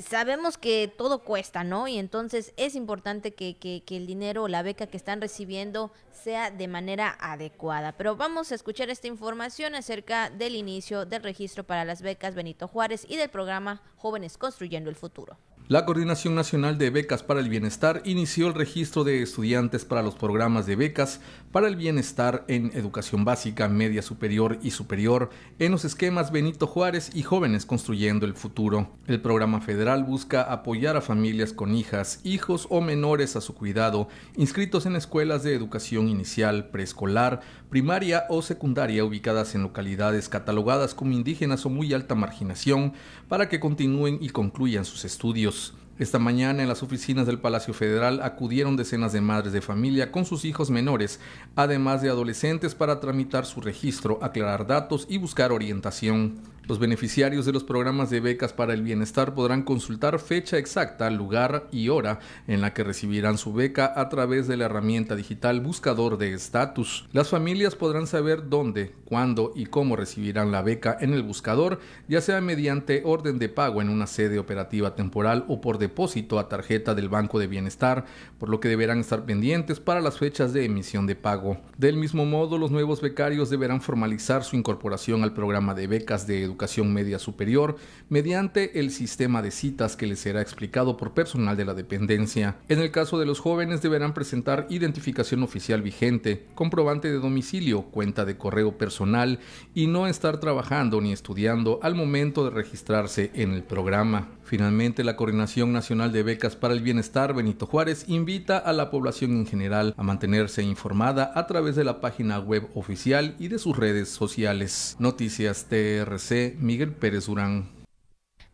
sabemos 0.00 0.56
que 0.56 0.92
todo 0.96 1.18
cuesta, 1.18 1.64
¿no? 1.64 1.86
Y 1.86 1.98
entonces 1.98 2.54
es 2.56 2.74
importante 2.74 3.34
que, 3.34 3.58
que, 3.58 3.82
el 3.96 4.06
dinero 4.06 4.44
o 4.44 4.48
la 4.48 4.62
beca 4.62 4.86
que 4.86 4.96
están 4.96 5.20
recibiendo 5.20 5.92
sea 6.12 6.50
de 6.50 6.68
manera 6.68 7.16
adecuada. 7.20 7.92
Pero 7.92 8.16
vamos 8.16 8.52
a 8.52 8.54
escuchar 8.54 8.88
esta 8.88 9.08
información 9.08 9.74
acerca 9.74 10.30
del 10.30 10.56
inicio 10.56 11.04
del 11.04 11.22
registro 11.22 11.64
para 11.64 11.84
las 11.84 12.00
becas 12.00 12.34
Benito 12.34 12.68
Juárez 12.68 13.04
y 13.08 13.16
del 13.16 13.28
programa 13.28 13.82
Jóvenes 13.96 14.38
Construyendo 14.38 14.88
el 14.88 14.96
Futuro. 14.96 15.36
La 15.68 15.86
Coordinación 15.86 16.34
Nacional 16.34 16.76
de 16.76 16.90
Becas 16.90 17.22
para 17.22 17.40
el 17.40 17.48
Bienestar 17.48 18.02
inició 18.04 18.48
el 18.48 18.54
registro 18.54 19.04
de 19.04 19.22
estudiantes 19.22 19.84
para 19.84 20.02
los 20.02 20.14
programas 20.14 20.66
de 20.66 20.76
becas 20.76 21.20
para 21.52 21.68
el 21.68 21.76
bienestar 21.76 22.44
en 22.48 22.72
educación 22.74 23.24
básica, 23.24 23.68
media 23.68 24.02
superior 24.02 24.58
y 24.62 24.70
superior 24.70 25.30
en 25.58 25.70
los 25.70 25.84
esquemas 25.84 26.32
Benito 26.32 26.66
Juárez 26.66 27.10
y 27.14 27.22
Jóvenes 27.22 27.66
Construyendo 27.66 28.24
el 28.24 28.34
Futuro. 28.34 28.88
El 29.06 29.20
programa 29.20 29.60
federal 29.60 30.02
busca 30.02 30.42
apoyar 30.42 30.96
a 30.96 31.02
familias 31.02 31.52
con 31.52 31.74
hijas, 31.74 32.20
hijos 32.24 32.66
o 32.70 32.80
menores 32.80 33.36
a 33.36 33.42
su 33.42 33.54
cuidado 33.54 34.08
inscritos 34.36 34.86
en 34.86 34.96
escuelas 34.96 35.42
de 35.42 35.54
educación 35.54 36.08
inicial, 36.08 36.70
preescolar, 36.70 37.40
primaria 37.68 38.24
o 38.30 38.40
secundaria 38.40 39.04
ubicadas 39.04 39.54
en 39.54 39.62
localidades 39.62 40.30
catalogadas 40.30 40.94
como 40.94 41.12
indígenas 41.12 41.66
o 41.66 41.68
muy 41.68 41.92
alta 41.92 42.14
marginación 42.14 42.94
para 43.28 43.48
que 43.50 43.60
continúen 43.60 44.18
y 44.22 44.30
concluyan 44.30 44.86
sus 44.86 45.04
estudios. 45.04 45.74
Esta 45.98 46.18
mañana 46.18 46.62
en 46.62 46.68
las 46.68 46.82
oficinas 46.82 47.26
del 47.26 47.38
Palacio 47.38 47.74
Federal 47.74 48.22
acudieron 48.22 48.76
decenas 48.76 49.12
de 49.12 49.20
madres 49.20 49.52
de 49.52 49.60
familia 49.60 50.10
con 50.10 50.24
sus 50.24 50.44
hijos 50.46 50.70
menores, 50.70 51.20
además 51.54 52.00
de 52.00 52.08
adolescentes 52.08 52.74
para 52.74 52.98
tramitar 52.98 53.44
su 53.44 53.60
registro, 53.60 54.18
aclarar 54.22 54.66
datos 54.66 55.06
y 55.08 55.18
buscar 55.18 55.52
orientación. 55.52 56.51
Los 56.68 56.78
beneficiarios 56.78 57.44
de 57.44 57.52
los 57.52 57.64
programas 57.64 58.08
de 58.08 58.20
becas 58.20 58.52
para 58.52 58.72
el 58.72 58.82
bienestar 58.82 59.34
podrán 59.34 59.64
consultar 59.64 60.20
fecha 60.20 60.58
exacta, 60.58 61.10
lugar 61.10 61.66
y 61.72 61.88
hora 61.88 62.20
en 62.46 62.60
la 62.60 62.72
que 62.72 62.84
recibirán 62.84 63.36
su 63.36 63.52
beca 63.52 63.92
a 63.96 64.08
través 64.08 64.46
de 64.46 64.56
la 64.56 64.66
herramienta 64.66 65.16
digital 65.16 65.60
Buscador 65.60 66.18
de 66.18 66.34
Estatus. 66.34 67.08
Las 67.12 67.30
familias 67.30 67.74
podrán 67.74 68.06
saber 68.06 68.48
dónde, 68.48 68.94
cuándo 69.06 69.52
y 69.56 69.66
cómo 69.66 69.96
recibirán 69.96 70.52
la 70.52 70.62
beca 70.62 70.96
en 71.00 71.14
el 71.14 71.24
buscador, 71.24 71.80
ya 72.06 72.20
sea 72.20 72.40
mediante 72.40 73.02
orden 73.04 73.40
de 73.40 73.48
pago 73.48 73.82
en 73.82 73.88
una 73.88 74.06
sede 74.06 74.38
operativa 74.38 74.94
temporal 74.94 75.44
o 75.48 75.60
por 75.60 75.78
depósito 75.78 76.38
a 76.38 76.48
tarjeta 76.48 76.94
del 76.94 77.08
Banco 77.08 77.40
de 77.40 77.48
Bienestar, 77.48 78.04
por 78.38 78.48
lo 78.48 78.60
que 78.60 78.68
deberán 78.68 79.00
estar 79.00 79.24
pendientes 79.24 79.80
para 79.80 80.00
las 80.00 80.18
fechas 80.18 80.52
de 80.52 80.64
emisión 80.64 81.08
de 81.08 81.16
pago. 81.16 81.58
Del 81.76 81.96
mismo 81.96 82.24
modo, 82.24 82.56
los 82.56 82.70
nuevos 82.70 83.00
becarios 83.00 83.50
deberán 83.50 83.80
formalizar 83.80 84.44
su 84.44 84.54
incorporación 84.54 85.24
al 85.24 85.34
programa 85.34 85.74
de 85.74 85.88
becas 85.88 86.24
de 86.28 86.40
educación 86.40 86.51
educación 86.52 86.92
media 86.92 87.18
superior 87.18 87.76
mediante 88.10 88.78
el 88.78 88.90
sistema 88.90 89.40
de 89.40 89.50
citas 89.50 89.96
que 89.96 90.06
les 90.06 90.20
será 90.20 90.42
explicado 90.42 90.98
por 90.98 91.14
personal 91.14 91.56
de 91.56 91.64
la 91.64 91.72
dependencia. 91.72 92.56
En 92.68 92.78
el 92.78 92.90
caso 92.90 93.18
de 93.18 93.24
los 93.24 93.40
jóvenes 93.40 93.80
deberán 93.80 94.12
presentar 94.12 94.66
identificación 94.68 95.42
oficial 95.42 95.80
vigente, 95.80 96.46
comprobante 96.54 97.10
de 97.10 97.18
domicilio, 97.18 97.82
cuenta 97.82 98.26
de 98.26 98.36
correo 98.36 98.76
personal 98.76 99.40
y 99.74 99.86
no 99.86 100.06
estar 100.06 100.38
trabajando 100.40 101.00
ni 101.00 101.12
estudiando 101.12 101.80
al 101.82 101.94
momento 101.94 102.44
de 102.44 102.50
registrarse 102.50 103.30
en 103.34 103.52
el 103.52 103.62
programa. 103.62 104.28
Finalmente, 104.52 105.02
la 105.02 105.16
Coordinación 105.16 105.72
Nacional 105.72 106.12
de 106.12 106.22
Becas 106.22 106.56
para 106.56 106.74
el 106.74 106.82
Bienestar 106.82 107.32
Benito 107.32 107.64
Juárez 107.64 108.04
invita 108.06 108.58
a 108.58 108.74
la 108.74 108.90
población 108.90 109.30
en 109.30 109.46
general 109.46 109.94
a 109.96 110.02
mantenerse 110.02 110.62
informada 110.62 111.32
a 111.34 111.46
través 111.46 111.74
de 111.74 111.84
la 111.84 112.02
página 112.02 112.38
web 112.38 112.68
oficial 112.74 113.34
y 113.38 113.48
de 113.48 113.58
sus 113.58 113.74
redes 113.78 114.10
sociales. 114.10 114.94
Noticias 114.98 115.68
TRC, 115.70 116.56
Miguel 116.58 116.92
Pérez 116.92 117.24
Durán. 117.28 117.70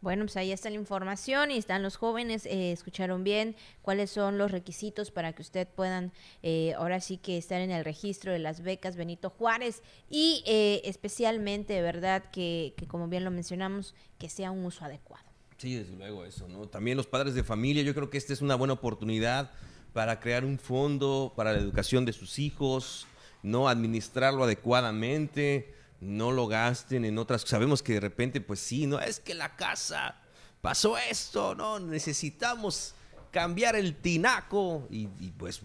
Bueno, 0.01 0.27
pues 0.27 0.37
ahí 0.37 0.53
está 0.53 0.71
la 0.71 0.77
información 0.77 1.51
y 1.51 1.59
están 1.59 1.83
los 1.83 1.97
jóvenes, 1.97 2.47
eh, 2.47 2.71
escucharon 2.71 3.25
bien 3.25 3.57
cuáles 3.83 4.13
son 4.13 4.39
los 4.39 4.53
requisitos 4.53 5.11
para 5.11 5.33
que 5.33 5.43
usted 5.43 5.67
puedan 5.67 6.13
eh, 6.45 6.75
ahora 6.75 7.01
sí 7.01 7.17
que 7.17 7.39
estar 7.39 7.61
en 7.61 7.73
el 7.73 7.85
registro 7.85 8.31
de 8.31 8.39
las 8.39 8.61
becas 8.61 8.95
Benito 8.95 9.31
Juárez 9.31 9.83
y 10.09 10.45
eh, 10.47 10.81
especialmente, 10.85 11.83
¿verdad? 11.83 12.23
Que 12.31 12.73
como 12.87 13.09
bien 13.09 13.25
lo 13.25 13.33
mencionamos, 13.33 13.97
que 14.17 14.29
sea 14.29 14.53
un 14.53 14.65
uso 14.65 14.85
adecuado. 14.85 15.28
Sí, 15.59 15.75
desde 15.75 15.97
luego 15.97 16.25
eso, 16.25 16.47
¿no? 16.47 16.69
También 16.69 16.97
los 16.97 17.09
padres 17.09 17.35
de 17.35 17.43
familia, 17.43 17.83
yo 17.83 17.93
creo 17.93 18.11
que 18.11 18.17
esta 18.17 18.33
es 18.33 18.41
una 18.41 18.55
buena 18.55 18.75
oportunidad 18.75 19.51
para 19.93 20.21
crear 20.21 20.45
un 20.45 20.57
fondo 20.57 21.33
para 21.35 21.53
la 21.53 21.59
educación 21.59 22.05
de 22.05 22.13
sus 22.13 22.39
hijos, 22.39 23.09
no 23.43 23.69
administrarlo 23.69 24.45
adecuadamente, 24.45 25.75
no 26.01 26.31
lo 26.31 26.47
gasten 26.47 27.05
en 27.05 27.19
otras. 27.19 27.43
Sabemos 27.43 27.83
que 27.83 27.95
de 27.95 28.01
repente, 28.01 28.41
pues 28.41 28.61
sí, 28.61 28.87
no 28.87 29.01
es 29.01 29.19
que 29.19 29.35
la 29.35 29.57
casa 29.57 30.21
pasó 30.61 30.97
esto, 30.97 31.57
no 31.57 31.81
necesitamos 31.81 32.95
cambiar 33.33 33.75
el 33.75 33.97
tinaco 33.97 34.87
y, 34.91 35.09
y 35.19 35.33
pues 35.37 35.61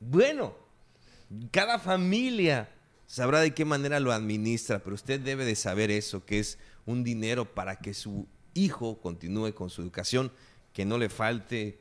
bueno, 0.00 0.56
cada 1.52 1.78
familia 1.78 2.68
sabrá 3.06 3.38
de 3.38 3.54
qué 3.54 3.64
manera 3.64 4.00
lo 4.00 4.12
administra, 4.12 4.80
pero 4.80 4.94
usted 4.94 5.20
debe 5.20 5.44
de 5.44 5.54
saber 5.54 5.92
eso, 5.92 6.24
que 6.26 6.40
es 6.40 6.58
un 6.84 7.04
dinero 7.04 7.44
para 7.54 7.76
que 7.76 7.94
su 7.94 8.26
hijo 8.64 9.00
continúe 9.00 9.52
con 9.54 9.70
su 9.70 9.82
educación, 9.82 10.30
que 10.72 10.84
no 10.84 10.98
le 10.98 11.08
falte 11.08 11.78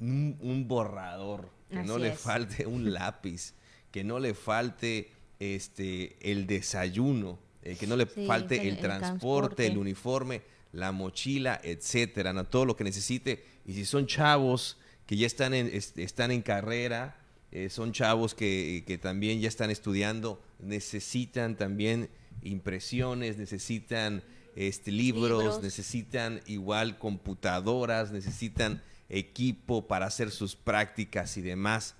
un, 0.00 0.36
un 0.40 0.66
borrador, 0.68 1.50
que 1.70 1.78
Así 1.78 1.88
no 1.88 1.98
le 1.98 2.08
es. 2.10 2.18
falte 2.18 2.66
un 2.66 2.92
lápiz, 2.92 3.54
que 3.90 4.04
no 4.04 4.18
le 4.18 4.34
falte 4.34 5.10
este 5.40 6.16
el 6.30 6.46
desayuno, 6.46 7.38
eh, 7.62 7.76
que 7.76 7.86
no 7.86 7.96
le 7.96 8.06
Sí, 8.06 8.26
falte 8.26 8.56
el, 8.62 8.68
el 8.74 8.78
transporte, 8.78 9.08
transporte. 9.08 9.66
el 9.66 9.78
uniforme, 9.78 10.42
la 10.72 10.92
mochila, 10.92 11.60
etcétera, 11.62 12.32
¿no? 12.32 12.44
todo 12.44 12.64
lo 12.64 12.76
que 12.76 12.84
necesite. 12.84 13.44
Y 13.66 13.72
si 13.74 13.84
son 13.84 14.06
chavos 14.06 14.76
que 15.06 15.16
ya 15.16 15.26
están 15.26 15.54
en, 15.54 15.68
est- 15.72 15.98
están 15.98 16.30
en 16.30 16.42
carrera, 16.42 17.16
eh, 17.52 17.68
son 17.70 17.92
chavos 17.92 18.34
que, 18.34 18.82
que 18.86 18.98
también 18.98 19.40
ya 19.40 19.48
están 19.48 19.70
estudiando, 19.70 20.42
necesitan 20.60 21.56
también 21.56 22.08
impresiones, 22.42 23.36
necesitan 23.38 24.22
este, 24.56 24.92
libros, 24.92 25.42
Libros. 25.42 25.62
necesitan 25.62 26.40
igual 26.46 26.98
computadoras, 26.98 28.12
necesitan 28.12 28.82
equipo 29.08 29.86
para 29.86 30.06
hacer 30.06 30.30
sus 30.30 30.56
prácticas 30.56 31.36
y 31.36 31.42
demás. 31.42 31.94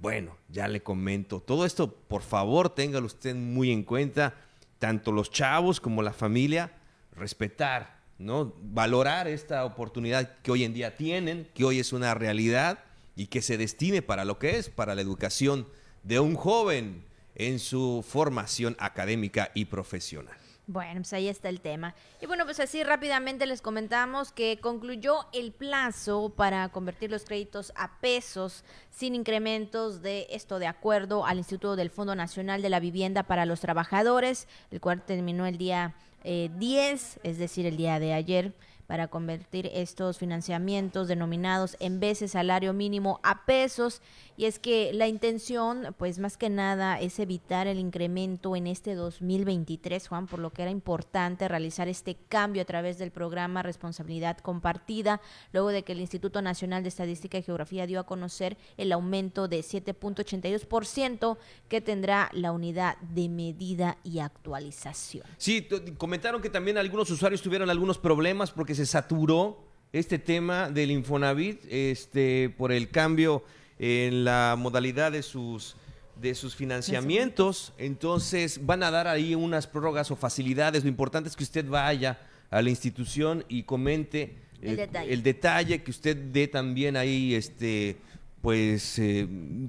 Bueno, 0.00 0.36
ya 0.48 0.68
le 0.68 0.82
comento. 0.82 1.40
Todo 1.40 1.64
esto, 1.64 1.92
por 1.92 2.22
favor, 2.22 2.68
téngalo 2.70 3.06
usted 3.06 3.34
muy 3.34 3.70
en 3.70 3.82
cuenta. 3.84 4.34
Tanto 4.78 5.12
los 5.12 5.30
chavos 5.30 5.80
como 5.80 6.02
la 6.02 6.12
familia, 6.12 6.72
respetar, 7.12 8.00
¿no? 8.18 8.54
Valorar 8.60 9.28
esta 9.28 9.64
oportunidad 9.64 10.38
que 10.42 10.50
hoy 10.50 10.64
en 10.64 10.74
día 10.74 10.96
tienen, 10.96 11.48
que 11.54 11.64
hoy 11.64 11.78
es 11.78 11.92
una 11.92 12.12
realidad 12.14 12.80
y 13.16 13.26
que 13.26 13.40
se 13.40 13.56
destine 13.56 14.02
para 14.02 14.24
lo 14.24 14.38
que 14.38 14.58
es, 14.58 14.68
para 14.68 14.94
la 14.94 15.00
educación 15.00 15.66
de 16.02 16.20
un 16.20 16.34
joven 16.34 17.04
en 17.34 17.58
su 17.58 18.04
formación 18.06 18.76
académica 18.78 19.50
y 19.54 19.66
profesional. 19.66 20.36
Bueno, 20.66 21.00
pues 21.00 21.12
ahí 21.12 21.28
está 21.28 21.50
el 21.50 21.60
tema. 21.60 21.94
Y 22.22 22.26
bueno, 22.26 22.44
pues 22.44 22.58
así 22.58 22.82
rápidamente 22.82 23.44
les 23.44 23.60
comentamos 23.60 24.32
que 24.32 24.58
concluyó 24.60 25.26
el 25.34 25.52
plazo 25.52 26.32
para 26.34 26.70
convertir 26.70 27.10
los 27.10 27.24
créditos 27.24 27.72
a 27.76 28.00
pesos 28.00 28.64
sin 28.90 29.14
incrementos 29.14 30.00
de 30.00 30.26
esto 30.30 30.58
de 30.58 30.66
acuerdo 30.66 31.26
al 31.26 31.36
Instituto 31.36 31.76
del 31.76 31.90
Fondo 31.90 32.14
Nacional 32.14 32.62
de 32.62 32.70
la 32.70 32.80
Vivienda 32.80 33.24
para 33.24 33.44
los 33.44 33.60
Trabajadores, 33.60 34.48
el 34.70 34.80
cual 34.80 35.04
terminó 35.04 35.44
el 35.44 35.58
día 35.58 35.94
eh, 36.22 36.50
10, 36.56 37.20
es 37.22 37.36
decir, 37.36 37.66
el 37.66 37.76
día 37.76 37.98
de 37.98 38.14
ayer 38.14 38.54
para 38.86 39.08
convertir 39.08 39.70
estos 39.72 40.18
financiamientos 40.18 41.08
denominados 41.08 41.76
en 41.80 42.00
de 42.00 42.28
salario 42.28 42.72
mínimo 42.72 43.20
a 43.22 43.44
pesos 43.44 44.02
y 44.36 44.46
es 44.46 44.58
que 44.58 44.92
la 44.92 45.06
intención 45.06 45.94
pues 45.98 46.18
más 46.18 46.36
que 46.36 46.50
nada 46.50 47.00
es 47.00 47.18
evitar 47.18 47.66
el 47.66 47.78
incremento 47.78 48.56
en 48.56 48.66
este 48.66 48.94
2023 48.94 50.08
Juan 50.08 50.26
por 50.26 50.38
lo 50.38 50.50
que 50.50 50.62
era 50.62 50.70
importante 50.70 51.48
realizar 51.48 51.88
este 51.88 52.16
cambio 52.28 52.62
a 52.62 52.64
través 52.64 52.98
del 52.98 53.10
programa 53.10 53.62
responsabilidad 53.62 54.38
compartida 54.38 55.20
luego 55.52 55.68
de 55.68 55.82
que 55.82 55.92
el 55.92 56.00
Instituto 56.00 56.42
Nacional 56.42 56.82
de 56.82 56.88
Estadística 56.88 57.38
y 57.38 57.42
Geografía 57.42 57.86
dio 57.86 58.00
a 58.00 58.06
conocer 58.06 58.56
el 58.76 58.92
aumento 58.92 59.48
de 59.48 59.60
7.82% 59.60 61.36
que 61.68 61.80
tendrá 61.80 62.30
la 62.32 62.52
unidad 62.52 62.96
de 62.98 63.28
medida 63.28 63.98
y 64.04 64.18
actualización. 64.18 65.26
Sí, 65.36 65.66
comentaron 65.98 66.42
que 66.42 66.50
también 66.50 66.78
algunos 66.78 67.10
usuarios 67.10 67.42
tuvieron 67.42 67.70
algunos 67.70 67.98
problemas 67.98 68.50
porque 68.50 68.74
se 68.74 68.86
saturó 68.86 69.64
este 69.92 70.18
tema 70.18 70.70
del 70.70 70.90
Infonavit 70.90 71.64
este, 71.68 72.52
por 72.56 72.72
el 72.72 72.90
cambio 72.90 73.44
en 73.78 74.24
la 74.24 74.56
modalidad 74.58 75.12
de 75.12 75.22
sus 75.22 75.76
de 76.20 76.34
sus 76.36 76.54
financiamientos. 76.54 77.72
Entonces 77.76 78.64
van 78.64 78.82
a 78.84 78.90
dar 78.90 79.08
ahí 79.08 79.34
unas 79.34 79.66
prórrogas 79.66 80.10
o 80.12 80.16
facilidades. 80.16 80.84
Lo 80.84 80.88
importante 80.88 81.28
es 81.28 81.34
que 81.36 81.42
usted 81.42 81.66
vaya 81.68 82.18
a 82.50 82.62
la 82.62 82.70
institución 82.70 83.44
y 83.48 83.64
comente 83.64 84.36
El 84.62 84.74
eh, 84.74 84.76
detalle. 84.76 85.12
el 85.12 85.22
detalle, 85.24 85.82
que 85.82 85.90
usted 85.90 86.16
dé 86.16 86.46
también 86.46 86.96
ahí 86.96 87.34
este 87.34 87.96
pues 88.40 88.98
eh, 88.98 89.26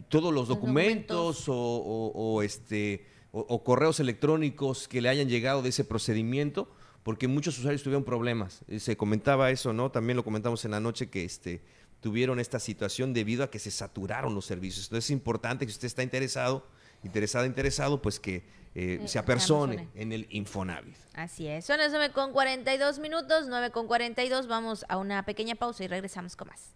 todos 0.10 0.34
los 0.34 0.48
Los 0.48 0.58
documentos, 0.58 1.48
o, 1.50 1.56
o- 1.56 2.12
o, 2.14 2.42
este 2.44 3.06
o, 3.32 3.40
o 3.40 3.64
correos 3.64 4.00
electrónicos 4.00 4.88
que 4.88 5.02
le 5.02 5.10
hayan 5.10 5.28
llegado 5.30 5.62
de 5.62 5.70
ese 5.70 5.84
procedimiento, 5.86 6.70
porque 7.02 7.28
muchos 7.28 7.58
usuarios 7.58 7.82
tuvieron 7.84 8.04
problemas. 8.04 8.62
Eh, 8.68 8.80
Se 8.80 8.96
comentaba 8.98 9.50
eso, 9.50 9.74
¿no? 9.74 9.90
También 9.92 10.16
lo 10.18 10.24
comentamos 10.24 10.64
en 10.66 10.72
la 10.72 10.80
noche 10.80 11.10
que 11.10 11.24
este 11.24 11.62
tuvieron 12.06 12.40
esta 12.40 12.60
situación 12.60 13.16
debido 13.16 13.44
a 13.44 13.50
que 13.50 13.58
se 13.58 13.72
saturaron 13.72 14.36
los 14.36 14.46
servicios. 14.46 14.86
Entonces 14.86 15.06
es 15.06 15.10
importante 15.10 15.66
que 15.66 15.72
si 15.72 15.78
usted 15.78 15.88
está 15.88 16.04
interesado, 16.04 16.64
interesada, 17.02 17.48
interesado, 17.48 18.00
pues 18.00 18.20
que 18.20 18.46
eh, 18.76 19.02
se 19.08 19.18
apersone. 19.18 19.90
en 19.96 20.12
el 20.12 20.28
Infonavit. 20.30 20.96
Así 21.16 21.48
es, 21.48 21.66
son 21.66 21.80
las 21.80 21.90
9 21.90 22.12
con 22.14 22.32
42 22.32 23.00
minutos, 23.00 23.48
9 23.48 23.72
con 23.72 23.88
42, 23.88 24.46
vamos 24.46 24.86
a 24.88 24.98
una 24.98 25.26
pequeña 25.26 25.56
pausa 25.56 25.84
y 25.84 25.88
regresamos 25.88 26.36
con 26.36 26.50
más. 26.50 26.76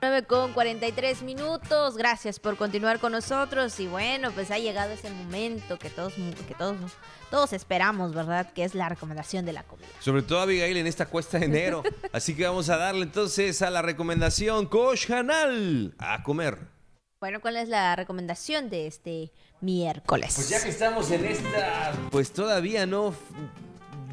9 0.00 0.26
con 0.26 0.52
43 0.52 1.22
minutos, 1.22 1.96
gracias 1.96 2.38
por 2.38 2.56
continuar 2.56 3.00
con 3.00 3.10
nosotros 3.10 3.80
y 3.80 3.88
bueno, 3.88 4.30
pues 4.30 4.52
ha 4.52 4.58
llegado 4.58 4.92
ese 4.92 5.10
momento 5.10 5.76
que 5.76 5.90
todos, 5.90 6.14
que 6.46 6.54
todos, 6.54 6.76
todos 7.32 7.52
esperamos, 7.52 8.14
¿verdad? 8.14 8.52
Que 8.52 8.62
es 8.62 8.76
la 8.76 8.88
recomendación 8.88 9.44
de 9.44 9.54
la 9.54 9.64
comida. 9.64 9.88
Sobre 9.98 10.22
todo 10.22 10.40
Abigail 10.40 10.76
en 10.76 10.86
esta 10.86 11.06
cuesta 11.06 11.40
de 11.40 11.46
enero. 11.46 11.82
Así 12.12 12.36
que 12.36 12.46
vamos 12.46 12.68
a 12.70 12.76
darle 12.76 13.02
entonces 13.02 13.60
a 13.60 13.70
la 13.70 13.82
recomendación 13.82 14.66
Coach 14.66 15.10
Hanal 15.10 15.96
a 15.98 16.22
comer. 16.22 16.58
Bueno, 17.18 17.40
¿cuál 17.40 17.56
es 17.56 17.68
la 17.68 17.96
recomendación 17.96 18.70
de 18.70 18.86
este 18.86 19.32
miércoles? 19.60 20.32
Pues 20.36 20.48
ya 20.48 20.62
que 20.62 20.68
estamos 20.68 21.10
en 21.10 21.24
esta, 21.24 21.92
pues 22.12 22.30
todavía 22.30 22.86
no 22.86 23.12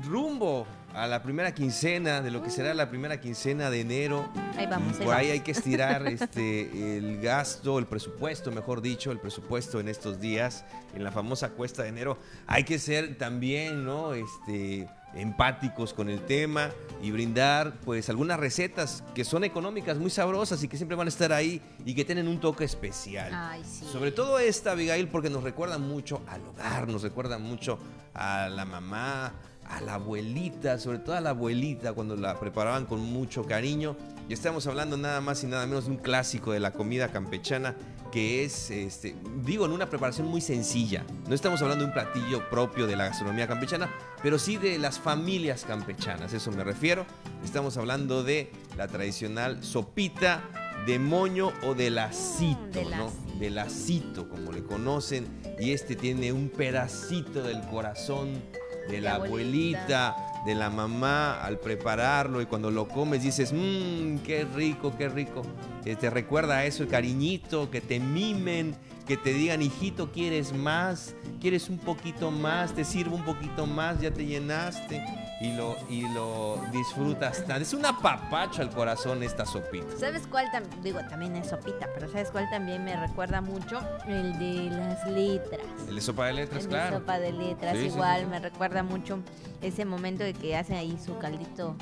rumbo 0.04 0.66
a 0.96 1.08
la 1.08 1.22
primera 1.22 1.54
quincena 1.54 2.22
de 2.22 2.32
lo 2.32 2.42
que 2.42 2.50
será 2.50 2.74
la 2.74 2.90
primera 2.90 3.20
quincena 3.20 3.70
de 3.70 3.82
enero. 3.82 4.30
Ahí 4.58 4.66
vamos, 4.66 4.98
ahí 4.98 5.06
por 5.06 5.14
ahí 5.14 5.30
hay 5.30 5.42
que 5.42 5.52
estirar 5.52 6.08
este 6.08 6.98
el 6.98 7.20
gasto, 7.20 7.78
el 7.80 7.86
presupuesto, 7.86 8.52
mejor 8.52 8.82
dicho, 8.82 9.12
el 9.12 9.20
presupuesto 9.20 9.80
en 9.82 9.90
estos 9.90 10.22
días, 10.22 10.64
en 10.96 11.04
la 11.04 11.12
famosa 11.12 11.50
cuesta 11.50 11.84
de 11.84 11.90
enero. 11.90 12.18
Hay 12.48 12.64
que 12.64 12.80
ser 12.80 13.18
también, 13.18 13.84
¿no? 13.84 14.14
Este 14.14 14.88
empáticos 15.16 15.94
con 15.94 16.10
el 16.10 16.22
tema 16.26 16.72
y 17.02 17.12
brindar 17.12 17.76
pues 17.86 18.10
algunas 18.10 18.38
recetas 18.38 19.02
que 19.14 19.24
son 19.24 19.46
económicas, 19.46 19.98
muy 19.98 20.10
sabrosas 20.10 20.62
y 20.64 20.68
que 20.68 20.76
siempre 20.76 20.98
van 20.98 21.08
a 21.08 21.10
estar 21.10 21.32
ahí 21.32 21.62
y 21.86 21.96
que 21.96 22.04
tienen 22.04 22.28
un 22.28 22.40
toque 22.40 22.66
especial. 22.66 23.32
Ay, 23.34 23.64
sí. 23.64 23.86
Sobre 23.86 24.12
todo 24.12 24.40
esta, 24.40 24.72
Abigail, 24.72 25.08
porque 25.08 25.30
nos 25.30 25.44
recuerda 25.44 25.78
mucho 25.78 26.22
al 26.28 26.46
hogar, 26.46 26.88
nos 26.88 27.02
recuerda 27.02 27.38
mucho 27.38 27.80
a 28.14 28.50
la 28.50 28.66
mamá, 28.66 29.34
a 29.66 29.82
la 29.82 29.96
abuelita, 29.96 30.78
sobre 30.80 31.00
todo 31.00 31.16
a 31.16 31.22
la 31.22 31.32
abuelita, 31.32 31.94
cuando 31.94 32.16
la 32.16 32.40
preparaban 32.40 32.86
con 32.86 33.02
mucho 33.02 33.44
cariño. 33.46 33.96
Y 34.30 34.34
estamos 34.34 34.66
hablando 34.68 34.98
nada 34.98 35.22
más 35.22 35.44
y 35.44 35.48
nada 35.48 35.66
menos 35.66 35.86
de 35.86 35.92
un 35.92 35.98
clásico 35.98 36.52
de 36.52 36.60
la 36.60 36.72
comida 36.72 37.10
campechana 37.10 37.76
que 38.12 38.46
es, 38.46 38.72
este, 38.72 39.14
digo, 39.44 39.66
en 39.66 39.74
una 39.74 39.90
preparación 39.90 40.28
muy 40.28 40.40
sencilla. 40.40 41.04
No 41.28 41.36
estamos 41.36 41.62
hablando 41.62 41.84
de 41.84 41.90
un 41.90 41.94
platillo 41.94 42.50
propio 42.50 42.88
de 42.88 42.96
la 42.96 43.08
gastronomía 43.08 43.46
campechana, 43.46 43.90
pero 44.24 44.40
sí 44.40 44.56
de 44.56 44.78
las 44.78 45.00
familias 45.00 45.66
campechanas, 45.66 46.34
eso 46.34 46.50
me 46.52 46.64
refiero. 46.64 47.06
Estamos 47.44 47.76
hablando 47.76 48.24
de 48.24 48.52
la 48.78 48.88
tradicional 48.88 49.64
sopita 49.64 50.44
de 50.86 50.98
moño 50.98 51.52
o 51.64 51.74
de 51.74 51.90
lacito, 51.90 52.80
de 52.80 52.86
¿no? 52.86 53.12
De 53.38 53.50
lacito, 53.50 54.30
como 54.30 54.54
le 54.54 54.64
conocen. 54.64 55.28
Y 55.60 55.72
este 55.72 55.96
tiene 55.96 56.32
un 56.32 56.48
pedacito 56.50 57.44
del 57.44 57.62
corazón 57.68 58.42
de 58.90 59.02
la 59.02 59.16
abuelita. 59.16 60.10
abuelita, 60.10 60.44
de 60.46 60.56
la 60.56 60.70
mamá 60.70 61.44
al 61.44 61.60
prepararlo 61.60 62.42
y 62.42 62.46
cuando 62.46 62.70
lo 62.72 62.88
comes 62.88 63.24
dices, 63.24 63.52
mmm, 63.52 64.18
qué 64.20 64.46
rico, 64.46 64.96
qué 64.98 65.10
rico. 65.10 65.42
Eh, 65.86 65.96
te 65.96 66.10
recuerda 66.10 66.58
a 66.58 66.66
eso, 66.66 66.84
el 66.84 66.90
cariñito, 66.90 67.70
que 67.72 67.82
te 67.82 68.00
mimen, 68.00 68.76
que 69.08 69.18
te 69.18 69.34
digan, 69.34 69.62
hijito, 69.62 70.12
¿quieres 70.12 70.54
más? 70.54 71.16
¿Quieres 71.40 71.70
un 71.70 71.78
poquito 71.78 72.32
más? 72.32 72.74
¿Te 72.74 72.84
sirvo 72.84 73.16
un 73.16 73.26
poquito 73.26 73.66
más? 73.66 74.02
¿Ya 74.02 74.12
te 74.12 74.26
llenaste? 74.26 75.04
Y 75.42 75.52
lo, 75.52 75.76
y 75.90 76.08
lo 76.14 76.58
disfrutas 76.72 77.40
tanto. 77.46 77.62
Es 77.64 77.74
una 77.74 78.00
papacha 78.00 78.62
al 78.62 78.70
corazón 78.70 79.22
esta 79.22 79.46
sopita. 79.46 79.86
¿Sabes 79.98 80.28
cuál 80.28 80.50
también? 80.52 80.82
Digo, 80.82 81.00
también 81.10 81.36
es 81.36 81.50
sopita, 81.50 81.90
pero 81.94 82.10
¿sabes 82.10 82.32
cuál 82.32 82.50
también 82.50 82.86
me 82.86 82.96
recuerda 82.96 83.42
mucho? 83.42 83.80
El 84.08 84.40
de 84.40 84.70
las 84.76 85.06
letras. 85.10 85.62
El 85.90 85.96
de 85.96 86.02
sopa 86.02 86.28
de 86.28 86.34
letras, 86.34 86.64
El 86.64 86.70
de 86.70 86.76
claro. 86.76 87.00
sopa 87.00 87.20
de 87.20 87.34
letras, 87.34 87.78
Sí, 87.78 87.86
igual 87.88 88.22
sí. 88.22 88.26
me 88.28 88.40
recuerda 88.40 88.82
mucho 88.84 89.20
ese 89.62 89.84
momento 89.84 90.24
de 90.24 90.34
que 90.34 90.56
hacen 90.56 90.78
ahí 90.78 90.98
su 91.06 91.18
caldito 91.18 91.76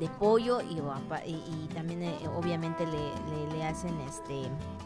de 0.00 0.08
pollo 0.08 0.60
y, 0.60 0.74
y- 1.26 1.64
y 1.64 1.68
también 1.74 2.02
eh, 2.02 2.14
obviamente 2.36 2.84
le, 2.84 2.92
le- 2.92 3.56
le 3.56 3.64
hacen 3.64 3.98
este 4.00 4.42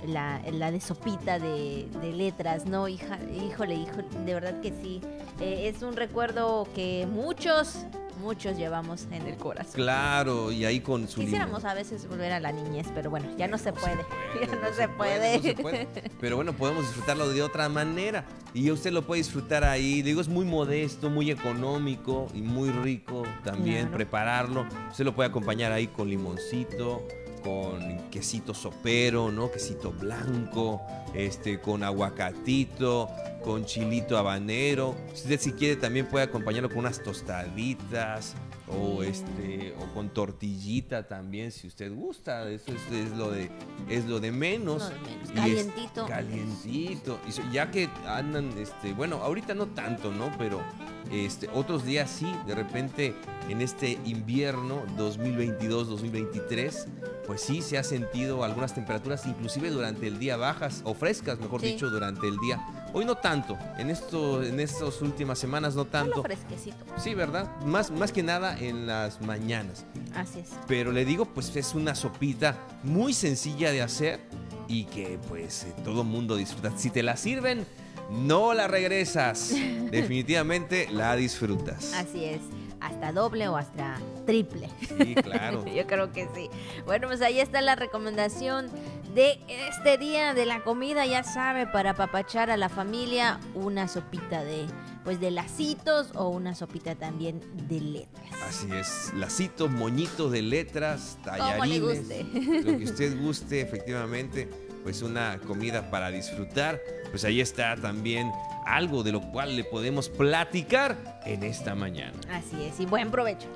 la, 0.07 0.41
la 0.53 0.71
de 0.71 0.81
sopita 0.81 1.39
de, 1.41 1.89
de 2.01 2.13
letras, 2.13 2.67
¿no? 2.67 2.87
Hija, 2.87 3.19
híjole, 3.35 3.75
híjole, 3.75 4.05
de 4.25 4.35
verdad 4.35 4.61
que 4.61 4.71
sí. 4.71 5.01
Eh, 5.41 5.73
es 5.75 5.83
un 5.83 5.97
recuerdo 5.97 6.69
que 6.77 7.09
muchos, 7.11 7.87
muchos 8.21 8.57
llevamos 8.57 9.07
en 9.11 9.27
el 9.27 9.37
corazón. 9.37 9.73
Claro, 9.75 10.53
y 10.53 10.65
ahí 10.65 10.81
con 10.81 11.09
su. 11.09 11.21
Quisiéramos 11.21 11.65
a 11.65 11.75
veces 11.75 12.07
volver 12.09 12.33
a 12.33 12.41
la 12.41 12.53
niñez, 12.53 12.87
pero 12.95 13.11
bueno, 13.11 13.27
ya 13.37 13.49
no 13.49 13.59
se 13.59 13.73
puede. 13.73 14.05
Ya 14.41 14.47
no, 14.47 14.63
no 14.63 14.73
se 14.75 14.89
puede. 14.89 15.37
no 15.39 15.43
se 15.43 15.55
puede. 15.55 15.89
Pero 16.21 16.37
bueno, 16.37 16.53
podemos 16.53 16.85
disfrutarlo 16.87 17.29
de 17.29 17.43
otra 17.43 17.69
manera. 17.69 18.25
Y 18.55 18.71
usted 18.71 18.93
lo 18.93 19.03
puede 19.07 19.21
disfrutar 19.23 19.65
ahí. 19.65 20.03
Digo, 20.03 20.21
es 20.21 20.29
muy 20.29 20.45
modesto, 20.45 21.11
muy 21.11 21.31
económico 21.31 22.29
y 22.35 22.41
muy 22.43 22.71
rico 22.71 23.23
también 23.45 23.83
Claro. 23.83 23.97
prepararlo. 23.97 24.67
Usted 24.91 25.05
lo 25.05 25.15
puede 25.15 25.29
acompañar 25.29 25.73
ahí 25.73 25.87
con 25.89 26.09
limoncito, 26.09 27.03
con 27.43 28.09
quesito 28.11 28.55
sopero, 28.55 29.31
¿no? 29.31 29.51
Quesito 29.51 29.93
blanco, 29.93 30.81
este, 31.15 31.61
con 31.61 31.83
aguacatito, 31.83 33.09
con 33.43 33.65
chilito 33.65 34.17
habanero. 34.19 34.95
Usted 35.13 35.41
si 35.41 35.53
quiere 35.53 35.77
también 35.77 36.07
puede 36.07 36.25
acompañarlo 36.25 36.69
con 36.69 36.79
unas 36.79 37.03
tostaditas. 37.03 38.35
O 38.73 39.03
este 39.03 39.75
o 39.81 39.93
con 39.95 40.11
tortillita 40.11 41.09
también 41.09 41.51
si 41.51 41.67
usted 41.67 41.93
gusta 41.93 42.49
eso 42.49 42.71
es, 42.71 42.93
es 42.93 43.11
lo 43.17 43.33
de 43.33 43.51
es 43.89 44.05
lo 44.05 44.21
de 44.21 44.31
menos, 44.31 44.93
Calientito. 45.35 46.07
calientito 46.07 47.19
y 47.27 47.53
ya 47.53 47.73
que 47.73 47.89
andan 48.07 48.57
este 48.59 48.93
bueno 48.93 49.17
ahorita 49.25 49.55
no 49.55 49.67
tanto 49.67 50.13
no 50.13 50.31
pero 50.39 50.63
este 51.11 51.49
otros 51.53 51.85
días 51.85 52.09
sí 52.09 52.33
de 52.47 52.55
repente 52.55 53.13
en 53.49 53.61
este 53.61 53.99
invierno 54.05 54.85
2022 54.97 55.89
2023 55.89 56.87
pues 57.31 57.43
sí 57.43 57.63
se 57.63 57.79
ha 57.79 57.85
sentido 57.85 58.43
algunas 58.43 58.75
temperaturas 58.75 59.25
inclusive 59.25 59.71
durante 59.71 60.09
el 60.09 60.19
día 60.19 60.37
bajas 60.37 60.81
o 60.83 60.95
frescas 60.95 61.39
mejor 61.39 61.61
Sí. 61.61 61.69
dicho 61.69 61.89
durante 61.89 62.27
el 62.27 62.37
día 62.39 62.59
hoy 62.93 63.05
no 63.05 63.15
tanto 63.19 63.57
en 63.79 63.89
esto 63.89 64.43
en 64.43 64.59
estas 64.59 65.01
últimas 65.01 65.39
semanas 65.39 65.77
no 65.77 65.85
tanto 65.85 66.11
Solo 66.11 66.25
fresquecito. 66.25 66.85
Sí, 66.99 67.15
¿verdad? 67.15 67.49
Más, 67.65 67.93
más 67.93 68.11
que 68.11 68.25
nada 68.25 68.59
en 68.59 68.89
las 68.89 69.21
mañanas. 69.21 69.85
Así 70.13 70.41
es. 70.41 70.49
Pero 70.67 70.91
le 70.91 71.05
digo, 71.05 71.25
pues 71.25 71.55
es 71.55 71.73
una 71.77 71.95
sopita 71.95 72.57
muy 72.83 73.13
sencilla 73.13 73.71
de 73.71 73.83
hacer 73.83 74.19
y 74.67 74.87
que 74.87 75.21
pues 75.29 75.63
eh, 75.63 75.75
todo 75.85 76.03
mundo 76.03 76.35
disfruta. 76.35 76.73
Si 76.77 76.91
te 76.91 77.05
la 77.05 77.17
sirven, 77.17 77.65
no 78.11 78.55
la 78.55 78.67
regresas. 78.67 79.51
Definitivamente 79.93 80.89
la 80.91 81.15
disfrutas. 81.15 81.93
Así 81.93 82.25
es. 82.25 82.41
Hasta 82.81 83.13
doble 83.13 83.49
o 83.49 83.57
hasta 83.57 83.99
triple. 84.27 84.69
Sí, 84.99 85.15
claro. 85.15 85.65
Yo 85.75 85.87
creo 85.87 86.13
que 86.13 86.29
sí. 86.35 86.49
Bueno, 86.87 87.09
pues 87.09 87.21
ahí 87.23 87.41
está 87.41 87.61
la 87.61 87.75
recomendación 87.77 88.71
de 89.15 89.41
este 89.69 89.99
día 89.99 90.35
de 90.35 90.47
la 90.47 90.63
comida, 90.63 91.05
ya 91.05 91.23
sabe, 91.25 91.67
para 91.67 91.91
apapachar 91.91 92.51
a 92.51 92.57
la 92.57 92.69
familia, 92.69 93.41
una 93.55 93.89
sopita 93.89 94.45
de 94.45 94.67
pues 95.05 95.19
de 95.19 95.31
lacitos 95.31 96.11
o 96.15 96.29
una 96.29 96.55
sopita 96.55 96.95
también 96.95 97.41
de 97.69 97.81
letras. 97.81 98.27
Así 98.47 98.69
es, 98.73 99.13
lacitos, 99.17 99.71
moñitos 99.71 100.31
de 100.31 100.43
letras, 100.43 101.19
Como 101.25 101.37
le 101.37 101.81
tallarines, 101.81 101.81
guste. 101.81 102.25
lo 102.65 102.79
que 102.79 102.85
usted 102.85 103.19
guste, 103.21 103.61
efectivamente, 103.63 104.49
pues 104.83 105.03
una 105.03 105.39
comida 105.47 105.91
para 105.91 106.11
disfrutar. 106.11 106.81
Pues 107.11 107.25
ahí 107.25 107.41
está 107.41 107.77
también 107.77 108.31
algo 108.77 109.03
de 109.03 109.13
lo 109.13 109.21
cual 109.21 109.57
le 109.57 109.65
podemos 109.65 110.09
platicar 110.09 111.21
en 111.25 111.43
esta 111.43 111.75
mañana. 111.75 112.19
Así 112.31 112.63
es, 112.65 112.79
y 112.81 112.87
buen 112.87 113.11
provecho. 113.11 113.47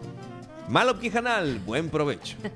Malo 0.68 0.98
Quijanal, 0.98 1.58
buen 1.60 1.90
provecho. 1.90 2.36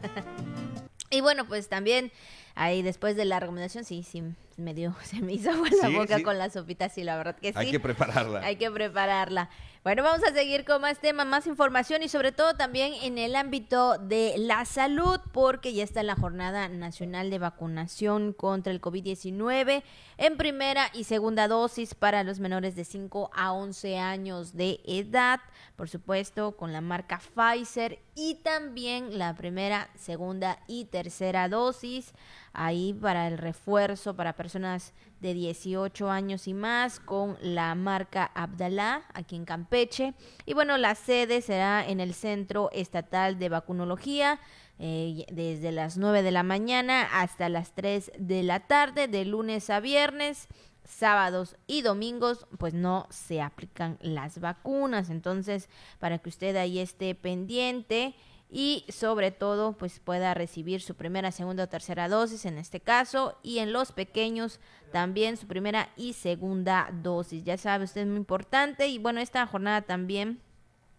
Y 1.10 1.22
bueno, 1.22 1.46
pues 1.46 1.68
también 1.70 2.12
ahí 2.54 2.82
después 2.82 3.16
de 3.16 3.24
la 3.24 3.40
recomendación, 3.40 3.84
sí, 3.84 4.02
sí, 4.02 4.22
me 4.58 4.74
dio, 4.74 4.94
se 5.04 5.22
me 5.22 5.32
hizo 5.32 5.50
agua 5.50 5.68
la 5.82 5.88
Sí, 5.88 5.94
boca 5.94 6.16
sí. 6.18 6.22
con 6.22 6.36
la 6.36 6.50
sopita, 6.50 6.90
sí, 6.90 7.02
la 7.02 7.16
verdad 7.16 7.34
que 7.36 7.48
sí. 7.52 7.58
Hay 7.58 7.70
que 7.70 7.80
prepararla. 7.80 8.40
Hay 8.40 8.56
que 8.56 8.70
prepararla. 8.70 9.48
Bueno, 9.84 10.02
vamos 10.02 10.24
a 10.24 10.34
seguir 10.34 10.64
con 10.64 10.82
más 10.82 10.98
temas, 10.98 11.24
más 11.24 11.46
información 11.46 12.02
y 12.02 12.08
sobre 12.08 12.32
todo 12.32 12.54
también 12.54 12.94
en 13.00 13.16
el 13.16 13.36
ámbito 13.36 13.96
de 13.96 14.34
la 14.36 14.64
salud, 14.64 15.20
porque 15.32 15.72
ya 15.72 15.84
está 15.84 16.02
la 16.02 16.16
Jornada 16.16 16.68
Nacional 16.68 17.30
de 17.30 17.38
Vacunación 17.38 18.32
contra 18.32 18.72
el 18.72 18.80
COVID-19 18.80 19.84
en 20.16 20.36
primera 20.36 20.90
y 20.94 21.04
segunda 21.04 21.46
dosis 21.46 21.94
para 21.94 22.24
los 22.24 22.40
menores 22.40 22.74
de 22.74 22.84
5 22.84 23.30
a 23.32 23.52
11 23.52 23.98
años 23.98 24.56
de 24.56 24.80
edad, 24.84 25.38
por 25.76 25.88
supuesto, 25.88 26.56
con 26.56 26.72
la 26.72 26.80
marca 26.80 27.20
Pfizer 27.20 28.00
y 28.20 28.34
también 28.34 29.16
la 29.16 29.36
primera, 29.36 29.90
segunda 29.94 30.58
y 30.66 30.86
tercera 30.86 31.48
dosis 31.48 32.12
ahí 32.52 32.92
para 32.92 33.28
el 33.28 33.38
refuerzo 33.38 34.16
para 34.16 34.32
personas 34.32 34.92
de 35.20 35.34
18 35.34 36.10
años 36.10 36.48
y 36.48 36.54
más 36.54 36.98
con 36.98 37.38
la 37.40 37.76
marca 37.76 38.28
Abdalá 38.34 39.04
aquí 39.14 39.36
en 39.36 39.44
Campeche. 39.44 40.14
Y 40.46 40.54
bueno, 40.54 40.76
la 40.78 40.96
sede 40.96 41.40
será 41.42 41.86
en 41.86 42.00
el 42.00 42.12
Centro 42.12 42.70
Estatal 42.72 43.38
de 43.38 43.50
Vacunología 43.50 44.40
eh, 44.80 45.24
desde 45.30 45.70
las 45.70 45.96
9 45.96 46.22
de 46.22 46.32
la 46.32 46.42
mañana 46.42 47.02
hasta 47.20 47.48
las 47.48 47.72
3 47.72 48.10
de 48.18 48.42
la 48.42 48.66
tarde, 48.66 49.06
de 49.06 49.26
lunes 49.26 49.70
a 49.70 49.78
viernes. 49.78 50.48
Sábados 50.88 51.56
y 51.66 51.82
domingos, 51.82 52.46
pues 52.58 52.74
no 52.74 53.06
se 53.10 53.40
aplican 53.40 53.98
las 54.00 54.40
vacunas. 54.40 55.10
Entonces, 55.10 55.68
para 56.00 56.18
que 56.18 56.30
usted 56.30 56.56
ahí 56.56 56.78
esté 56.80 57.14
pendiente, 57.14 58.16
y 58.50 58.86
sobre 58.88 59.30
todo 59.30 59.74
pues 59.74 60.00
pueda 60.00 60.32
recibir 60.32 60.80
su 60.80 60.94
primera, 60.94 61.32
segunda 61.32 61.64
o 61.64 61.68
tercera 61.68 62.08
dosis 62.08 62.46
en 62.46 62.56
este 62.56 62.80
caso 62.80 63.36
y 63.42 63.58
en 63.58 63.74
los 63.74 63.92
pequeños 63.92 64.58
también 64.90 65.36
su 65.36 65.46
primera 65.46 65.90
y 65.98 66.14
segunda 66.14 66.88
dosis. 67.02 67.44
Ya 67.44 67.58
sabe, 67.58 67.84
usted 67.84 68.00
es 68.00 68.06
muy 68.06 68.16
importante 68.16 68.88
y 68.88 68.96
bueno, 68.96 69.20
esta 69.20 69.46
jornada 69.46 69.82
también 69.82 70.40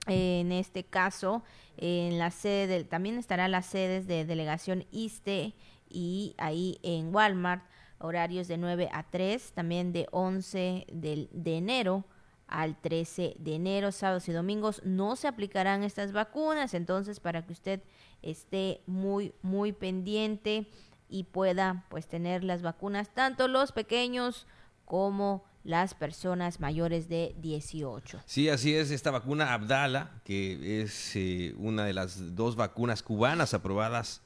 eh, 0.06 0.42
en 0.42 0.52
este 0.52 0.84
caso 0.84 1.42
en 1.78 2.20
la 2.20 2.30
sede 2.30 2.68
del- 2.68 2.88
también 2.88 3.18
estará 3.18 3.48
las 3.48 3.66
sedes 3.66 4.06
de 4.06 4.26
delegación 4.26 4.86
ISTE 4.92 5.56
y 5.90 6.36
ahí 6.38 6.78
en 6.84 7.12
Walmart 7.12 7.64
horarios 8.00 8.48
de 8.48 8.58
9 8.58 8.90
a 8.92 9.04
3, 9.10 9.52
también 9.54 9.92
de 9.94 10.08
11 10.12 10.86
del- 10.92 11.30
de 11.32 11.58
enero 11.58 12.06
al 12.48 12.80
13 12.82 13.36
de 13.38 13.56
enero, 13.56 13.92
sábados 13.92 14.28
y 14.28 14.32
domingos 14.32 14.82
no 14.84 15.16
se 15.16 15.28
aplicarán 15.28 15.84
estas 15.84 16.12
vacunas, 16.14 16.74
entonces 16.74 17.20
para 17.20 17.46
que 17.46 17.54
usted 17.54 17.82
esté 18.24 18.82
muy 18.88 19.34
muy 19.44 19.72
pendiente 19.72 20.68
y 21.08 21.26
pueda 21.26 21.86
pues 21.90 22.08
tener 22.08 22.44
las 22.44 22.62
vacunas 22.62 23.10
tanto 23.14 23.48
los 23.48 23.72
pequeños 23.72 24.48
como 24.86 25.44
las 25.64 25.94
personas 25.94 26.60
mayores 26.60 27.08
de 27.10 27.36
18. 27.40 28.22
Sí, 28.26 28.50
así 28.50 28.74
es, 28.76 28.90
esta 28.92 29.12
vacuna 29.12 29.54
Abdala, 29.54 30.22
que 30.24 30.82
es 30.82 31.16
eh, 31.16 31.54
una 31.58 31.84
de 31.86 31.94
las 31.94 32.36
dos 32.36 32.56
vacunas 32.56 33.04
cubanas 33.04 33.54
aprobadas 33.54 34.22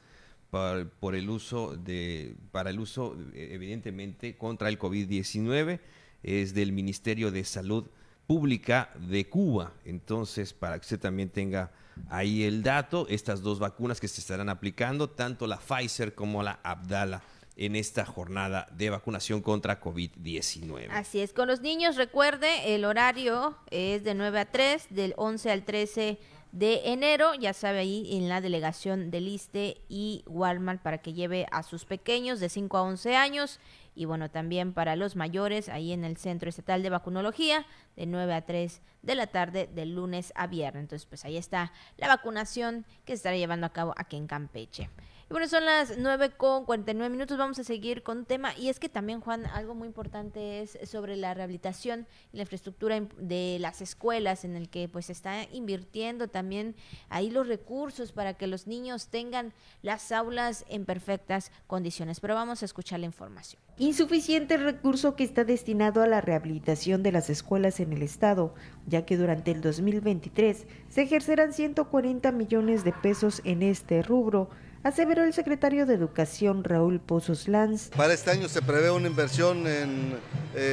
por, 0.53 0.87
por 0.87 1.15
el 1.15 1.31
uso 1.31 1.75
de, 1.75 2.35
para 2.51 2.69
el 2.69 2.79
uso, 2.79 3.17
eh, 3.33 3.49
evidentemente, 3.53 4.37
contra 4.37 4.69
el 4.69 4.77
COVID-19, 4.77 5.79
es 6.21 6.53
del 6.53 6.71
Ministerio 6.73 7.31
de 7.31 7.43
Salud 7.43 7.87
Pública 8.27 8.91
de 8.99 9.27
Cuba. 9.27 9.73
Entonces, 9.83 10.53
para 10.53 10.77
que 10.77 10.81
usted 10.81 10.99
también 10.99 11.29
tenga 11.29 11.71
ahí 12.07 12.43
el 12.43 12.61
dato, 12.61 13.07
estas 13.09 13.41
dos 13.41 13.57
vacunas 13.57 13.99
que 13.99 14.07
se 14.07 14.21
estarán 14.21 14.47
aplicando, 14.47 15.09
tanto 15.09 15.47
la 15.47 15.57
Pfizer 15.57 16.13
como 16.13 16.43
la 16.43 16.59
Abdala 16.61 17.23
en 17.55 17.75
esta 17.75 18.05
jornada 18.05 18.67
de 18.77 18.91
vacunación 18.91 19.41
contra 19.41 19.81
COVID-19. 19.81 20.89
Así 20.91 21.19
es, 21.19 21.33
con 21.33 21.47
los 21.47 21.61
niños 21.61 21.95
recuerde, 21.95 22.75
el 22.75 22.85
horario 22.85 23.57
es 23.71 24.03
de 24.03 24.13
9 24.13 24.39
a 24.39 24.51
3, 24.51 24.87
del 24.91 25.15
11 25.17 25.51
al 25.51 25.65
13 25.65 26.19
de 26.53 26.91
enero, 26.91 27.33
ya 27.33 27.51
sabe 27.51 27.79
ahí 27.79 28.15
en 28.15 28.29
la 28.29 28.39
delegación 28.39 29.09
del 29.09 29.27
ISTE 29.27 29.81
y 29.89 30.23
Walmart 30.27 30.83
para 30.83 30.99
que 30.99 31.13
lleve 31.13 31.47
a 31.51 31.63
sus 31.63 31.83
pequeños 31.85 32.39
de 32.39 32.47
5 32.47 32.77
a 32.77 32.83
11 32.83 33.15
años 33.15 33.59
y 33.95 34.05
bueno, 34.05 34.29
también 34.29 34.71
para 34.71 34.95
los 34.95 35.15
mayores 35.15 35.67
ahí 35.67 35.91
en 35.91 36.03
el 36.03 36.15
Centro 36.15 36.49
Estatal 36.49 36.83
de 36.83 36.91
Vacunología 36.91 37.65
de 37.95 38.05
9 38.05 38.35
a 38.35 38.45
3 38.45 38.81
de 39.01 39.15
la 39.15 39.25
tarde 39.25 39.67
de 39.73 39.87
lunes 39.87 40.31
a 40.35 40.45
viernes. 40.45 40.83
Entonces, 40.83 41.07
pues 41.07 41.25
ahí 41.25 41.37
está 41.37 41.73
la 41.97 42.07
vacunación 42.07 42.85
que 43.03 43.13
se 43.13 43.15
estará 43.15 43.35
llevando 43.35 43.65
a 43.65 43.73
cabo 43.73 43.95
aquí 43.97 44.15
en 44.15 44.27
Campeche 44.27 44.91
bueno, 45.29 45.47
son 45.47 45.65
las 45.65 45.97
9 45.97 46.31
con 46.37 46.65
49 46.65 47.09
minutos. 47.09 47.37
Vamos 47.37 47.57
a 47.59 47.63
seguir 47.63 48.03
con 48.03 48.25
tema. 48.25 48.55
Y 48.57 48.69
es 48.69 48.79
que 48.79 48.89
también, 48.89 49.21
Juan, 49.21 49.45
algo 49.47 49.73
muy 49.73 49.87
importante 49.87 50.61
es 50.61 50.77
sobre 50.85 51.15
la 51.15 51.33
rehabilitación 51.33 52.07
y 52.31 52.37
la 52.37 52.43
infraestructura 52.43 52.99
de 53.17 53.57
las 53.59 53.81
escuelas, 53.81 54.45
en 54.45 54.55
el 54.55 54.69
que 54.69 54.87
pues 54.87 55.07
se 55.07 55.13
está 55.13 55.43
invirtiendo 55.51 56.27
también 56.27 56.75
ahí 57.09 57.29
los 57.29 57.47
recursos 57.47 58.11
para 58.11 58.35
que 58.35 58.47
los 58.47 58.67
niños 58.67 59.07
tengan 59.07 59.53
las 59.81 60.11
aulas 60.11 60.65
en 60.69 60.85
perfectas 60.85 61.51
condiciones. 61.67 62.19
Pero 62.19 62.35
vamos 62.35 62.61
a 62.61 62.65
escuchar 62.65 62.99
la 62.99 63.05
información. 63.05 63.61
Insuficiente 63.77 64.57
recurso 64.57 65.15
que 65.15 65.23
está 65.23 65.43
destinado 65.43 66.03
a 66.03 66.07
la 66.07 66.21
rehabilitación 66.21 67.01
de 67.01 67.11
las 67.11 67.29
escuelas 67.29 67.79
en 67.79 67.91
el 67.93 68.03
estado, 68.03 68.53
ya 68.85 69.05
que 69.05 69.17
durante 69.17 69.51
el 69.51 69.61
2023 69.61 70.67
se 70.89 71.01
ejercerán 71.01 71.53
140 71.53 72.31
millones 72.31 72.83
de 72.83 72.93
pesos 72.93 73.41
en 73.45 73.63
este 73.63 74.03
rubro 74.03 74.49
aseveró 74.83 75.23
el 75.23 75.33
secretario 75.33 75.85
de 75.85 75.95
Educación 75.95 76.63
Raúl 76.63 76.99
Pozos 76.99 77.47
Lanz. 77.47 77.89
Para 77.95 78.13
este 78.13 78.31
año 78.31 78.49
se 78.49 78.61
prevé 78.61 78.91
una 78.91 79.07
inversión 79.07 79.65
en, 79.65 80.17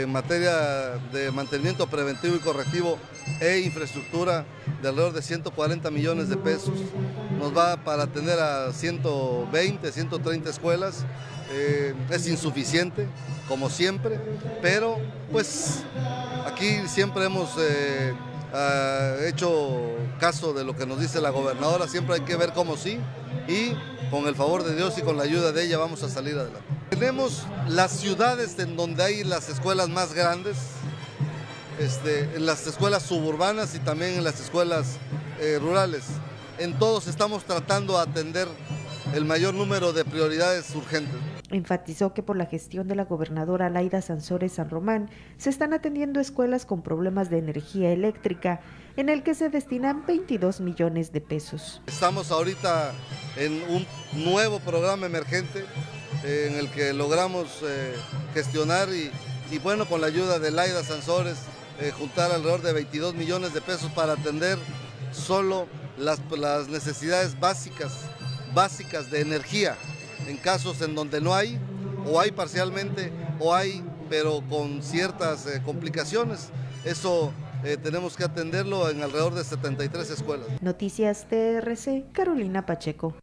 materia 0.08 0.98
de 1.10 1.30
mantenimiento 1.30 1.86
preventivo 1.86 2.36
y 2.36 2.40
correctivo 2.40 2.98
e 3.40 3.60
infraestructura 3.60 4.44
de 4.82 4.88
alrededor 4.88 5.14
de 5.14 5.22
140 5.22 5.90
millones 5.90 6.28
de 6.28 6.36
pesos. 6.36 6.78
Nos 7.38 7.56
va 7.56 7.78
para 7.82 8.02
atender 8.02 8.38
a 8.38 8.72
120, 8.72 9.90
130 9.90 10.50
escuelas. 10.50 11.06
Eh, 11.52 11.94
es 12.10 12.28
insuficiente, 12.28 13.08
como 13.48 13.70
siempre, 13.70 14.20
pero 14.60 14.98
pues 15.32 15.82
aquí 16.46 16.86
siempre 16.86 17.24
hemos 17.24 17.56
eh, 17.58 18.12
ah, 18.52 19.16
hecho 19.26 19.96
caso 20.18 20.52
de 20.52 20.64
lo 20.64 20.76
que 20.76 20.86
nos 20.86 21.00
dice 21.00 21.20
la 21.20 21.30
gobernadora, 21.30 21.88
siempre 21.88 22.16
hay 22.16 22.20
que 22.22 22.36
ver 22.36 22.52
cómo 22.52 22.76
sí 22.76 22.98
y 23.48 23.72
con 24.10 24.26
el 24.26 24.34
favor 24.34 24.64
de 24.64 24.74
Dios 24.74 24.98
y 24.98 25.02
con 25.02 25.16
la 25.16 25.22
ayuda 25.22 25.52
de 25.52 25.64
ella 25.64 25.78
vamos 25.78 26.02
a 26.02 26.08
salir 26.08 26.36
adelante. 26.36 26.66
Tenemos 26.90 27.44
las 27.68 27.92
ciudades 27.92 28.58
en 28.58 28.76
donde 28.76 29.02
hay 29.02 29.24
las 29.24 29.48
escuelas 29.48 29.88
más 29.88 30.12
grandes, 30.12 30.56
este, 31.78 32.22
en 32.34 32.44
las 32.46 32.66
escuelas 32.66 33.04
suburbanas 33.04 33.74
y 33.74 33.78
también 33.78 34.14
en 34.14 34.24
las 34.24 34.40
escuelas 34.40 34.98
eh, 35.40 35.58
rurales. 35.60 36.04
En 36.58 36.78
todos 36.78 37.06
estamos 37.06 37.44
tratando 37.44 37.94
de 37.94 38.02
atender 38.02 38.48
el 39.14 39.24
mayor 39.24 39.54
número 39.54 39.92
de 39.92 40.04
prioridades 40.04 40.74
urgentes. 40.74 41.39
Enfatizó 41.50 42.14
que 42.14 42.22
por 42.22 42.36
la 42.36 42.46
gestión 42.46 42.86
de 42.86 42.94
la 42.94 43.04
gobernadora 43.04 43.70
Laida 43.70 44.00
Sansores 44.02 44.52
San 44.52 44.70
Román 44.70 45.10
se 45.36 45.50
están 45.50 45.72
atendiendo 45.72 46.20
escuelas 46.20 46.64
con 46.64 46.82
problemas 46.82 47.28
de 47.28 47.38
energía 47.38 47.90
eléctrica 47.90 48.60
en 48.96 49.08
el 49.08 49.24
que 49.24 49.34
se 49.34 49.48
destinan 49.48 50.06
22 50.06 50.60
millones 50.60 51.12
de 51.12 51.20
pesos. 51.20 51.82
Estamos 51.88 52.30
ahorita 52.30 52.92
en 53.36 53.62
un 53.68 53.86
nuevo 54.24 54.60
programa 54.60 55.06
emergente 55.06 55.64
eh, 56.24 56.48
en 56.50 56.56
el 56.56 56.70
que 56.70 56.92
logramos 56.92 57.62
eh, 57.64 57.94
gestionar 58.32 58.88
y, 58.90 59.58
bueno, 59.58 59.86
con 59.86 60.00
la 60.00 60.06
ayuda 60.06 60.38
de 60.38 60.52
Laida 60.52 60.84
Sansores, 60.84 61.38
eh, 61.80 61.90
juntar 61.90 62.30
alrededor 62.30 62.62
de 62.62 62.72
22 62.74 63.14
millones 63.14 63.54
de 63.54 63.60
pesos 63.60 63.90
para 63.90 64.12
atender 64.12 64.56
solo 65.10 65.66
las, 65.98 66.20
las 66.38 66.68
necesidades 66.68 67.40
básicas, 67.40 67.92
básicas 68.54 69.10
de 69.10 69.22
energía 69.22 69.76
en 70.26 70.36
casos 70.36 70.80
en 70.82 70.94
donde 70.94 71.20
no 71.20 71.34
hay, 71.34 71.58
o 72.06 72.20
hay 72.20 72.30
parcialmente, 72.30 73.12
o 73.38 73.54
hay, 73.54 73.84
pero 74.08 74.42
con 74.48 74.82
ciertas 74.82 75.46
complicaciones. 75.64 76.50
Eso 76.84 77.32
eh, 77.64 77.76
tenemos 77.76 78.16
que 78.16 78.24
atenderlo 78.24 78.88
en 78.88 79.02
alrededor 79.02 79.34
de 79.34 79.44
73 79.44 80.10
escuelas. 80.10 80.48
Noticias 80.62 81.26
TRC, 81.28 82.10
Carolina 82.12 82.64
Pacheco. 82.64 83.14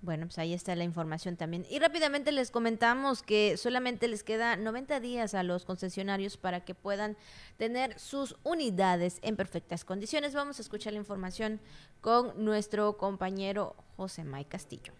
Bueno, 0.00 0.26
pues 0.26 0.38
ahí 0.38 0.52
está 0.52 0.74
la 0.74 0.82
información 0.82 1.36
también. 1.36 1.64
Y 1.70 1.78
rápidamente 1.78 2.32
les 2.32 2.50
comentamos 2.50 3.22
que 3.22 3.56
solamente 3.56 4.08
les 4.08 4.24
queda 4.24 4.56
90 4.56 4.98
días 4.98 5.34
a 5.34 5.44
los 5.44 5.64
concesionarios 5.64 6.36
para 6.36 6.64
que 6.64 6.74
puedan 6.74 7.16
tener 7.56 7.96
sus 8.00 8.34
unidades 8.42 9.20
en 9.22 9.36
perfectas 9.36 9.84
condiciones. 9.84 10.34
Vamos 10.34 10.58
a 10.58 10.62
escuchar 10.62 10.92
la 10.92 10.98
información 10.98 11.60
con 12.00 12.44
nuestro 12.44 12.96
compañero 12.96 13.76
José 13.96 14.24
May 14.24 14.44
Castillo. 14.44 14.92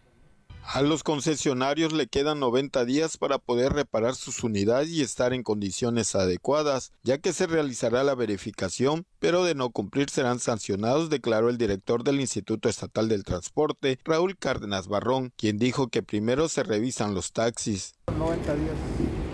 A 0.64 0.80
los 0.80 1.02
concesionarios 1.02 1.92
le 1.92 2.06
quedan 2.06 2.40
90 2.40 2.84
días 2.84 3.16
para 3.16 3.38
poder 3.38 3.72
reparar 3.72 4.14
sus 4.14 4.44
unidades 4.44 4.90
y 4.90 5.02
estar 5.02 5.32
en 5.32 5.42
condiciones 5.42 6.14
adecuadas, 6.14 6.92
ya 7.02 7.18
que 7.18 7.32
se 7.32 7.46
realizará 7.46 8.04
la 8.04 8.14
verificación, 8.14 9.04
pero 9.18 9.44
de 9.44 9.54
no 9.54 9.70
cumplir 9.70 10.08
serán 10.08 10.38
sancionados, 10.38 11.10
declaró 11.10 11.48
el 11.48 11.58
director 11.58 12.04
del 12.04 12.20
Instituto 12.20 12.68
Estatal 12.68 13.08
del 13.08 13.24
Transporte, 13.24 13.98
Raúl 14.04 14.38
Cárdenas 14.38 14.86
Barrón, 14.88 15.32
quien 15.36 15.58
dijo 15.58 15.88
que 15.88 16.02
primero 16.02 16.48
se 16.48 16.62
revisan 16.62 17.12
los 17.12 17.32
taxis. 17.32 17.94
90 18.16 18.54
días. 18.54 18.74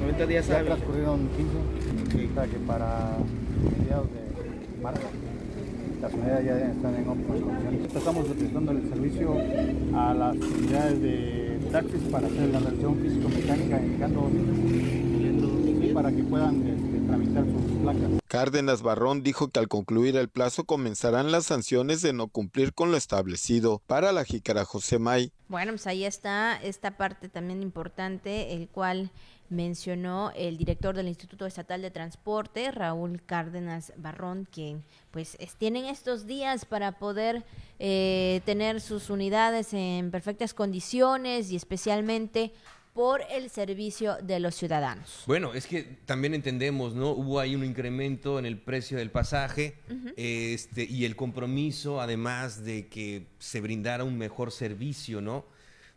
90 0.00 0.26
días 0.26 0.46
ya 0.48 0.64
transcurrieron 0.64 1.28
15, 2.08 2.50
que 2.50 2.58
para 2.66 3.16
mediados 3.78 4.08
de 4.12 4.82
marzo 4.82 5.02
las 6.01 6.12
unidades 6.12 6.46
ya 6.46 6.57
están 6.57 6.94
en 6.94 7.09
óptimas 7.09 7.40
condiciones. 7.40 7.94
Estamos 7.94 8.26
prestando 8.26 8.72
el 8.72 8.88
servicio 8.88 9.36
a 9.94 10.14
las 10.14 10.36
unidades 10.36 11.03
de 11.03 11.61
taxis 11.72 12.03
para 12.11 12.26
hacer 12.26 12.49
la 12.49 12.61
revisión 12.61 12.99
físico-mecánica 12.99 13.80
indicando 13.80 14.30
para 15.94 16.12
que 16.12 16.22
puedan 16.22 16.66
este, 16.66 17.01
tramitar 17.07 17.44
sus 17.44 17.82
placas. 17.82 18.11
Cárdenas 18.28 18.82
Barrón 18.82 19.22
dijo 19.22 19.49
que 19.49 19.59
al 19.59 19.68
concluir 19.68 20.16
el 20.16 20.28
plazo 20.28 20.64
comenzarán 20.64 21.32
las 21.32 21.46
sanciones 21.46 22.03
de 22.03 22.12
no 22.12 22.28
cumplir 22.28 22.72
con 22.72 22.92
lo 22.92 22.96
establecido. 22.96 23.82
Para 23.86 24.12
la 24.12 24.24
jícara 24.24 24.64
José 24.64 24.99
May. 24.99 25.32
Bueno, 25.49 25.72
pues 25.72 25.86
ahí 25.86 26.05
está 26.05 26.57
esta 26.62 26.96
parte 26.96 27.28
también 27.28 27.62
importante, 27.62 28.53
el 28.53 28.68
cual 28.68 29.11
mencionó 29.51 30.32
el 30.36 30.59
director 30.59 30.94
del 30.96 31.09
Instituto 31.09 31.46
Estatal 31.46 31.82
de 31.82 31.90
Transporte, 31.90 32.70
Raúl 32.70 33.22
Cárdenas 33.24 33.92
Barrón, 33.96 34.46
que 34.51 34.76
pues 35.11 35.36
tienen 35.59 35.86
estos 35.86 36.26
días 36.26 36.64
para 36.64 36.99
poder 36.99 37.44
eh, 37.78 38.40
tener 38.44 38.80
sus 38.80 39.11
unidades 39.11 39.72
en 39.72 40.11
perfectas 40.11 40.55
condiciones 40.55 41.51
y 41.51 41.57
especialmente 41.57 42.53
por 42.99 43.22
el 43.30 43.49
servicio 43.49 44.16
de 44.22 44.40
los 44.40 44.57
ciudadanos. 44.57 45.22
Bueno, 45.26 45.55
es 45.55 45.66
que 45.66 45.84
también 46.05 46.34
entendemos, 46.34 46.94
¿no? 46.96 47.12
Hubo 47.12 47.38
ahí 47.38 47.55
un 47.55 47.64
incremento 47.64 48.40
en 48.40 48.44
el 48.44 48.59
precio 48.59 48.99
del 48.99 49.12
pasaje 49.12 49.78
este, 50.16 50.82
y 50.82 51.05
el 51.05 51.14
compromiso, 51.14 52.01
además 52.01 52.64
de 52.64 52.88
que 52.88 53.28
se 53.38 53.61
brindara 53.61 54.03
un 54.03 54.18
mejor 54.18 54.51
servicio, 54.51 55.20
¿no? 55.20 55.44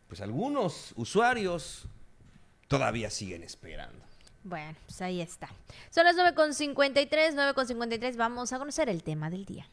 Pues 0.08 0.22
algunos 0.22 0.94
usuarios 0.96 1.88
todavía 2.72 3.10
siguen 3.10 3.44
esperando. 3.44 4.00
Bueno, 4.46 4.78
pues 4.86 5.02
ahí 5.02 5.20
está. 5.20 5.50
Son 5.90 6.06
las 6.06 6.16
9.53, 6.16 7.36
9.53, 7.36 8.16
vamos 8.16 8.54
a 8.54 8.60
conocer 8.60 8.88
el 8.88 9.04
tema 9.04 9.30
del 9.30 9.44
día. 9.44 9.68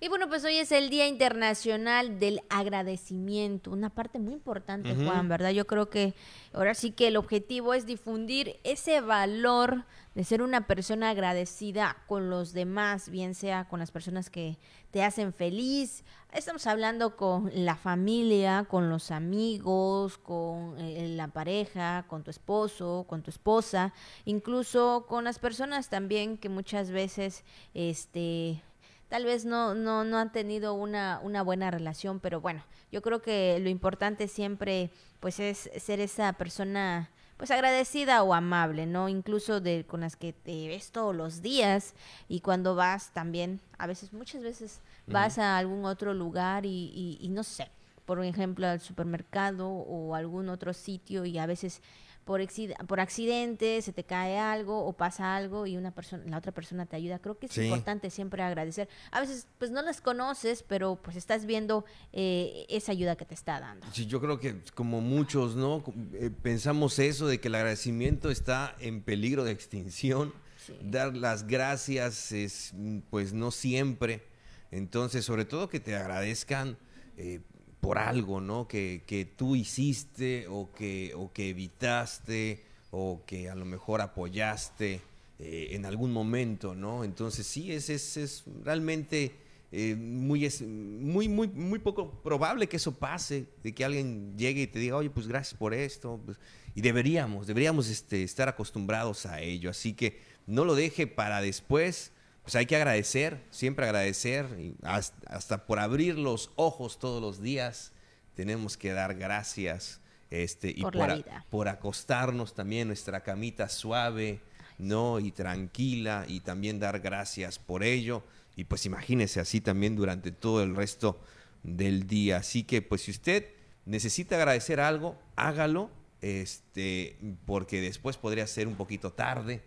Y 0.00 0.08
bueno, 0.08 0.28
pues 0.28 0.44
hoy 0.44 0.58
es 0.58 0.70
el 0.70 0.90
Día 0.90 1.08
Internacional 1.08 2.20
del 2.20 2.42
Agradecimiento, 2.50 3.70
una 3.70 3.88
parte 3.88 4.18
muy 4.18 4.34
importante, 4.34 4.94
Juan, 4.94 5.30
¿verdad? 5.30 5.50
Yo 5.52 5.66
creo 5.66 5.88
que 5.88 6.12
ahora 6.52 6.74
sí 6.74 6.90
que 6.90 7.08
el 7.08 7.16
objetivo 7.16 7.72
es 7.72 7.86
difundir 7.86 8.60
ese 8.62 9.00
valor 9.00 9.84
de 10.16 10.24
ser 10.24 10.40
una 10.40 10.66
persona 10.66 11.10
agradecida 11.10 11.98
con 12.06 12.30
los 12.30 12.54
demás, 12.54 13.10
bien 13.10 13.34
sea 13.34 13.68
con 13.68 13.80
las 13.80 13.90
personas 13.90 14.30
que 14.30 14.56
te 14.90 15.04
hacen 15.04 15.34
feliz. 15.34 16.04
Estamos 16.32 16.66
hablando 16.66 17.16
con 17.18 17.50
la 17.52 17.76
familia, 17.76 18.64
con 18.66 18.88
los 18.88 19.10
amigos, 19.10 20.16
con 20.16 20.78
eh, 20.78 21.06
la 21.08 21.28
pareja, 21.28 22.06
con 22.08 22.24
tu 22.24 22.30
esposo, 22.30 23.04
con 23.06 23.22
tu 23.22 23.28
esposa, 23.28 23.92
incluso 24.24 25.04
con 25.06 25.22
las 25.24 25.38
personas 25.38 25.90
también 25.90 26.38
que 26.38 26.48
muchas 26.48 26.90
veces 26.90 27.44
este 27.74 28.62
tal 29.10 29.26
vez 29.26 29.44
no, 29.44 29.74
no, 29.74 30.02
no 30.02 30.16
han 30.16 30.32
tenido 30.32 30.72
una, 30.72 31.20
una 31.22 31.42
buena 31.42 31.70
relación, 31.70 32.20
pero 32.20 32.40
bueno, 32.40 32.64
yo 32.90 33.02
creo 33.02 33.20
que 33.20 33.58
lo 33.60 33.68
importante 33.68 34.28
siempre 34.28 34.90
pues 35.20 35.40
es 35.40 35.70
ser 35.76 36.00
esa 36.00 36.32
persona 36.32 37.10
pues 37.36 37.50
agradecida 37.50 38.22
o 38.22 38.34
amable, 38.34 38.86
¿no? 38.86 39.08
Incluso 39.08 39.60
de 39.60 39.84
con 39.86 40.00
las 40.00 40.16
que 40.16 40.32
te 40.32 40.68
ves 40.68 40.90
todos 40.90 41.14
los 41.14 41.42
días 41.42 41.94
y 42.28 42.40
cuando 42.40 42.74
vas 42.74 43.12
también, 43.12 43.60
a 43.78 43.86
veces, 43.86 44.12
muchas 44.12 44.42
veces 44.42 44.80
vas 45.06 45.38
a 45.38 45.58
algún 45.58 45.84
otro 45.84 46.14
lugar 46.14 46.64
y, 46.64 46.90
y, 46.94 47.18
y 47.20 47.28
no 47.28 47.42
sé, 47.42 47.70
por 48.06 48.24
ejemplo 48.24 48.66
al 48.66 48.80
supermercado 48.80 49.68
o 49.68 50.14
algún 50.14 50.48
otro 50.48 50.72
sitio 50.72 51.24
y 51.24 51.38
a 51.38 51.46
veces 51.46 51.82
por, 52.26 52.40
por 52.88 52.98
accidente 52.98 53.80
se 53.82 53.92
te 53.92 54.02
cae 54.02 54.36
algo 54.36 54.84
o 54.84 54.92
pasa 54.92 55.36
algo 55.36 55.64
y 55.64 55.76
una 55.76 55.92
persona 55.92 56.24
la 56.26 56.38
otra 56.38 56.50
persona 56.50 56.84
te 56.84 56.96
ayuda 56.96 57.20
creo 57.20 57.38
que 57.38 57.46
es 57.46 57.56
importante 57.56 58.10
siempre 58.10 58.42
agradecer. 58.42 58.88
A 59.12 59.20
veces 59.20 59.46
pues 59.58 59.70
no 59.70 59.80
las 59.80 60.00
conoces 60.00 60.64
pero 60.64 60.96
pues 60.96 61.16
estás 61.16 61.46
viendo 61.46 61.84
eh, 62.12 62.66
esa 62.68 62.90
ayuda 62.90 63.14
que 63.14 63.24
te 63.24 63.34
está 63.34 63.60
dando. 63.60 63.86
Sí 63.92 64.06
yo 64.06 64.20
creo 64.20 64.40
que 64.40 64.56
como 64.74 65.00
muchos 65.00 65.54
no 65.54 65.84
eh, 66.14 66.30
pensamos 66.42 66.98
eso 66.98 67.28
de 67.28 67.38
que 67.38 67.46
el 67.46 67.54
agradecimiento 67.54 68.28
está 68.30 68.74
en 68.80 69.02
peligro 69.02 69.44
de 69.44 69.52
extinción. 69.52 70.34
Dar 70.82 71.16
las 71.16 71.46
gracias 71.46 72.32
es 72.32 72.74
pues 73.08 73.34
no 73.34 73.52
siempre. 73.52 74.26
Entonces 74.72 75.24
sobre 75.24 75.44
todo 75.44 75.68
que 75.68 75.78
te 75.78 75.94
agradezcan 75.94 76.76
eh, 77.16 77.40
por 77.80 77.98
algo, 77.98 78.40
¿no? 78.40 78.66
Que, 78.66 79.02
que 79.06 79.24
tú 79.24 79.56
hiciste 79.56 80.46
o 80.48 80.70
que, 80.72 81.12
o 81.14 81.32
que 81.32 81.50
evitaste 81.50 82.62
o 82.90 83.22
que 83.26 83.50
a 83.50 83.54
lo 83.54 83.64
mejor 83.64 84.00
apoyaste 84.00 85.00
eh, 85.38 85.68
en 85.72 85.84
algún 85.84 86.12
momento, 86.12 86.74
¿no? 86.74 87.04
Entonces 87.04 87.46
sí, 87.46 87.72
es, 87.72 87.90
es, 87.90 88.16
es 88.16 88.44
realmente 88.64 89.32
eh, 89.72 89.94
muy, 89.94 90.44
es, 90.44 90.62
muy, 90.62 91.28
muy, 91.28 91.48
muy 91.48 91.78
poco 91.78 92.10
probable 92.22 92.68
que 92.68 92.76
eso 92.76 92.92
pase, 92.92 93.46
de 93.62 93.74
que 93.74 93.84
alguien 93.84 94.36
llegue 94.38 94.62
y 94.62 94.66
te 94.66 94.78
diga, 94.78 94.96
oye, 94.96 95.10
pues 95.10 95.26
gracias 95.26 95.58
por 95.58 95.74
esto. 95.74 96.20
Pues, 96.24 96.38
y 96.74 96.80
deberíamos, 96.80 97.46
deberíamos 97.46 97.88
este, 97.88 98.22
estar 98.22 98.48
acostumbrados 98.48 99.26
a 99.26 99.40
ello. 99.40 99.70
Así 99.70 99.92
que 99.92 100.20
no 100.46 100.64
lo 100.64 100.74
deje 100.74 101.06
para 101.06 101.40
después 101.40 102.12
pues 102.46 102.54
hay 102.54 102.66
que 102.66 102.76
agradecer, 102.76 103.42
siempre 103.50 103.86
agradecer, 103.86 104.46
hasta, 104.84 105.66
por 105.66 105.80
abrir 105.80 106.16
los 106.16 106.52
ojos 106.54 107.00
todos 107.00 107.20
los 107.20 107.42
días, 107.42 107.90
tenemos 108.36 108.76
que 108.76 108.92
dar 108.92 109.16
gracias 109.16 110.00
este, 110.30 110.70
y 110.70 110.82
por, 110.82 111.24
por 111.50 111.66
acostarnos 111.66 112.54
también 112.54 112.86
nuestra 112.86 113.24
camita 113.24 113.68
suave, 113.68 114.38
¿no? 114.78 115.18
Y 115.18 115.32
tranquila, 115.32 116.24
y 116.28 116.38
también 116.38 116.78
dar 116.78 117.00
gracias 117.00 117.58
por 117.58 117.82
ello. 117.82 118.22
Y 118.54 118.62
pues 118.62 118.86
imagínese 118.86 119.40
así 119.40 119.60
también 119.60 119.96
durante 119.96 120.30
todo 120.30 120.62
el 120.62 120.76
resto 120.76 121.18
del 121.64 122.06
día. 122.06 122.36
Así 122.36 122.62
que 122.62 122.80
pues 122.80 123.02
si 123.02 123.10
usted 123.10 123.44
necesita 123.86 124.36
agradecer 124.36 124.78
algo, 124.78 125.18
hágalo, 125.34 125.90
este, 126.20 127.18
porque 127.44 127.80
después 127.80 128.16
podría 128.16 128.46
ser 128.46 128.68
un 128.68 128.76
poquito 128.76 129.12
tarde 129.12 129.64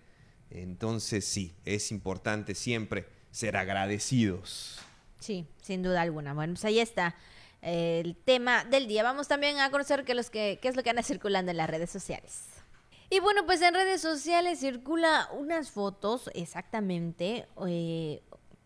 entonces 0.49 1.25
sí, 1.25 1.55
es 1.65 1.91
importante 1.91 2.55
siempre 2.55 3.07
ser 3.31 3.57
agradecidos. 3.57 4.79
Sí, 5.19 5.45
sin 5.61 5.83
duda 5.83 6.01
alguna. 6.01 6.33
Bueno, 6.33 6.53
pues 6.53 6.65
ahí 6.65 6.79
está 6.79 7.15
eh, 7.61 8.01
el 8.03 8.15
tema 8.15 8.63
del 8.65 8.87
día. 8.87 9.03
Vamos 9.03 9.27
también 9.27 9.59
a 9.59 9.69
conocer 9.69 10.05
qué, 10.05 10.15
los 10.15 10.29
que, 10.29 10.59
qué 10.61 10.67
es 10.67 10.75
lo 10.75 10.83
que 10.83 10.89
anda 10.89 11.03
circulando 11.03 11.51
en 11.51 11.57
las 11.57 11.69
redes 11.69 11.89
sociales. 11.89 12.45
Y 13.09 13.19
bueno, 13.19 13.45
pues 13.45 13.61
en 13.61 13.73
redes 13.73 14.01
sociales 14.01 14.59
circula 14.59 15.29
unas 15.33 15.71
fotos 15.71 16.29
exactamente 16.35 17.47
eh, 17.67 18.21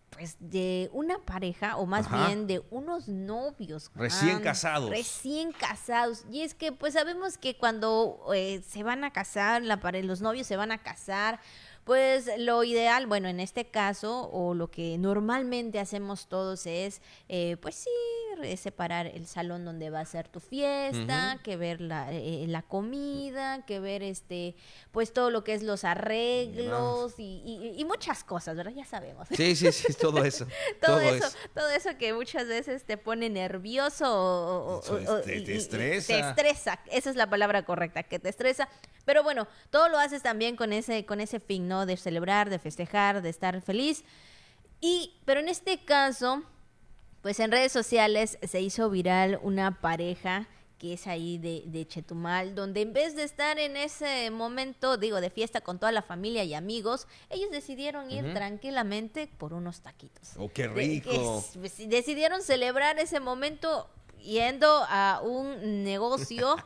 pues 0.10 0.36
de 0.40 0.90
una 0.94 1.18
pareja 1.20 1.78
o 1.78 1.86
más 1.86 2.12
bien 2.12 2.46
de 2.46 2.62
unos 2.70 3.08
novios 3.08 3.90
recién 3.96 4.40
casados 4.42 4.90
recién 4.90 5.52
casados 5.52 6.26
y 6.30 6.42
es 6.42 6.54
que 6.54 6.72
pues 6.72 6.94
sabemos 6.94 7.38
que 7.38 7.58
cuando 7.58 8.20
eh, 8.34 8.62
se 8.68 8.84
van 8.84 9.04
a 9.04 9.12
casar 9.12 9.64
la 9.64 9.80
los 10.04 10.22
novios 10.22 10.46
se 10.46 10.56
van 10.56 10.72
a 10.72 10.78
casar 10.78 11.40
pues 11.84 12.30
lo 12.38 12.64
ideal, 12.64 13.08
bueno, 13.08 13.28
en 13.28 13.40
este 13.40 13.66
caso, 13.66 14.30
o 14.32 14.54
lo 14.54 14.72
que 14.72 14.98
normalmente 14.98 15.80
hacemos 15.80 16.28
todos 16.28 16.66
es, 16.66 17.02
eh, 17.28 17.58
pues 17.62 17.76
sí, 17.76 17.90
separar 18.58 19.08
el 19.08 19.28
salón 19.28 19.66
donde 19.66 19.90
va 19.90 20.00
a 20.00 20.06
ser 20.06 20.28
tu 20.28 20.40
fiesta, 20.40 21.40
que 21.44 21.56
ver 21.58 21.82
la, 21.82 22.12
eh, 22.12 22.46
la, 22.48 22.62
comida, 22.62 23.66
que 23.66 23.80
ver 23.80 24.04
este, 24.04 24.56
pues 24.92 25.14
todo 25.14 25.30
lo 25.30 25.44
que 25.44 25.54
es 25.54 25.64
los 25.64 25.84
arreglos 25.84 27.16
y, 27.18 27.74
y, 27.78 27.86
muchas 27.86 28.24
cosas, 28.24 28.56
¿verdad? 28.56 28.74
Ya 28.76 28.86
sabemos. 28.86 29.28
Sí, 29.30 29.56
sí, 29.56 29.72
sí, 29.72 29.94
todo 29.94 30.24
eso. 30.24 30.48
todo, 30.82 31.00
eso, 31.00 31.28
todo 31.54 31.70
eso 31.70 31.98
que 31.98 32.14
muchas 32.14 32.48
veces 32.48 32.84
te 32.84 32.98
pone 32.98 33.30
nervioso 33.30 34.80
o, 34.80 35.22
te, 35.22 35.56
estresa. 35.56 36.08
Te 36.08 36.20
estresa, 36.20 36.80
esa 36.92 37.10
es 37.10 37.16
la 37.16 37.30
palabra 37.30 37.64
correcta, 37.66 38.04
que 38.04 38.20
te 38.20 38.30
estresa. 38.30 38.68
Pero 39.06 39.24
bueno, 39.24 39.48
todo 39.70 39.90
lo 39.90 40.00
haces 40.00 40.22
también 40.22 40.56
con 40.56 40.72
ese, 40.74 41.06
con 41.06 41.20
ese 41.20 41.40
fin, 41.40 41.68
¿no? 41.68 41.73
De 41.86 41.98
celebrar, 41.98 42.50
de 42.50 42.60
festejar, 42.60 43.22
de 43.22 43.30
estar 43.30 43.62
feliz. 43.62 44.04
Y, 44.80 45.14
pero 45.26 45.40
en 45.40 45.50
este 45.50 45.84
caso, 45.84 46.44
pues 47.22 47.40
en 47.40 47.52
redes 47.52 47.72
sociales 47.72 48.38
se 48.42 48.62
hizo 48.62 48.90
viral 48.90 49.40
una 49.42 49.82
pareja 49.82 50.48
que 50.84 50.92
es 50.92 51.08
ahí 51.08 51.38
de, 51.38 51.64
de, 51.68 51.88
Chetumal, 51.88 52.56
donde 52.56 52.82
en 52.82 52.92
vez 52.92 53.16
de 53.16 53.24
estar 53.24 53.58
en 53.58 53.78
ese 53.78 54.30
momento, 54.32 54.98
digo, 54.98 55.22
de 55.22 55.30
fiesta 55.30 55.62
con 55.62 55.80
toda 55.80 55.94
la 55.94 56.02
familia 56.02 56.44
y 56.44 56.54
amigos, 56.54 57.08
ellos 57.30 57.50
decidieron 57.52 58.12
ir 58.12 58.34
tranquilamente 58.34 59.30
por 59.38 59.54
unos 59.54 59.80
taquitos. 59.80 60.34
¡Oh, 60.36 60.52
qué 60.52 60.68
rico! 60.68 61.42
Pues, 61.58 61.78
decidieron 61.88 62.42
celebrar 62.42 63.00
ese 63.00 63.22
momento 63.22 63.90
yendo 64.24 64.68
a 64.90 65.22
un 65.24 65.86
negocio, 65.86 66.58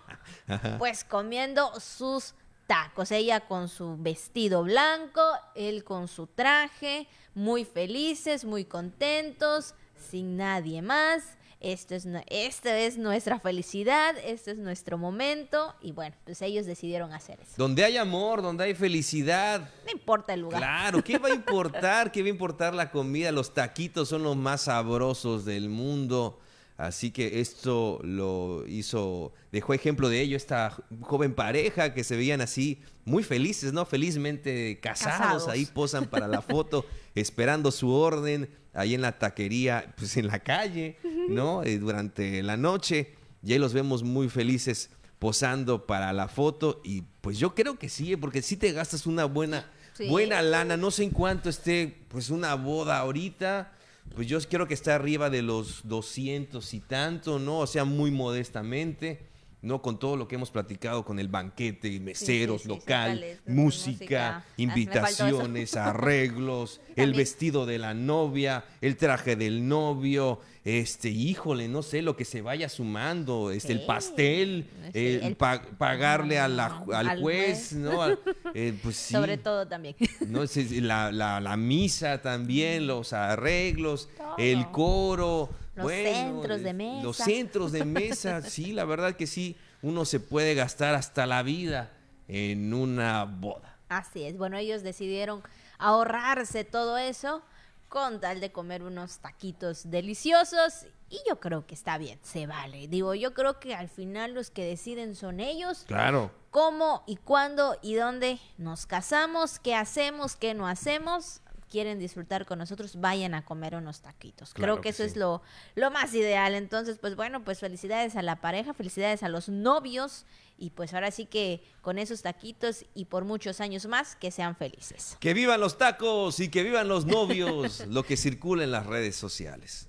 pues 0.79 1.03
comiendo 1.03 1.79
sus 1.79 2.33
tacos. 2.67 3.11
Ella 3.11 3.41
con 3.47 3.69
su 3.69 3.97
vestido 3.97 4.63
blanco, 4.63 5.21
él 5.55 5.83
con 5.83 6.07
su 6.07 6.27
traje, 6.27 7.07
muy 7.33 7.65
felices, 7.65 8.45
muy 8.45 8.65
contentos 8.65 9.73
sin 9.97 10.37
nadie 10.37 10.81
más. 10.81 11.37
Esto 11.59 11.95
es, 11.95 12.07
esta 12.27 12.77
es 12.77 12.99
nuestra 12.99 13.39
felicidad, 13.39 14.15
este 14.23 14.51
es 14.51 14.57
nuestro 14.59 14.99
momento 14.99 15.73
y 15.81 15.91
bueno, 15.91 16.15
pues 16.23 16.43
ellos 16.43 16.67
decidieron 16.67 17.13
hacer 17.13 17.39
eso. 17.41 17.53
Donde 17.57 17.83
hay 17.83 17.97
amor, 17.97 18.43
donde 18.43 18.65
hay 18.65 18.75
felicidad. 18.75 19.67
No 19.83 19.91
importa 19.91 20.35
el 20.35 20.41
lugar. 20.41 20.59
Claro, 20.59 21.03
¿qué 21.03 21.17
va 21.17 21.29
a 21.29 21.33
importar? 21.33 22.11
¿Qué 22.11 22.21
va 22.21 22.27
a 22.27 22.29
importar 22.29 22.75
la 22.75 22.91
comida? 22.91 23.31
Los 23.31 23.55
taquitos 23.55 24.07
son 24.09 24.21
los 24.21 24.37
más 24.37 24.61
sabrosos 24.61 25.45
del 25.45 25.69
mundo. 25.69 26.39
Así 26.77 27.09
que 27.09 27.41
esto 27.41 27.99
lo 28.03 28.63
hizo, 28.67 29.33
dejó 29.51 29.73
ejemplo 29.73 30.09
de 30.09 30.21
ello 30.21 30.37
esta 30.37 30.77
joven 31.01 31.33
pareja 31.33 31.95
que 31.95 32.03
se 32.03 32.15
veían 32.15 32.39
así 32.39 32.81
muy 33.03 33.23
felices, 33.23 33.73
¿no? 33.73 33.83
Felizmente 33.85 34.79
casados, 34.79 35.47
ahí 35.47 35.65
posan 35.65 36.05
para 36.05 36.27
la 36.27 36.41
foto, 36.43 36.85
esperando 37.15 37.71
su 37.71 37.91
orden, 37.91 38.47
ahí 38.73 38.93
en 38.93 39.01
la 39.01 39.17
taquería, 39.17 39.91
pues 39.97 40.17
en 40.17 40.27
la 40.27 40.39
calle, 40.39 40.97
¿no? 41.29 41.63
Eh, 41.63 41.79
durante 41.79 42.43
la 42.43 42.57
noche, 42.57 43.15
y 43.41 43.53
ahí 43.53 43.59
los 43.59 43.73
vemos 43.73 44.03
muy 44.03 44.29
felices 44.29 44.91
posando 45.17 45.87
para 45.87 46.13
la 46.13 46.27
foto 46.27 46.81
y 46.83 47.01
pues 47.21 47.39
yo 47.39 47.55
creo 47.55 47.79
que 47.79 47.89
sí, 47.89 48.15
porque 48.15 48.43
si 48.43 48.55
te 48.55 48.71
gastas 48.71 49.07
una 49.07 49.25
buena, 49.25 49.71
buena 50.09 50.43
lana, 50.43 50.77
no 50.77 50.91
sé 50.91 51.05
en 51.05 51.09
cuánto 51.09 51.49
esté 51.49 52.05
pues 52.07 52.29
una 52.29 52.53
boda 52.53 52.99
ahorita, 52.99 53.73
pues 54.15 54.27
yo 54.27 54.39
quiero 54.41 54.67
que 54.67 54.73
esté 54.73 54.91
arriba 54.91 55.29
de 55.29 55.41
los 55.41 55.87
200 55.87 56.73
y 56.73 56.79
tanto, 56.79 57.39
¿no? 57.39 57.59
O 57.59 57.67
sea, 57.67 57.85
muy 57.85 58.11
modestamente. 58.11 59.19
¿No? 59.61 59.81
Con 59.81 59.97
todo 59.97 60.15
lo 60.15 60.27
que 60.27 60.35
hemos 60.35 60.51
platicado 60.51 61.03
con 61.03 61.19
el 61.19 61.27
banquete, 61.27 61.99
meseros, 61.99 62.65
local, 62.65 63.23
música, 63.47 64.45
invitaciones, 64.57 65.75
arreglos, 65.75 66.79
el 66.95 67.13
vestido 67.13 67.65
de 67.65 67.79
la 67.79 67.93
novia, 67.93 68.65
el 68.81 68.97
traje 68.97 69.35
del 69.35 69.67
novio, 69.67 70.39
este, 70.63 71.09
híjole, 71.09 71.67
no 71.67 71.81
sé, 71.81 72.01
lo 72.01 72.15
que 72.15 72.25
se 72.25 72.41
vaya 72.41 72.69
sumando, 72.69 73.51
este, 73.51 73.73
el 73.73 73.85
pastel, 73.85 74.69
el, 74.93 75.35
pagarle 75.35 76.39
al 76.39 77.19
juez, 77.19 77.73
¿no? 77.73 78.05
Eh, 78.53 78.77
pues 78.83 78.97
Sobre 78.97 79.37
todo 79.37 79.67
también. 79.67 79.95
¿no? 80.27 80.43
La, 80.81 81.11
la, 81.11 81.57
misa 81.57 82.21
también, 82.21 82.85
los 82.85 83.13
arreglos, 83.13 84.09
el 84.37 84.69
coro 84.71 85.49
los 85.77 85.91
centros 85.91 86.63
de 86.63 86.73
mesa. 86.73 87.03
Los 87.03 87.17
centros 87.17 87.71
de 87.71 87.85
mesa, 87.85 88.41
sí, 88.49 88.73
la 88.73 88.85
verdad 88.85 89.15
que 89.15 89.27
sí, 89.27 89.55
uno 89.81 90.05
se 90.05 90.19
puede 90.19 90.55
gastar 90.55 90.95
hasta 90.95 91.25
la 91.25 91.43
vida 91.43 91.91
en 92.27 92.73
una 92.73 93.25
boda. 93.25 93.77
Así 93.89 94.23
es, 94.23 94.37
bueno, 94.37 94.57
ellos 94.57 94.83
decidieron 94.83 95.41
ahorrarse 95.77 96.63
todo 96.63 96.97
eso 96.97 97.41
con 97.87 98.19
tal 98.19 98.41
de 98.41 98.51
comer 98.51 98.83
unos 98.83 99.19
taquitos 99.19 99.89
deliciosos 99.89 100.87
y 101.09 101.19
yo 101.27 101.39
creo 101.39 101.65
que 101.65 101.73
está 101.73 101.97
bien, 101.97 102.19
se 102.21 102.47
vale. 102.47 102.87
Digo, 102.87 103.15
yo 103.15 103.33
creo 103.33 103.59
que 103.59 103.73
al 103.75 103.87
final 103.87 104.33
los 104.33 104.49
que 104.49 104.65
deciden 104.65 105.15
son 105.15 105.39
ellos. 105.39 105.85
Claro. 105.87 106.31
Cómo 106.51 107.03
y 107.07 107.15
cuándo 107.15 107.77
y 107.81 107.95
dónde 107.95 108.39
nos 108.57 108.85
casamos, 108.85 109.59
qué 109.59 109.73
hacemos, 109.73 110.35
qué 110.35 110.53
no 110.53 110.67
hacemos, 110.67 111.41
quieren 111.69 111.99
disfrutar 111.99 112.45
con 112.45 112.59
nosotros, 112.59 112.99
vayan 112.99 113.33
a 113.33 113.45
comer 113.45 113.75
unos 113.75 114.01
taquitos. 114.01 114.53
Claro 114.53 114.73
Creo 114.73 114.75
que, 114.77 114.81
que 114.83 114.89
eso 114.89 115.03
sí. 115.03 115.09
es 115.09 115.15
lo, 115.15 115.41
lo 115.75 115.91
más 115.91 116.13
ideal. 116.13 116.55
Entonces, 116.55 116.97
pues 116.99 117.15
bueno, 117.15 117.43
pues 117.43 117.59
felicidades 117.59 118.15
a 118.15 118.21
la 118.21 118.37
pareja, 118.37 118.73
felicidades 118.73 119.23
a 119.23 119.29
los 119.29 119.49
novios 119.49 120.25
y 120.57 120.71
pues 120.71 120.93
ahora 120.93 121.11
sí 121.11 121.25
que 121.25 121.61
con 121.81 121.99
esos 121.99 122.21
taquitos 122.21 122.85
y 122.95 123.05
por 123.05 123.25
muchos 123.25 123.61
años 123.61 123.85
más, 123.85 124.15
que 124.15 124.31
sean 124.31 124.55
felices. 124.55 125.17
Que 125.19 125.33
vivan 125.33 125.59
los 125.59 125.77
tacos 125.77 126.39
y 126.39 126.49
que 126.49 126.63
vivan 126.63 126.87
los 126.87 127.05
novios, 127.05 127.85
lo 127.87 128.03
que 128.03 128.17
circula 128.17 128.63
en 128.63 128.71
las 128.71 128.85
redes 128.85 129.15
sociales. 129.15 129.86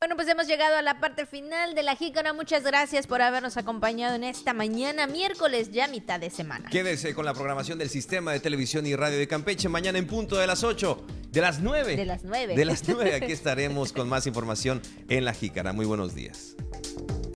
Bueno, 0.00 0.14
pues 0.14 0.28
hemos 0.28 0.46
llegado 0.46 0.76
a 0.76 0.82
la 0.82 1.00
parte 1.00 1.26
final 1.26 1.74
de 1.74 1.82
la 1.82 1.96
Jícora. 1.96 2.32
Muchas 2.32 2.62
gracias 2.62 3.08
por 3.08 3.20
habernos 3.20 3.56
acompañado 3.56 4.14
en 4.14 4.22
esta 4.22 4.54
mañana, 4.54 5.08
miércoles, 5.08 5.72
ya 5.72 5.88
mitad 5.88 6.20
de 6.20 6.30
semana. 6.30 6.70
Quédese 6.70 7.16
con 7.16 7.24
la 7.24 7.34
programación 7.34 7.80
del 7.80 7.90
Sistema 7.90 8.30
de 8.30 8.38
Televisión 8.38 8.86
y 8.86 8.94
Radio 8.94 9.18
de 9.18 9.26
Campeche 9.26 9.68
mañana 9.68 9.98
en 9.98 10.06
punto 10.06 10.36
de 10.36 10.46
las 10.46 10.62
8, 10.62 11.04
de 11.32 11.40
las 11.40 11.58
9. 11.58 11.96
De 11.96 12.04
las 12.04 12.22
nueve. 12.22 12.54
De 12.54 12.64
las 12.64 12.88
9 12.88 13.12
aquí 13.16 13.32
estaremos 13.32 13.92
con 13.92 14.08
más 14.08 14.28
información 14.28 14.80
en 15.08 15.24
La 15.24 15.34
Jícara. 15.34 15.72
Muy 15.72 15.84
buenos 15.84 16.14
días. 16.14 16.54